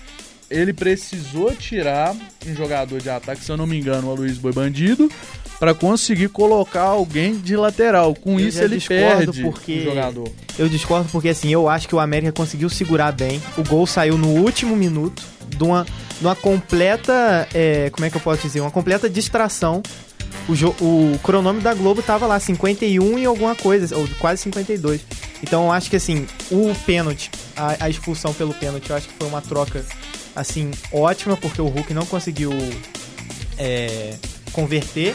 ele 0.50 0.72
precisou 0.72 1.54
tirar 1.54 2.14
um 2.46 2.54
jogador 2.54 3.00
de 3.00 3.10
ataque, 3.10 3.44
se 3.44 3.50
eu 3.50 3.56
não 3.56 3.66
me 3.66 3.78
engano, 3.78 4.08
o 4.08 4.14
Luiz 4.14 4.38
Boi 4.38 4.52
Bandido, 4.52 5.10
para 5.58 5.74
conseguir 5.74 6.28
colocar 6.28 6.82
alguém 6.82 7.36
de 7.36 7.56
lateral. 7.56 8.14
Com 8.14 8.38
Eu 8.38 8.48
isso 8.48 8.62
ele 8.62 8.80
perde 8.80 9.42
porque- 9.42 9.80
o 9.80 9.84
jogador. 9.84 10.32
Eu 10.58 10.68
discordo 10.68 11.08
porque 11.10 11.28
assim, 11.28 11.50
eu 11.52 11.68
acho 11.68 11.88
que 11.88 11.94
o 11.94 11.98
América 12.00 12.32
conseguiu 12.32 12.68
segurar 12.70 13.12
bem. 13.12 13.42
O 13.56 13.62
gol 13.64 13.86
saiu 13.86 14.16
no 14.16 14.28
último 14.28 14.76
minuto 14.76 15.22
de 15.56 15.62
uma, 15.64 15.84
de 16.20 16.24
uma 16.26 16.36
completa. 16.36 17.48
é, 17.52 17.90
como 17.90 18.04
é 18.04 18.10
que 18.10 18.16
eu 18.16 18.20
posso 18.20 18.42
dizer? 18.42 18.60
Uma 18.60 18.70
completa 18.70 19.08
distração. 19.10 19.82
O, 20.48 21.14
o 21.14 21.18
cronômetro 21.18 21.62
da 21.64 21.74
Globo 21.74 22.00
tava 22.02 22.26
lá, 22.26 22.38
51 22.40 23.18
e 23.18 23.26
alguma 23.26 23.54
coisa, 23.54 23.94
ou 23.96 24.08
quase 24.18 24.42
52. 24.42 25.00
Então 25.42 25.64
eu 25.64 25.72
acho 25.72 25.90
que 25.90 25.96
assim, 25.96 26.26
o 26.50 26.74
pênalti, 26.86 27.30
a, 27.56 27.84
a 27.84 27.90
expulsão 27.90 28.32
pelo 28.32 28.54
pênalti, 28.54 28.88
eu 28.90 28.96
acho 28.96 29.08
que 29.08 29.14
foi 29.14 29.28
uma 29.28 29.42
troca 29.42 29.84
assim, 30.38 30.70
ótima, 30.92 31.36
porque 31.36 31.60
o 31.60 31.66
Hulk 31.66 31.92
não 31.92 32.06
conseguiu 32.06 32.52
é, 33.58 34.14
converter. 34.52 35.14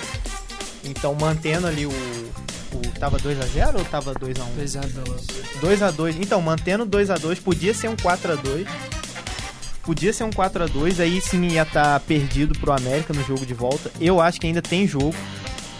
Então 0.84 1.15
mantendo 1.15 1.65
ali 1.65 1.86
o. 1.86 1.89
o 1.89 2.99
tava 2.99 3.17
2x0 3.17 3.76
ou 3.76 3.86
tava 3.86 4.13
2x1? 4.13 4.55
2 4.55 4.76
a 4.76 4.82
2. 4.82 5.21
2x2. 5.61 6.15
Então, 6.19 6.41
mantendo 6.41 6.86
2x2, 6.86 7.41
podia 7.41 7.74
ser 7.74 7.88
um 7.88 7.95
4x2. 7.95 8.67
Podia 9.84 10.13
ser 10.13 10.24
um 10.24 10.30
4x2, 10.30 11.01
aí 11.01 11.19
sim 11.19 11.45
ia 11.47 11.63
estar 11.63 11.99
perdido 12.01 12.57
pro 12.57 12.71
América 12.71 13.13
no 13.13 13.24
jogo 13.24 13.45
de 13.45 13.53
volta. 13.53 13.91
Eu 13.99 14.21
acho 14.21 14.39
que 14.39 14.47
ainda 14.47 14.61
tem 14.61 14.88
jogo. 14.88 15.15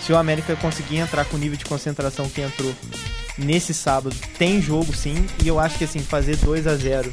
Se 0.01 0.11
o 0.11 0.17
América 0.17 0.55
conseguir 0.57 0.97
entrar 0.97 1.23
com 1.23 1.37
o 1.37 1.39
nível 1.39 1.57
de 1.57 1.63
concentração 1.63 2.27
que 2.27 2.41
entrou 2.41 2.73
nesse 3.38 3.73
sábado, 3.73 4.15
tem 4.38 4.61
jogo 4.61 4.93
sim. 4.95 5.25
E 5.43 5.47
eu 5.47 5.59
acho 5.59 5.77
que 5.77 5.84
assim, 5.84 5.99
fazer 5.99 6.38
2x0 6.38 7.07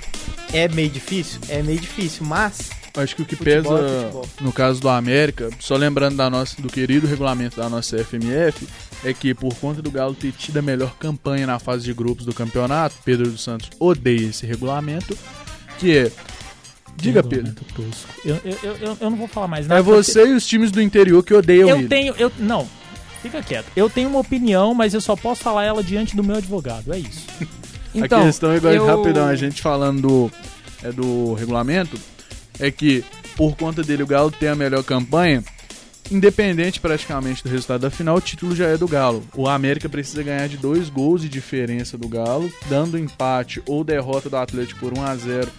é 0.52 0.68
meio 0.68 0.90
difícil? 0.90 1.40
É 1.48 1.62
meio 1.62 1.78
difícil, 1.80 2.24
mas. 2.26 2.70
Acho 2.96 3.14
que 3.14 3.22
o 3.22 3.24
que 3.24 3.36
Futebol 3.36 3.78
é 3.78 3.80
pesa 3.82 3.98
futebol. 4.00 4.28
no 4.40 4.52
caso 4.52 4.80
do 4.80 4.88
América, 4.88 5.48
só 5.60 5.76
lembrando 5.76 6.16
da 6.16 6.28
nossa, 6.28 6.60
do 6.60 6.68
querido 6.68 7.06
regulamento 7.06 7.56
da 7.56 7.68
nossa 7.68 7.96
FMF, 8.04 8.66
é 9.04 9.12
que 9.14 9.32
por 9.32 9.54
conta 9.54 9.80
do 9.80 9.92
Galo 9.92 10.12
ter 10.12 10.32
tido 10.32 10.56
a 10.58 10.62
melhor 10.62 10.96
campanha 10.98 11.46
na 11.46 11.60
fase 11.60 11.84
de 11.84 11.92
grupos 11.94 12.26
do 12.26 12.34
campeonato, 12.34 12.96
Pedro 13.04 13.30
dos 13.30 13.42
Santos 13.44 13.70
odeia 13.78 14.26
esse 14.30 14.44
regulamento, 14.44 15.16
que 15.78 15.96
é. 15.96 16.12
Diga, 16.96 17.22
Pedro. 17.22 17.54
Eu, 18.24 18.36
eu, 18.44 18.58
eu, 18.62 18.76
eu- 18.78 18.98
eu 19.00 19.08
não 19.10 19.16
vou 19.16 19.28
falar 19.28 19.46
mais 19.48 19.64
É 19.66 19.68
nada. 19.68 19.84
porque 19.84 20.02
você 20.02 20.26
e 20.26 20.32
os 20.34 20.44
times 20.44 20.70
do 20.72 20.82
interior 20.82 21.22
que 21.24 21.32
odeiam 21.32 21.68
Eu 21.70 21.78
ele. 21.78 21.88
tenho. 21.88 22.14
Eu, 22.18 22.30
não, 22.40 22.68
fica 23.22 23.42
quieto. 23.42 23.66
Eu 23.76 23.88
tenho 23.88 24.08
uma 24.08 24.18
opinião, 24.18 24.74
mas 24.74 24.94
eu 24.94 25.00
só 25.00 25.16
posso 25.16 25.42
falar 25.42 25.64
ela 25.64 25.82
diante 25.82 26.16
do 26.16 26.24
meu 26.24 26.36
advogado. 26.36 26.92
É 26.92 26.98
isso. 26.98 27.26
Então, 27.92 28.20
a 28.20 28.26
questão, 28.26 28.56
igual 28.56 28.72
eu... 28.72 28.86
rapidão, 28.86 29.26
a 29.26 29.34
gente 29.34 29.60
falando 29.60 30.00
do, 30.00 30.32
é, 30.80 30.92
do 30.92 31.34
regulamento, 31.34 31.98
é 32.60 32.70
que 32.70 33.04
por 33.36 33.56
conta 33.56 33.82
dele 33.82 34.02
o 34.02 34.06
Galo 34.06 34.30
tem 34.30 34.48
a 34.48 34.54
melhor 34.54 34.84
campanha, 34.84 35.42
independente 36.10 36.80
praticamente 36.80 37.42
do 37.42 37.50
resultado 37.50 37.80
da 37.80 37.90
final, 37.90 38.16
o 38.16 38.20
título 38.20 38.54
já 38.54 38.66
é 38.66 38.76
do 38.76 38.86
Galo. 38.86 39.24
O 39.34 39.48
América 39.48 39.88
precisa 39.88 40.22
ganhar 40.22 40.48
de 40.48 40.56
dois 40.56 40.88
gols 40.88 41.22
de 41.22 41.28
diferença 41.28 41.98
do 41.98 42.08
Galo, 42.08 42.52
dando 42.68 42.98
empate 42.98 43.62
ou 43.66 43.82
derrota 43.82 44.30
do 44.30 44.36
Atlético 44.36 44.80
por 44.80 44.96
1 44.96 45.02
a 45.02 45.16
0 45.16 45.50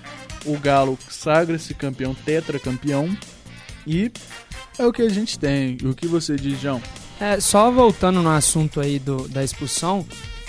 O 0.45 0.57
Galo 0.57 0.97
sagra-se 1.09 1.73
campeão, 1.73 2.13
tetracampeão. 2.13 3.09
E 3.85 4.11
é 4.77 4.85
o 4.85 4.93
que 4.93 5.01
a 5.01 5.09
gente 5.09 5.37
tem. 5.39 5.77
E 5.81 5.87
o 5.87 5.93
que 5.93 6.07
você 6.07 6.35
diz, 6.35 6.59
João? 6.61 6.81
É, 7.21 7.39
só 7.39 7.69
voltando 7.69 8.19
no 8.23 8.31
assunto 8.31 8.81
aí 8.81 8.97
do, 8.97 9.27
da 9.27 9.43
expulsão, 9.43 10.03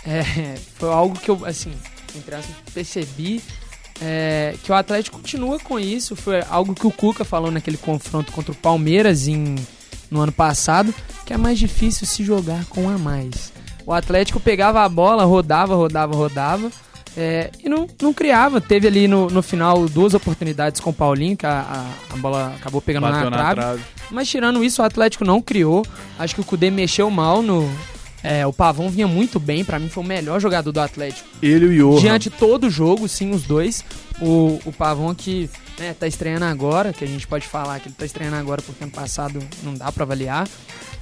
é, 0.06 0.56
foi 0.76 0.88
algo 0.88 1.18
que 1.18 1.30
eu, 1.30 1.44
assim, 1.44 1.70
entre 2.16 2.34
aspas, 2.34 2.56
percebi 2.72 3.42
é, 4.00 4.54
que 4.64 4.72
o 4.72 4.74
Atlético 4.74 5.18
continua 5.18 5.60
com 5.60 5.78
isso. 5.78 6.16
Foi 6.16 6.42
algo 6.48 6.74
que 6.74 6.86
o 6.86 6.90
Cuca 6.90 7.24
falou 7.24 7.50
naquele 7.50 7.76
confronto 7.76 8.32
contra 8.32 8.52
o 8.52 8.56
Palmeiras 8.56 9.28
em, 9.28 9.54
no 10.10 10.22
ano 10.22 10.32
passado, 10.32 10.94
que 11.26 11.34
é 11.34 11.36
mais 11.36 11.58
difícil 11.58 12.06
se 12.06 12.24
jogar 12.24 12.64
com 12.64 12.88
a 12.88 12.96
mais. 12.96 13.52
O 13.84 13.92
Atlético 13.92 14.40
pegava 14.40 14.82
a 14.82 14.88
bola, 14.88 15.24
rodava, 15.24 15.74
rodava, 15.74 16.16
rodava. 16.16 16.72
É, 17.16 17.50
e 17.62 17.68
não, 17.68 17.86
não 18.00 18.12
criava. 18.12 18.60
Teve 18.60 18.86
ali 18.88 19.06
no, 19.06 19.28
no 19.28 19.42
final 19.42 19.86
duas 19.88 20.14
oportunidades 20.14 20.80
com 20.80 20.90
o 20.90 20.94
Paulinho, 20.94 21.36
que 21.36 21.46
a, 21.46 21.60
a, 22.10 22.14
a 22.14 22.16
bola 22.16 22.54
acabou 22.56 22.80
pegando 22.80 23.08
na 23.08 23.24
na 23.24 23.30
trave. 23.30 23.54
trave. 23.60 23.82
Mas 24.10 24.28
tirando 24.28 24.64
isso, 24.64 24.82
o 24.82 24.84
Atlético 24.84 25.24
não 25.24 25.40
criou. 25.40 25.84
Acho 26.18 26.34
que 26.34 26.40
o 26.40 26.44
Kudê 26.44 26.70
mexeu 26.70 27.10
mal 27.10 27.42
no. 27.42 27.68
é, 28.22 28.46
o 28.46 28.52
Pavão 28.52 28.88
vinha 28.88 29.06
muito 29.06 29.38
bem, 29.38 29.64
pra 29.64 29.78
mim 29.78 29.88
foi 29.88 30.02
o 30.02 30.06
melhor 30.06 30.40
jogador 30.40 30.72
do 30.72 30.80
Atlético. 30.80 31.28
Ele 31.42 31.66
e 31.66 31.82
o 31.82 31.90
Johan. 31.92 32.00
Diante 32.00 32.30
todo 32.30 32.64
o 32.66 32.70
jogo, 32.70 33.06
sim, 33.08 33.30
os 33.30 33.42
dois. 33.42 33.84
O, 34.20 34.60
o 34.64 34.72
Pavão 34.72 35.14
que 35.14 35.50
né, 35.78 35.94
tá 35.98 36.06
estreando 36.06 36.44
agora, 36.44 36.92
que 36.92 37.04
a 37.04 37.08
gente 37.08 37.26
pode 37.26 37.46
falar 37.46 37.80
que 37.80 37.88
ele 37.88 37.94
tá 37.98 38.04
estreando 38.06 38.36
agora 38.36 38.62
porque 38.62 38.84
ano 38.84 38.92
passado 38.92 39.38
não 39.62 39.74
dá 39.74 39.90
pra 39.90 40.04
avaliar. 40.04 40.48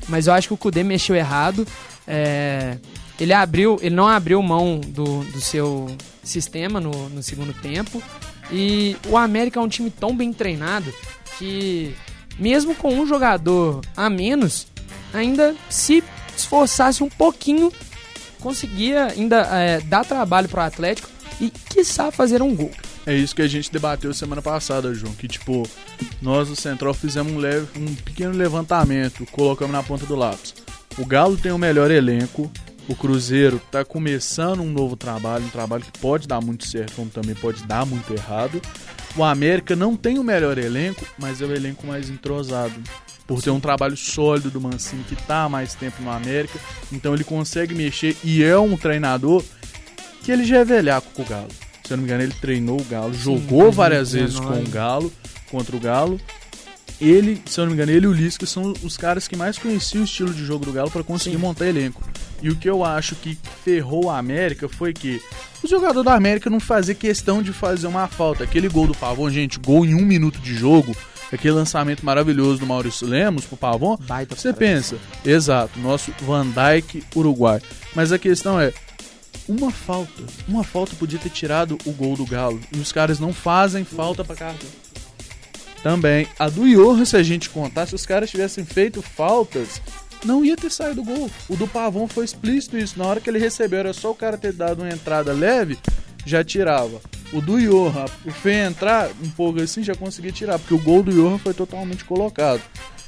Mas 0.08 0.26
eu 0.26 0.32
acho 0.32 0.48
que 0.48 0.54
o 0.54 0.56
Kudê 0.56 0.82
mexeu 0.82 1.14
errado. 1.14 1.66
É, 2.08 2.78
ele 3.20 3.32
abriu, 3.34 3.78
ele 3.82 3.94
não 3.94 4.08
abriu 4.08 4.42
mão 4.42 4.80
do, 4.80 5.22
do 5.24 5.40
seu 5.40 5.94
sistema 6.24 6.80
no, 6.80 7.08
no 7.10 7.22
segundo 7.22 7.52
tempo. 7.52 8.02
E 8.50 8.96
o 9.08 9.16
América 9.16 9.60
é 9.60 9.62
um 9.62 9.68
time 9.68 9.90
tão 9.90 10.16
bem 10.16 10.32
treinado 10.32 10.92
que 11.38 11.94
mesmo 12.38 12.74
com 12.74 12.94
um 12.94 13.06
jogador 13.06 13.82
a 13.96 14.08
menos, 14.08 14.66
ainda 15.12 15.54
se 15.68 16.02
esforçasse 16.36 17.02
um 17.02 17.08
pouquinho, 17.08 17.70
conseguia 18.40 19.08
ainda 19.08 19.40
é, 19.52 19.80
dar 19.80 20.04
trabalho 20.04 20.48
pro 20.48 20.60
Atlético 20.60 21.08
e 21.40 21.50
quiçá 21.50 22.10
fazer 22.10 22.42
um 22.42 22.54
gol. 22.54 22.70
É 23.06 23.14
isso 23.14 23.34
que 23.34 23.42
a 23.42 23.48
gente 23.48 23.70
debateu 23.70 24.12
semana 24.14 24.42
passada, 24.42 24.94
João. 24.94 25.12
Que 25.14 25.28
tipo, 25.28 25.68
nós 26.20 26.48
do 26.48 26.56
Central 26.56 26.94
fizemos 26.94 27.32
um, 27.32 27.38
leve, 27.38 27.66
um 27.78 27.94
pequeno 27.94 28.34
levantamento, 28.34 29.26
colocamos 29.30 29.72
na 29.72 29.82
ponta 29.82 30.06
do 30.06 30.16
lápis. 30.16 30.54
O 30.98 31.04
Galo 31.04 31.36
tem 31.36 31.52
o 31.52 31.58
melhor 31.58 31.90
elenco, 31.90 32.50
o 32.90 32.96
Cruzeiro 32.96 33.62
tá 33.70 33.84
começando 33.84 34.62
um 34.62 34.72
novo 34.72 34.96
trabalho, 34.96 35.44
um 35.44 35.48
trabalho 35.48 35.84
que 35.84 35.96
pode 36.00 36.26
dar 36.26 36.40
muito 36.40 36.66
certo, 36.66 36.96
como 36.96 37.08
também 37.08 37.36
pode 37.36 37.62
dar 37.62 37.86
muito 37.86 38.12
errado. 38.12 38.60
O 39.16 39.22
América 39.22 39.76
não 39.76 39.94
tem 39.94 40.18
o 40.18 40.24
melhor 40.24 40.58
elenco, 40.58 41.06
mas 41.16 41.40
é 41.40 41.44
o 41.44 41.54
elenco 41.54 41.86
mais 41.86 42.10
entrosado. 42.10 42.74
Por 43.28 43.40
ter 43.40 43.50
um 43.50 43.60
trabalho 43.60 43.96
sólido 43.96 44.50
do 44.50 44.60
Mancini, 44.60 45.04
que 45.04 45.14
tá 45.14 45.44
há 45.44 45.48
mais 45.48 45.72
tempo 45.72 46.02
no 46.02 46.10
América, 46.10 46.58
então 46.90 47.14
ele 47.14 47.22
consegue 47.22 47.76
mexer 47.76 48.16
e 48.24 48.42
é 48.42 48.58
um 48.58 48.76
treinador 48.76 49.44
que 50.24 50.32
ele 50.32 50.44
já 50.44 50.58
é 50.58 50.64
velhaco 50.64 51.12
com 51.14 51.22
o 51.22 51.26
Galo. 51.26 51.48
Se 51.84 51.92
eu 51.92 51.96
não 51.96 52.02
me 52.02 52.08
engano, 52.08 52.24
ele 52.24 52.34
treinou 52.40 52.80
o 52.80 52.84
Galo, 52.84 53.14
jogou 53.14 53.70
várias 53.70 54.12
vezes 54.12 54.34
com 54.34 54.46
2019. 54.46 54.68
o 54.68 54.74
Galo, 54.74 55.12
contra 55.48 55.76
o 55.76 55.80
Galo. 55.80 56.20
Ele, 57.00 57.40
se 57.46 57.58
eu 57.58 57.64
não 57.64 57.70
me 57.70 57.74
engano, 57.74 57.92
ele 57.92 58.04
e 58.04 58.08
o 58.08 58.12
Lisca 58.12 58.44
são 58.44 58.74
os 58.82 58.96
caras 58.96 59.26
que 59.26 59.34
mais 59.34 59.58
conheciam 59.58 60.02
o 60.02 60.04
estilo 60.04 60.34
de 60.34 60.44
jogo 60.44 60.66
do 60.66 60.72
Galo 60.72 60.90
para 60.90 61.02
conseguir 61.02 61.36
Sim. 61.36 61.42
montar 61.42 61.66
elenco. 61.66 62.02
E 62.42 62.50
o 62.50 62.56
que 62.56 62.68
eu 62.68 62.84
acho 62.84 63.14
que 63.16 63.38
ferrou 63.64 64.10
a 64.10 64.18
América 64.18 64.68
foi 64.68 64.92
que 64.92 65.20
o 65.62 65.66
jogador 65.66 66.02
da 66.02 66.14
América 66.14 66.50
não 66.50 66.60
fazia 66.60 66.94
questão 66.94 67.42
de 67.42 67.52
fazer 67.52 67.86
uma 67.86 68.06
falta. 68.06 68.44
Aquele 68.44 68.68
gol 68.68 68.86
do 68.86 68.94
Pavon, 68.94 69.30
gente, 69.30 69.58
gol 69.58 69.84
em 69.86 69.94
um 69.94 70.04
minuto 70.04 70.40
de 70.40 70.54
jogo, 70.54 70.94
aquele 71.32 71.54
lançamento 71.54 72.04
maravilhoso 72.04 72.60
do 72.60 72.66
Maurício 72.66 73.06
Lemos 73.06 73.44
pro 73.44 73.56
Pavon, 73.56 73.96
Baita 73.96 74.36
você 74.36 74.52
pensa, 74.52 74.96
exato, 75.24 75.78
nosso 75.78 76.12
Van 76.20 76.46
Dyke 76.46 77.02
Uruguai. 77.14 77.62
Mas 77.94 78.12
a 78.12 78.18
questão 78.18 78.60
é, 78.60 78.72
uma 79.48 79.70
falta, 79.70 80.22
uma 80.46 80.64
falta 80.64 80.94
podia 80.96 81.18
ter 81.18 81.30
tirado 81.30 81.78
o 81.84 81.92
gol 81.92 82.16
do 82.16 82.26
Galo. 82.26 82.60
E 82.72 82.78
os 82.78 82.92
caras 82.92 83.18
não 83.18 83.32
fazem 83.32 83.84
falta 83.84 84.24
pra 84.24 84.36
cartão. 84.36 84.68
Também, 85.82 86.28
a 86.38 86.48
do 86.48 86.68
Johan, 86.68 87.04
se 87.04 87.16
a 87.16 87.22
gente 87.22 87.48
contar, 87.48 87.86
se 87.86 87.94
os 87.94 88.04
caras 88.04 88.30
tivessem 88.30 88.64
feito 88.64 89.00
faltas, 89.00 89.80
não 90.24 90.44
ia 90.44 90.56
ter 90.56 90.70
saído 90.70 91.02
gol. 91.02 91.30
O 91.48 91.56
do 91.56 91.66
Pavão 91.66 92.06
foi 92.06 92.24
explícito 92.24 92.76
isso. 92.76 92.98
Na 92.98 93.06
hora 93.06 93.20
que 93.20 93.30
ele 93.30 93.38
recebeu, 93.38 93.78
era 93.78 93.92
só 93.92 94.10
o 94.10 94.14
cara 94.14 94.36
ter 94.36 94.52
dado 94.52 94.82
uma 94.82 94.92
entrada 94.92 95.32
leve, 95.32 95.78
já 96.26 96.44
tirava. 96.44 97.00
O 97.32 97.40
do 97.40 97.58
Johan, 97.58 98.04
o 98.26 98.30
Fê 98.30 98.64
entrar 98.64 99.08
um 99.22 99.30
pouco 99.30 99.60
assim, 99.62 99.82
já 99.82 99.94
conseguia 99.94 100.32
tirar, 100.32 100.58
porque 100.58 100.74
o 100.74 100.78
gol 100.78 101.02
do 101.02 101.12
Johan 101.12 101.38
foi 101.38 101.54
totalmente 101.54 102.04
colocado. 102.04 102.60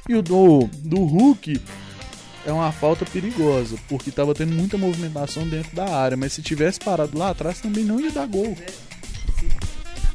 E 0.09 0.15
o 0.15 0.21
do, 0.21 0.67
do 0.79 1.03
Hulk 1.03 1.61
é 2.45 2.51
uma 2.51 2.71
falta 2.71 3.05
perigosa, 3.05 3.77
porque 3.87 4.11
tava 4.11 4.33
tendo 4.33 4.53
muita 4.53 4.77
movimentação 4.77 5.47
dentro 5.47 5.75
da 5.75 5.85
área, 5.95 6.17
mas 6.17 6.33
se 6.33 6.41
tivesse 6.41 6.79
parado 6.79 7.17
lá 7.17 7.29
atrás 7.29 7.61
também 7.61 7.83
não 7.83 7.99
ia 7.99 8.11
dar 8.11 8.27
gol. 8.27 8.57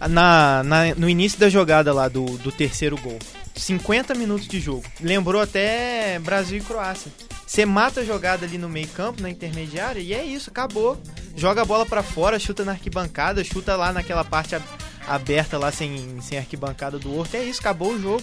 Na, 0.07 0.63
na- 0.63 0.95
no 0.95 1.09
início 1.09 1.39
da 1.39 1.49
jogada 1.49 1.93
lá 1.93 2.09
do, 2.09 2.25
do 2.39 2.53
terceiro 2.53 2.97
gol. 2.99 3.19
50 3.57 4.15
minutos 4.15 4.47
de 4.47 4.61
jogo. 4.61 4.85
Lembrou 5.01 5.41
até 5.43 6.19
Brasil 6.21 6.59
e 6.59 6.61
Croácia. 6.61 7.11
Você 7.45 7.65
mata 7.67 8.01
a 8.01 8.05
jogada 8.05 8.45
ali 8.47 8.59
no 8.59 8.69
meio 8.69 8.87
campo, 8.89 9.21
na 9.23 9.31
intermediária, 9.31 9.99
e 10.01 10.13
é 10.13 10.23
isso, 10.23 10.51
acabou. 10.51 11.01
Joga 11.35 11.63
a 11.63 11.65
bola 11.65 11.85
pra 11.87 12.03
fora, 12.03 12.39
chuta 12.39 12.65
na 12.65 12.73
arquibancada, 12.73 13.43
chuta 13.43 13.75
lá 13.75 13.93
naquela 13.93 14.23
parte 14.25 14.55
ab- 14.55 14.65
aberta 15.09 15.59
lá 15.59 15.73
sem, 15.73 16.21
sem 16.21 16.39
arquibancada 16.39 16.99
do 16.99 17.17
Horto. 17.17 17.37
É 17.37 17.43
isso, 17.43 17.59
acabou 17.61 17.95
o 17.95 18.01
jogo. 18.01 18.23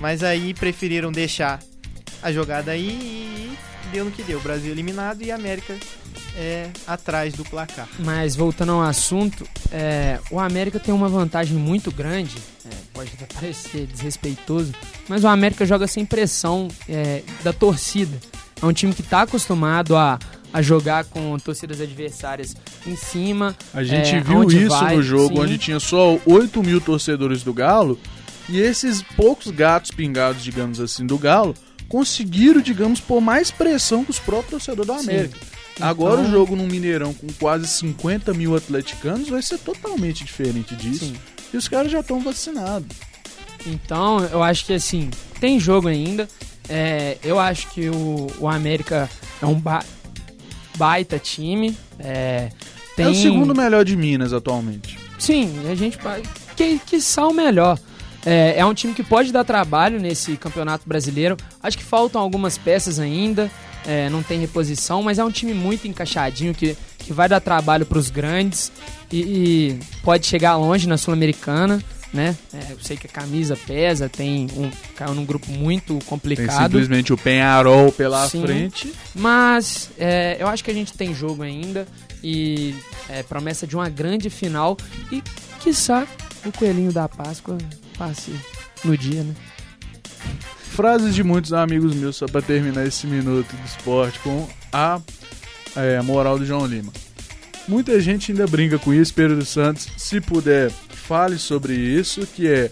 Mas 0.00 0.22
aí 0.24 0.52
preferiram 0.54 1.12
deixar 1.12 1.60
a 2.22 2.32
jogada 2.32 2.72
aí 2.72 2.88
e 2.88 3.58
deu 3.86 4.04
no 4.04 4.10
que 4.10 4.22
deu. 4.22 4.40
Brasil 4.40 4.72
eliminado 4.72 5.22
e 5.22 5.30
a 5.30 5.34
América 5.34 5.74
é, 6.36 6.68
atrás 6.86 7.34
do 7.34 7.44
placar. 7.44 7.88
Mas 7.98 8.36
voltando 8.36 8.72
ao 8.72 8.82
assunto, 8.82 9.46
é, 9.72 10.20
o 10.30 10.38
América 10.38 10.78
tem 10.78 10.94
uma 10.94 11.08
vantagem 11.08 11.56
muito 11.56 11.90
grande. 11.90 12.36
é, 12.64 12.70
pode 12.92 13.10
até 13.14 13.26
parecer 13.32 13.86
desrespeitoso, 13.86 14.72
mas 15.08 15.24
o 15.24 15.28
América 15.28 15.64
joga 15.64 15.86
sem 15.86 16.04
pressão 16.04 16.68
é, 16.88 17.22
da 17.42 17.52
torcida. 17.52 18.18
É 18.60 18.64
um 18.64 18.72
time 18.72 18.94
que 18.94 19.02
está 19.02 19.22
acostumado 19.22 19.96
a, 19.96 20.18
a 20.52 20.62
jogar 20.62 21.04
com 21.04 21.38
torcidas 21.38 21.80
adversárias 21.80 22.56
em 22.86 22.96
cima. 22.96 23.54
A 23.74 23.82
gente 23.82 24.14
é, 24.14 24.20
viu 24.20 24.44
isso 24.44 24.68
vai, 24.68 24.96
no 24.96 25.02
jogo, 25.02 25.36
sim. 25.36 25.40
onde 25.42 25.58
tinha 25.58 25.78
só 25.80 26.18
8 26.24 26.62
mil 26.62 26.80
torcedores 26.80 27.42
do 27.42 27.52
Galo, 27.52 27.98
e 28.48 28.58
esses 28.58 29.02
poucos 29.02 29.50
gatos 29.50 29.90
pingados, 29.90 30.42
digamos 30.42 30.80
assim, 30.80 31.04
do 31.04 31.18
Galo, 31.18 31.54
conseguiram, 31.88 32.60
digamos, 32.60 33.00
pôr 33.00 33.20
mais 33.20 33.50
pressão 33.50 34.04
que 34.04 34.10
os 34.10 34.18
próprios 34.18 34.64
torcedores 34.64 34.86
da 34.88 34.98
Sim. 34.98 35.10
América. 35.10 35.38
Agora 35.80 36.20
Então- 36.20 36.26
o 36.28 36.30
jogo 36.30 36.56
no 36.56 36.66
Mineirão 36.66 37.12
com 37.12 37.26
quase 37.38 37.66
50 37.68 38.32
mil 38.32 38.56
atleticanos 38.56 39.28
vai 39.28 39.42
ser 39.42 39.58
totalmente 39.58 40.24
diferente 40.24 40.74
disso. 40.74 41.06
Sim. 41.06 41.14
E 41.52 41.56
os 41.56 41.68
caras 41.68 41.92
já 41.92 42.00
estão 42.00 42.20
vacinados. 42.20 42.96
Então, 43.66 44.20
eu 44.24 44.42
acho 44.42 44.64
que 44.66 44.72
assim, 44.72 45.10
tem 45.40 45.58
jogo 45.60 45.88
ainda. 45.88 46.28
É, 46.68 47.18
eu 47.22 47.38
acho 47.38 47.68
que 47.70 47.88
o, 47.88 48.26
o 48.38 48.48
América 48.48 49.08
é 49.40 49.46
um 49.46 49.54
ba- 49.54 49.84
baita 50.76 51.18
time. 51.18 51.76
É, 51.98 52.50
tem... 52.96 53.06
É 53.06 53.08
o 53.08 53.14
segundo 53.14 53.54
melhor 53.54 53.84
de 53.84 53.96
Minas 53.96 54.32
atualmente. 54.32 54.98
Sim, 55.18 55.52
a 55.70 55.74
gente 55.74 55.96
vai. 55.98 56.22
Que, 56.56 56.78
que 56.78 57.00
o 57.30 57.34
melhor. 57.34 57.78
É, 58.26 58.58
é 58.58 58.66
um 58.66 58.74
time 58.74 58.92
que 58.92 59.04
pode 59.04 59.32
dar 59.32 59.44
trabalho 59.44 60.00
nesse 60.00 60.36
campeonato 60.36 60.86
brasileiro. 60.86 61.36
Acho 61.62 61.78
que 61.78 61.84
faltam 61.84 62.20
algumas 62.20 62.58
peças 62.58 62.98
ainda. 62.98 63.48
é, 63.86 64.10
não 64.10 64.22
tem 64.22 64.38
reposição, 64.40 65.02
mas 65.02 65.18
é 65.18 65.24
um 65.24 65.30
time 65.30 65.54
muito 65.54 65.86
encaixadinho 65.86 66.52
que, 66.52 66.76
que 66.98 67.12
vai 67.12 67.28
dar 67.28 67.40
trabalho 67.40 67.86
para 67.86 67.98
os 67.98 68.10
grandes 68.10 68.72
e, 69.12 69.20
e 69.20 69.80
pode 70.02 70.26
chegar 70.26 70.56
longe 70.56 70.88
na 70.88 70.98
Sul-Americana. 70.98 71.82
Né? 72.12 72.34
É, 72.52 72.72
eu 72.72 72.78
sei 72.80 72.96
que 72.96 73.06
a 73.06 73.10
camisa 73.10 73.56
pesa, 73.66 74.08
tem 74.08 74.46
um, 74.56 74.70
caiu 74.94 75.14
num 75.14 75.24
grupo 75.24 75.50
muito 75.52 75.98
Tem 75.98 76.08
complicado. 76.08 76.62
simplesmente 76.62 77.12
o 77.12 77.18
Penharol 77.18 77.92
pela 77.92 78.26
Sim. 78.28 78.42
frente. 78.42 78.92
Mas 79.14 79.90
é, 79.98 80.36
eu 80.40 80.48
acho 80.48 80.64
que 80.64 80.70
a 80.70 80.74
gente 80.74 80.94
tem 80.94 81.14
jogo 81.14 81.42
ainda 81.42 81.86
e 82.22 82.74
é, 83.08 83.22
promessa 83.22 83.66
de 83.66 83.76
uma 83.76 83.88
grande 83.88 84.30
final 84.30 84.76
e, 85.12 85.22
quiçá, 85.60 86.06
o 86.44 86.52
coelhinho 86.52 86.92
da 86.92 87.06
Páscoa 87.08 87.58
passe 87.96 88.32
no 88.84 88.96
dia, 88.96 89.22
né? 89.22 89.34
Frases 90.70 91.14
de 91.14 91.22
muitos 91.22 91.52
amigos 91.52 91.94
meus, 91.94 92.16
só 92.16 92.26
pra 92.26 92.42
terminar 92.42 92.86
esse 92.86 93.06
minuto 93.06 93.48
do 93.48 93.64
esporte, 93.64 94.18
com 94.18 94.46
a 94.72 95.00
é, 95.74 96.00
moral 96.02 96.38
do 96.38 96.44
João 96.44 96.66
Lima. 96.66 96.92
Muita 97.66 97.98
gente 98.00 98.30
ainda 98.30 98.46
brinca 98.46 98.78
com 98.78 98.94
isso, 98.94 99.12
Pedro 99.12 99.36
dos 99.36 99.48
Santos. 99.48 99.88
Se 99.96 100.20
puder, 100.20 100.70
fale 100.70 101.38
sobre 101.38 101.74
isso, 101.74 102.26
que 102.26 102.46
é. 102.46 102.70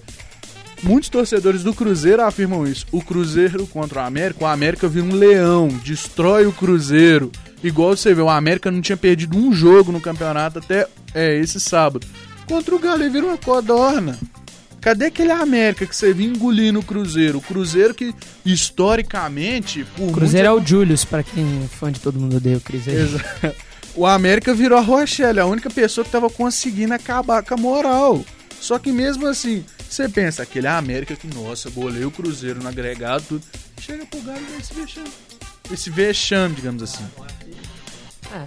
Muitos 0.83 1.09
torcedores 1.09 1.63
do 1.63 1.73
Cruzeiro 1.73 2.23
afirmam 2.23 2.67
isso. 2.67 2.87
O 2.93 3.01
Cruzeiro 3.01 3.67
contra 3.67 4.03
o 4.03 4.05
América, 4.05 4.45
o 4.45 4.47
América 4.47 4.87
vira 4.87 5.07
um 5.07 5.15
leão, 5.15 5.69
destrói 5.83 6.47
o 6.47 6.53
Cruzeiro. 6.53 7.33
Igual 7.63 7.97
você 7.97 8.13
vê, 8.13 8.21
o 8.21 8.29
América 8.29 8.71
não 8.71 8.83
tinha 8.83 8.97
perdido 8.97 9.39
um 9.39 9.53
jogo 9.53 9.91
no 9.91 10.01
campeonato 10.01 10.59
até 10.59 10.87
é, 11.15 11.35
esse 11.39 11.59
sábado. 11.59 12.07
Contra 12.47 12.75
o 12.75 12.79
Galo, 12.79 13.03
ele 13.03 13.11
vira 13.11 13.27
uma 13.27 13.39
codorna. 13.39 14.19
Cadê 14.85 15.07
aquele 15.07 15.33
América 15.33 15.87
que 15.87 15.97
você 15.97 16.13
vinha 16.13 16.29
engolindo 16.29 16.79
o 16.79 16.83
Cruzeiro? 16.83 17.39
O 17.39 17.41
Cruzeiro 17.41 17.95
que, 17.95 18.15
historicamente, 18.45 19.83
por 19.97 20.13
Cruzeiro 20.13 20.47
é 20.47 20.51
muito- 20.51 20.65
o 20.65 20.69
Julius, 20.69 21.05
pra 21.07 21.23
quem 21.23 21.63
é 21.65 21.69
fã 21.69 21.91
de 21.91 22.01
todo 22.01 22.21
mundo 22.21 22.37
odeia 22.37 22.59
o 22.59 22.61
Cruzeiro. 22.61 23.01
Exa- 23.01 23.55
O 23.97 24.05
América 24.05 24.53
virou 24.53 24.77
a 24.77 24.81
Rochelle, 24.83 25.39
a 25.41 25.47
única 25.47 25.71
pessoa 25.71 26.05
que 26.05 26.11
tava 26.11 26.29
conseguindo 26.29 26.93
acabar 26.93 27.43
com 27.45 27.55
a 27.55 27.57
moral. 27.57 28.25
Só 28.61 28.77
que 28.79 28.91
mesmo 28.93 29.25
assim, 29.27 29.65
você 29.89 30.07
pensa, 30.09 30.43
aquele 30.43 30.67
América 30.67 31.15
que, 31.17 31.29
nossa, 31.29 31.71
goleia 31.71 32.07
o 32.07 32.11
Cruzeiro 32.11 32.61
no 32.63 32.69
agregado, 32.69 33.25
tudo. 33.29 33.43
Chega 33.81 34.05
pro 34.05 34.21
Galo 34.21 34.41
e 34.55 34.61
esse 34.61 34.75
vexame. 34.75 35.09
Esse 35.73 35.91
vexame, 35.91 36.57
digamos 36.57 36.83
assim. 36.83 37.05
É. 38.35 38.45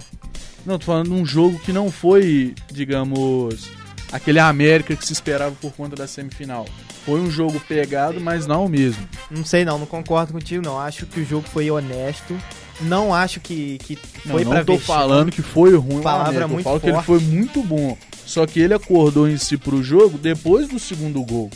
Não, 0.66 0.78
tô 0.78 0.84
falando 0.86 1.06
de 1.08 1.14
um 1.14 1.24
jogo 1.24 1.58
que 1.60 1.72
não 1.72 1.90
foi, 1.90 2.54
digamos, 2.70 3.70
aquele 4.12 4.38
América 4.38 4.94
que 4.96 5.06
se 5.06 5.12
esperava 5.12 5.54
por 5.60 5.72
conta 5.72 5.96
da 5.96 6.06
semifinal. 6.06 6.66
Foi 7.04 7.20
um 7.20 7.30
jogo 7.30 7.60
pegado, 7.60 8.20
mas 8.20 8.46
não 8.46 8.66
o 8.66 8.68
mesmo. 8.68 9.06
Não 9.30 9.44
sei 9.44 9.64
não, 9.64 9.78
não 9.78 9.86
concordo 9.86 10.32
contigo 10.32 10.62
não. 10.64 10.78
Acho 10.78 11.06
que 11.06 11.20
o 11.20 11.24
jogo 11.24 11.46
foi 11.48 11.70
honesto. 11.70 12.36
Não 12.80 13.12
acho 13.12 13.40
que, 13.40 13.78
que 13.78 13.98
Não, 14.24 14.34
foi 14.34 14.44
não 14.44 14.52
pra 14.52 14.64
tô 14.64 14.76
vexame. 14.76 14.98
falando 14.98 15.32
que 15.32 15.42
foi 15.42 15.74
ruim 15.76 16.00
Palavra 16.00 16.28
América. 16.28 16.44
Eu 16.44 16.48
muito 16.48 16.64
falo 16.64 16.80
que 16.80 16.86
ele 16.86 16.92
forte. 16.94 17.06
foi 17.06 17.18
muito 17.20 17.62
bom. 17.62 17.96
Só 18.24 18.46
que 18.46 18.60
ele 18.60 18.74
acordou 18.74 19.28
em 19.28 19.36
si 19.36 19.56
pro 19.56 19.82
jogo 19.82 20.16
depois 20.18 20.68
do 20.68 20.78
segundo 20.78 21.22
gol. 21.24 21.50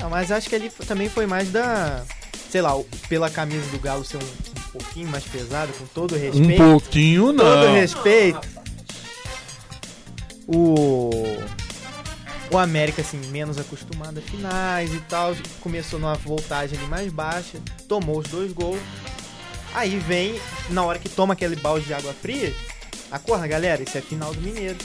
É, 0.00 0.04
mas 0.08 0.30
acho 0.30 0.48
que 0.48 0.54
ele 0.54 0.70
também 0.86 1.08
foi 1.08 1.26
mais 1.26 1.50
da... 1.50 2.02
Sei 2.50 2.60
lá, 2.60 2.72
pela 3.08 3.30
camisa 3.30 3.66
do 3.70 3.78
Galo 3.78 4.04
ser 4.04 4.16
um, 4.18 4.20
um 4.20 4.70
pouquinho 4.72 5.08
mais 5.08 5.24
pesado, 5.24 5.72
com 5.72 5.86
todo 5.86 6.14
respeito. 6.14 6.62
Um 6.62 6.70
pouquinho 6.70 7.32
não. 7.32 7.44
todo 7.44 7.72
respeito. 7.72 8.40
O. 10.46 11.10
O 12.54 12.58
América, 12.58 13.02
assim, 13.02 13.16
menos 13.32 13.58
acostumado 13.58 14.18
a 14.18 14.22
finais 14.22 14.94
e 14.94 15.00
tal. 15.08 15.34
Começou 15.60 15.98
numa 15.98 16.14
voltagem 16.14 16.78
ali 16.78 16.86
mais 16.86 17.12
baixa. 17.12 17.58
Tomou 17.88 18.20
os 18.20 18.28
dois 18.28 18.52
gols. 18.52 18.78
Aí 19.74 19.98
vem, 19.98 20.38
na 20.70 20.84
hora 20.84 21.00
que 21.00 21.08
toma 21.08 21.32
aquele 21.32 21.56
balde 21.56 21.84
de 21.84 21.92
água 21.92 22.12
fria. 22.12 22.54
Acorda, 23.10 23.48
galera, 23.48 23.82
isso 23.82 23.98
é 23.98 24.00
final 24.00 24.32
do 24.32 24.40
Mineiro. 24.40 24.78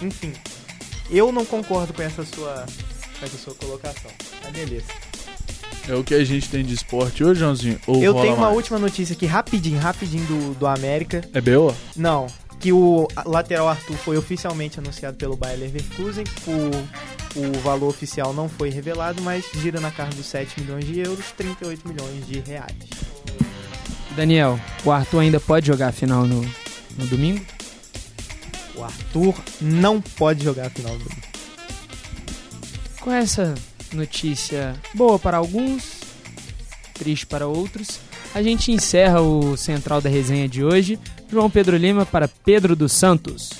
Enfim. 0.00 0.32
Eu 1.10 1.32
não 1.32 1.44
concordo 1.44 1.92
com 1.92 2.00
essa 2.00 2.24
sua. 2.24 2.64
Com 3.18 3.26
essa 3.26 3.36
sua 3.36 3.54
colocação. 3.56 4.12
Mas 4.44 4.52
beleza. 4.52 4.86
É 5.88 5.96
o 5.96 6.04
que 6.04 6.14
a 6.14 6.22
gente 6.22 6.48
tem 6.48 6.64
de 6.64 6.74
esporte 6.74 7.24
hoje, 7.24 7.40
Joãozinho? 7.40 7.80
Eu 7.88 8.14
tenho 8.14 8.34
uma 8.34 8.46
mais? 8.46 8.56
última 8.56 8.78
notícia 8.78 9.14
aqui, 9.14 9.26
rapidinho, 9.26 9.80
rapidinho 9.80 10.24
do, 10.26 10.54
do 10.54 10.66
América. 10.68 11.28
É 11.34 11.40
B.O.? 11.40 11.74
Não, 11.96 12.28
que 12.60 12.72
o 12.72 13.06
lateral 13.24 13.68
Arthur 13.68 13.96
foi 13.96 14.16
oficialmente 14.16 14.78
anunciado 14.78 15.16
pelo 15.16 15.36
Bayer 15.36 15.58
Leverkusen. 15.58 16.24
O, 16.46 17.38
o 17.38 17.60
valor 17.60 17.88
oficial 17.88 18.32
não 18.32 18.48
foi 18.48 18.70
revelado, 18.70 19.22
mas 19.22 19.44
gira 19.54 19.80
na 19.80 19.90
casa 19.90 20.10
dos 20.10 20.26
7 20.26 20.60
milhões 20.60 20.84
de 20.84 21.00
euros, 21.00 21.32
38 21.32 21.88
milhões 21.88 22.26
de 22.26 22.40
reais. 22.40 22.74
Daniel, 24.16 24.58
o 24.84 24.90
Arthur 24.90 25.20
ainda 25.20 25.38
pode 25.38 25.66
jogar 25.66 25.88
a 25.88 25.92
final 25.92 26.26
no, 26.26 26.40
no 26.40 27.06
domingo? 27.06 27.44
O 28.74 28.82
Arthur 28.82 29.34
não 29.60 30.00
pode 30.00 30.44
jogar 30.44 30.66
a 30.66 30.70
final 30.70 30.92
do 30.92 31.04
domingo. 31.04 31.26
Com 33.00 33.12
essa 33.12 33.54
notícia 33.92 34.74
boa 34.94 35.18
para 35.18 35.36
alguns, 35.36 36.00
triste 36.94 37.26
para 37.26 37.46
outros, 37.46 38.00
a 38.34 38.42
gente 38.42 38.72
encerra 38.72 39.20
o 39.20 39.56
Central 39.56 40.00
da 40.00 40.10
Resenha 40.10 40.48
de 40.48 40.64
hoje. 40.64 40.98
João 41.30 41.50
Pedro 41.50 41.76
Lima 41.76 42.06
para 42.06 42.28
Pedro 42.28 42.76
dos 42.76 42.92
Santos. 42.92 43.50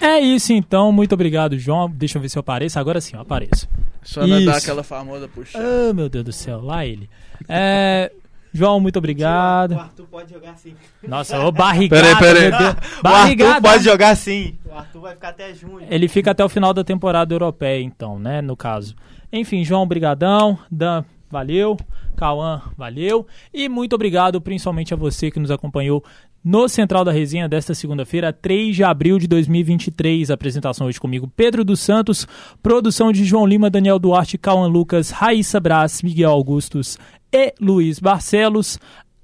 É 0.00 0.20
isso 0.20 0.52
então, 0.52 0.92
muito 0.92 1.14
obrigado, 1.14 1.58
João. 1.58 1.88
Deixa 1.90 2.18
eu 2.18 2.22
ver 2.22 2.28
se 2.28 2.36
eu 2.36 2.40
apareço. 2.40 2.78
Agora 2.78 3.00
sim, 3.00 3.16
eu 3.16 3.22
apareço. 3.22 3.68
Só 4.02 4.26
não 4.26 4.44
dá 4.44 4.56
aquela 4.58 4.82
famosa 4.82 5.26
puxada. 5.26 5.64
Ah, 5.90 5.94
meu 5.94 6.08
Deus 6.08 6.24
do 6.24 6.32
céu, 6.32 6.60
lá 6.60 6.84
ele. 6.84 7.08
É, 7.48 8.12
João, 8.52 8.78
muito 8.78 8.98
obrigado. 8.98 9.74
Arthur 9.78 10.06
pode 10.06 10.32
jogar 10.32 10.56
sim. 10.58 10.74
Nossa, 11.02 11.40
ô 11.40 11.50
barrigada, 11.52 12.02
Peraí, 12.02 12.18
peraí. 12.18 12.50
meu 12.50 12.58
Deus. 12.58 12.70
O 12.70 12.76
Arthur 12.76 13.02
Barrigada. 13.02 13.60
pode 13.68 13.84
jogar 13.84 14.14
sim. 14.16 14.58
O 14.66 14.74
Arthur 14.74 15.00
vai 15.00 15.14
ficar 15.14 15.28
até 15.30 15.54
junho. 15.54 15.86
Ele 15.90 16.06
fica 16.06 16.32
até 16.32 16.44
o 16.44 16.48
final 16.50 16.74
da 16.74 16.84
temporada 16.84 17.32
europeia, 17.34 17.82
então, 17.82 18.18
né, 18.18 18.42
no 18.42 18.56
caso. 18.56 18.94
Enfim, 19.32 19.64
João, 19.64 19.86
brigadão. 19.86 20.58
Dan, 20.70 21.02
valeu. 21.34 21.76
Cauã, 22.16 22.62
valeu. 22.76 23.26
E 23.52 23.68
muito 23.68 23.94
obrigado 23.94 24.40
principalmente 24.40 24.94
a 24.94 24.96
você 24.96 25.32
que 25.32 25.40
nos 25.40 25.50
acompanhou 25.50 26.04
no 26.44 26.68
Central 26.68 27.04
da 27.04 27.10
Resenha 27.10 27.48
desta 27.48 27.74
segunda-feira, 27.74 28.32
3 28.32 28.76
de 28.76 28.84
abril 28.84 29.18
de 29.18 29.26
2023. 29.26 30.30
Apresentação 30.30 30.86
hoje 30.86 31.00
comigo, 31.00 31.28
Pedro 31.34 31.64
dos 31.64 31.80
Santos. 31.80 32.26
Produção 32.62 33.10
de 33.10 33.24
João 33.24 33.46
Lima, 33.46 33.68
Daniel 33.68 33.98
Duarte, 33.98 34.38
Cauã 34.38 34.68
Lucas, 34.68 35.10
Raíssa 35.10 35.58
Brás, 35.58 36.02
Miguel 36.02 36.30
Augustos 36.30 36.98
e 37.32 37.52
Luiz 37.60 37.98
Barcelos. 37.98 38.78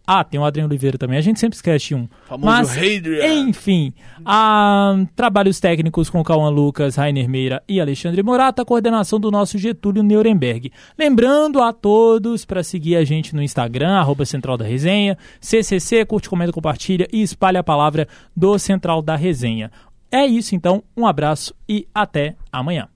Ah, 0.06 0.24
tem 0.24 0.40
o 0.40 0.44
Adriano 0.44 0.68
Oliveira 0.68 0.98
também. 0.98 1.18
A 1.18 1.20
gente 1.20 1.38
sempre 1.38 1.56
esquece 1.56 1.94
um. 1.94 2.08
Famoso 2.26 2.46
Mas, 2.46 2.70
Hadrian. 2.76 3.48
enfim, 3.48 3.92
a, 4.24 4.96
trabalhos 5.14 5.60
técnicos 5.60 6.10
com 6.10 6.22
Cauã 6.24 6.48
Lucas, 6.48 6.96
Rainer 6.96 7.28
Meira 7.28 7.62
e 7.68 7.80
Alexandre 7.80 8.22
Morata, 8.22 8.64
coordenação 8.64 9.20
do 9.20 9.30
nosso 9.30 9.56
Getúlio 9.56 10.02
Nuremberg. 10.02 10.72
Lembrando 10.98 11.62
a 11.62 11.72
todos 11.72 12.44
para 12.44 12.62
seguir 12.62 12.96
a 12.96 13.04
gente 13.04 13.34
no 13.34 13.42
Instagram, 13.42 13.90
arroba 13.90 14.24
Central 14.24 14.56
da 14.56 14.64
Resenha, 14.64 15.16
CCC, 15.40 16.04
curte, 16.04 16.28
comenta, 16.28 16.52
compartilha 16.52 17.06
e 17.12 17.22
espalha 17.22 17.60
a 17.60 17.64
palavra 17.64 18.08
do 18.36 18.58
Central 18.58 19.02
da 19.02 19.14
Resenha. 19.14 19.70
É 20.10 20.26
isso 20.26 20.56
então, 20.56 20.82
um 20.96 21.06
abraço 21.06 21.54
e 21.68 21.86
até 21.94 22.34
amanhã. 22.50 22.88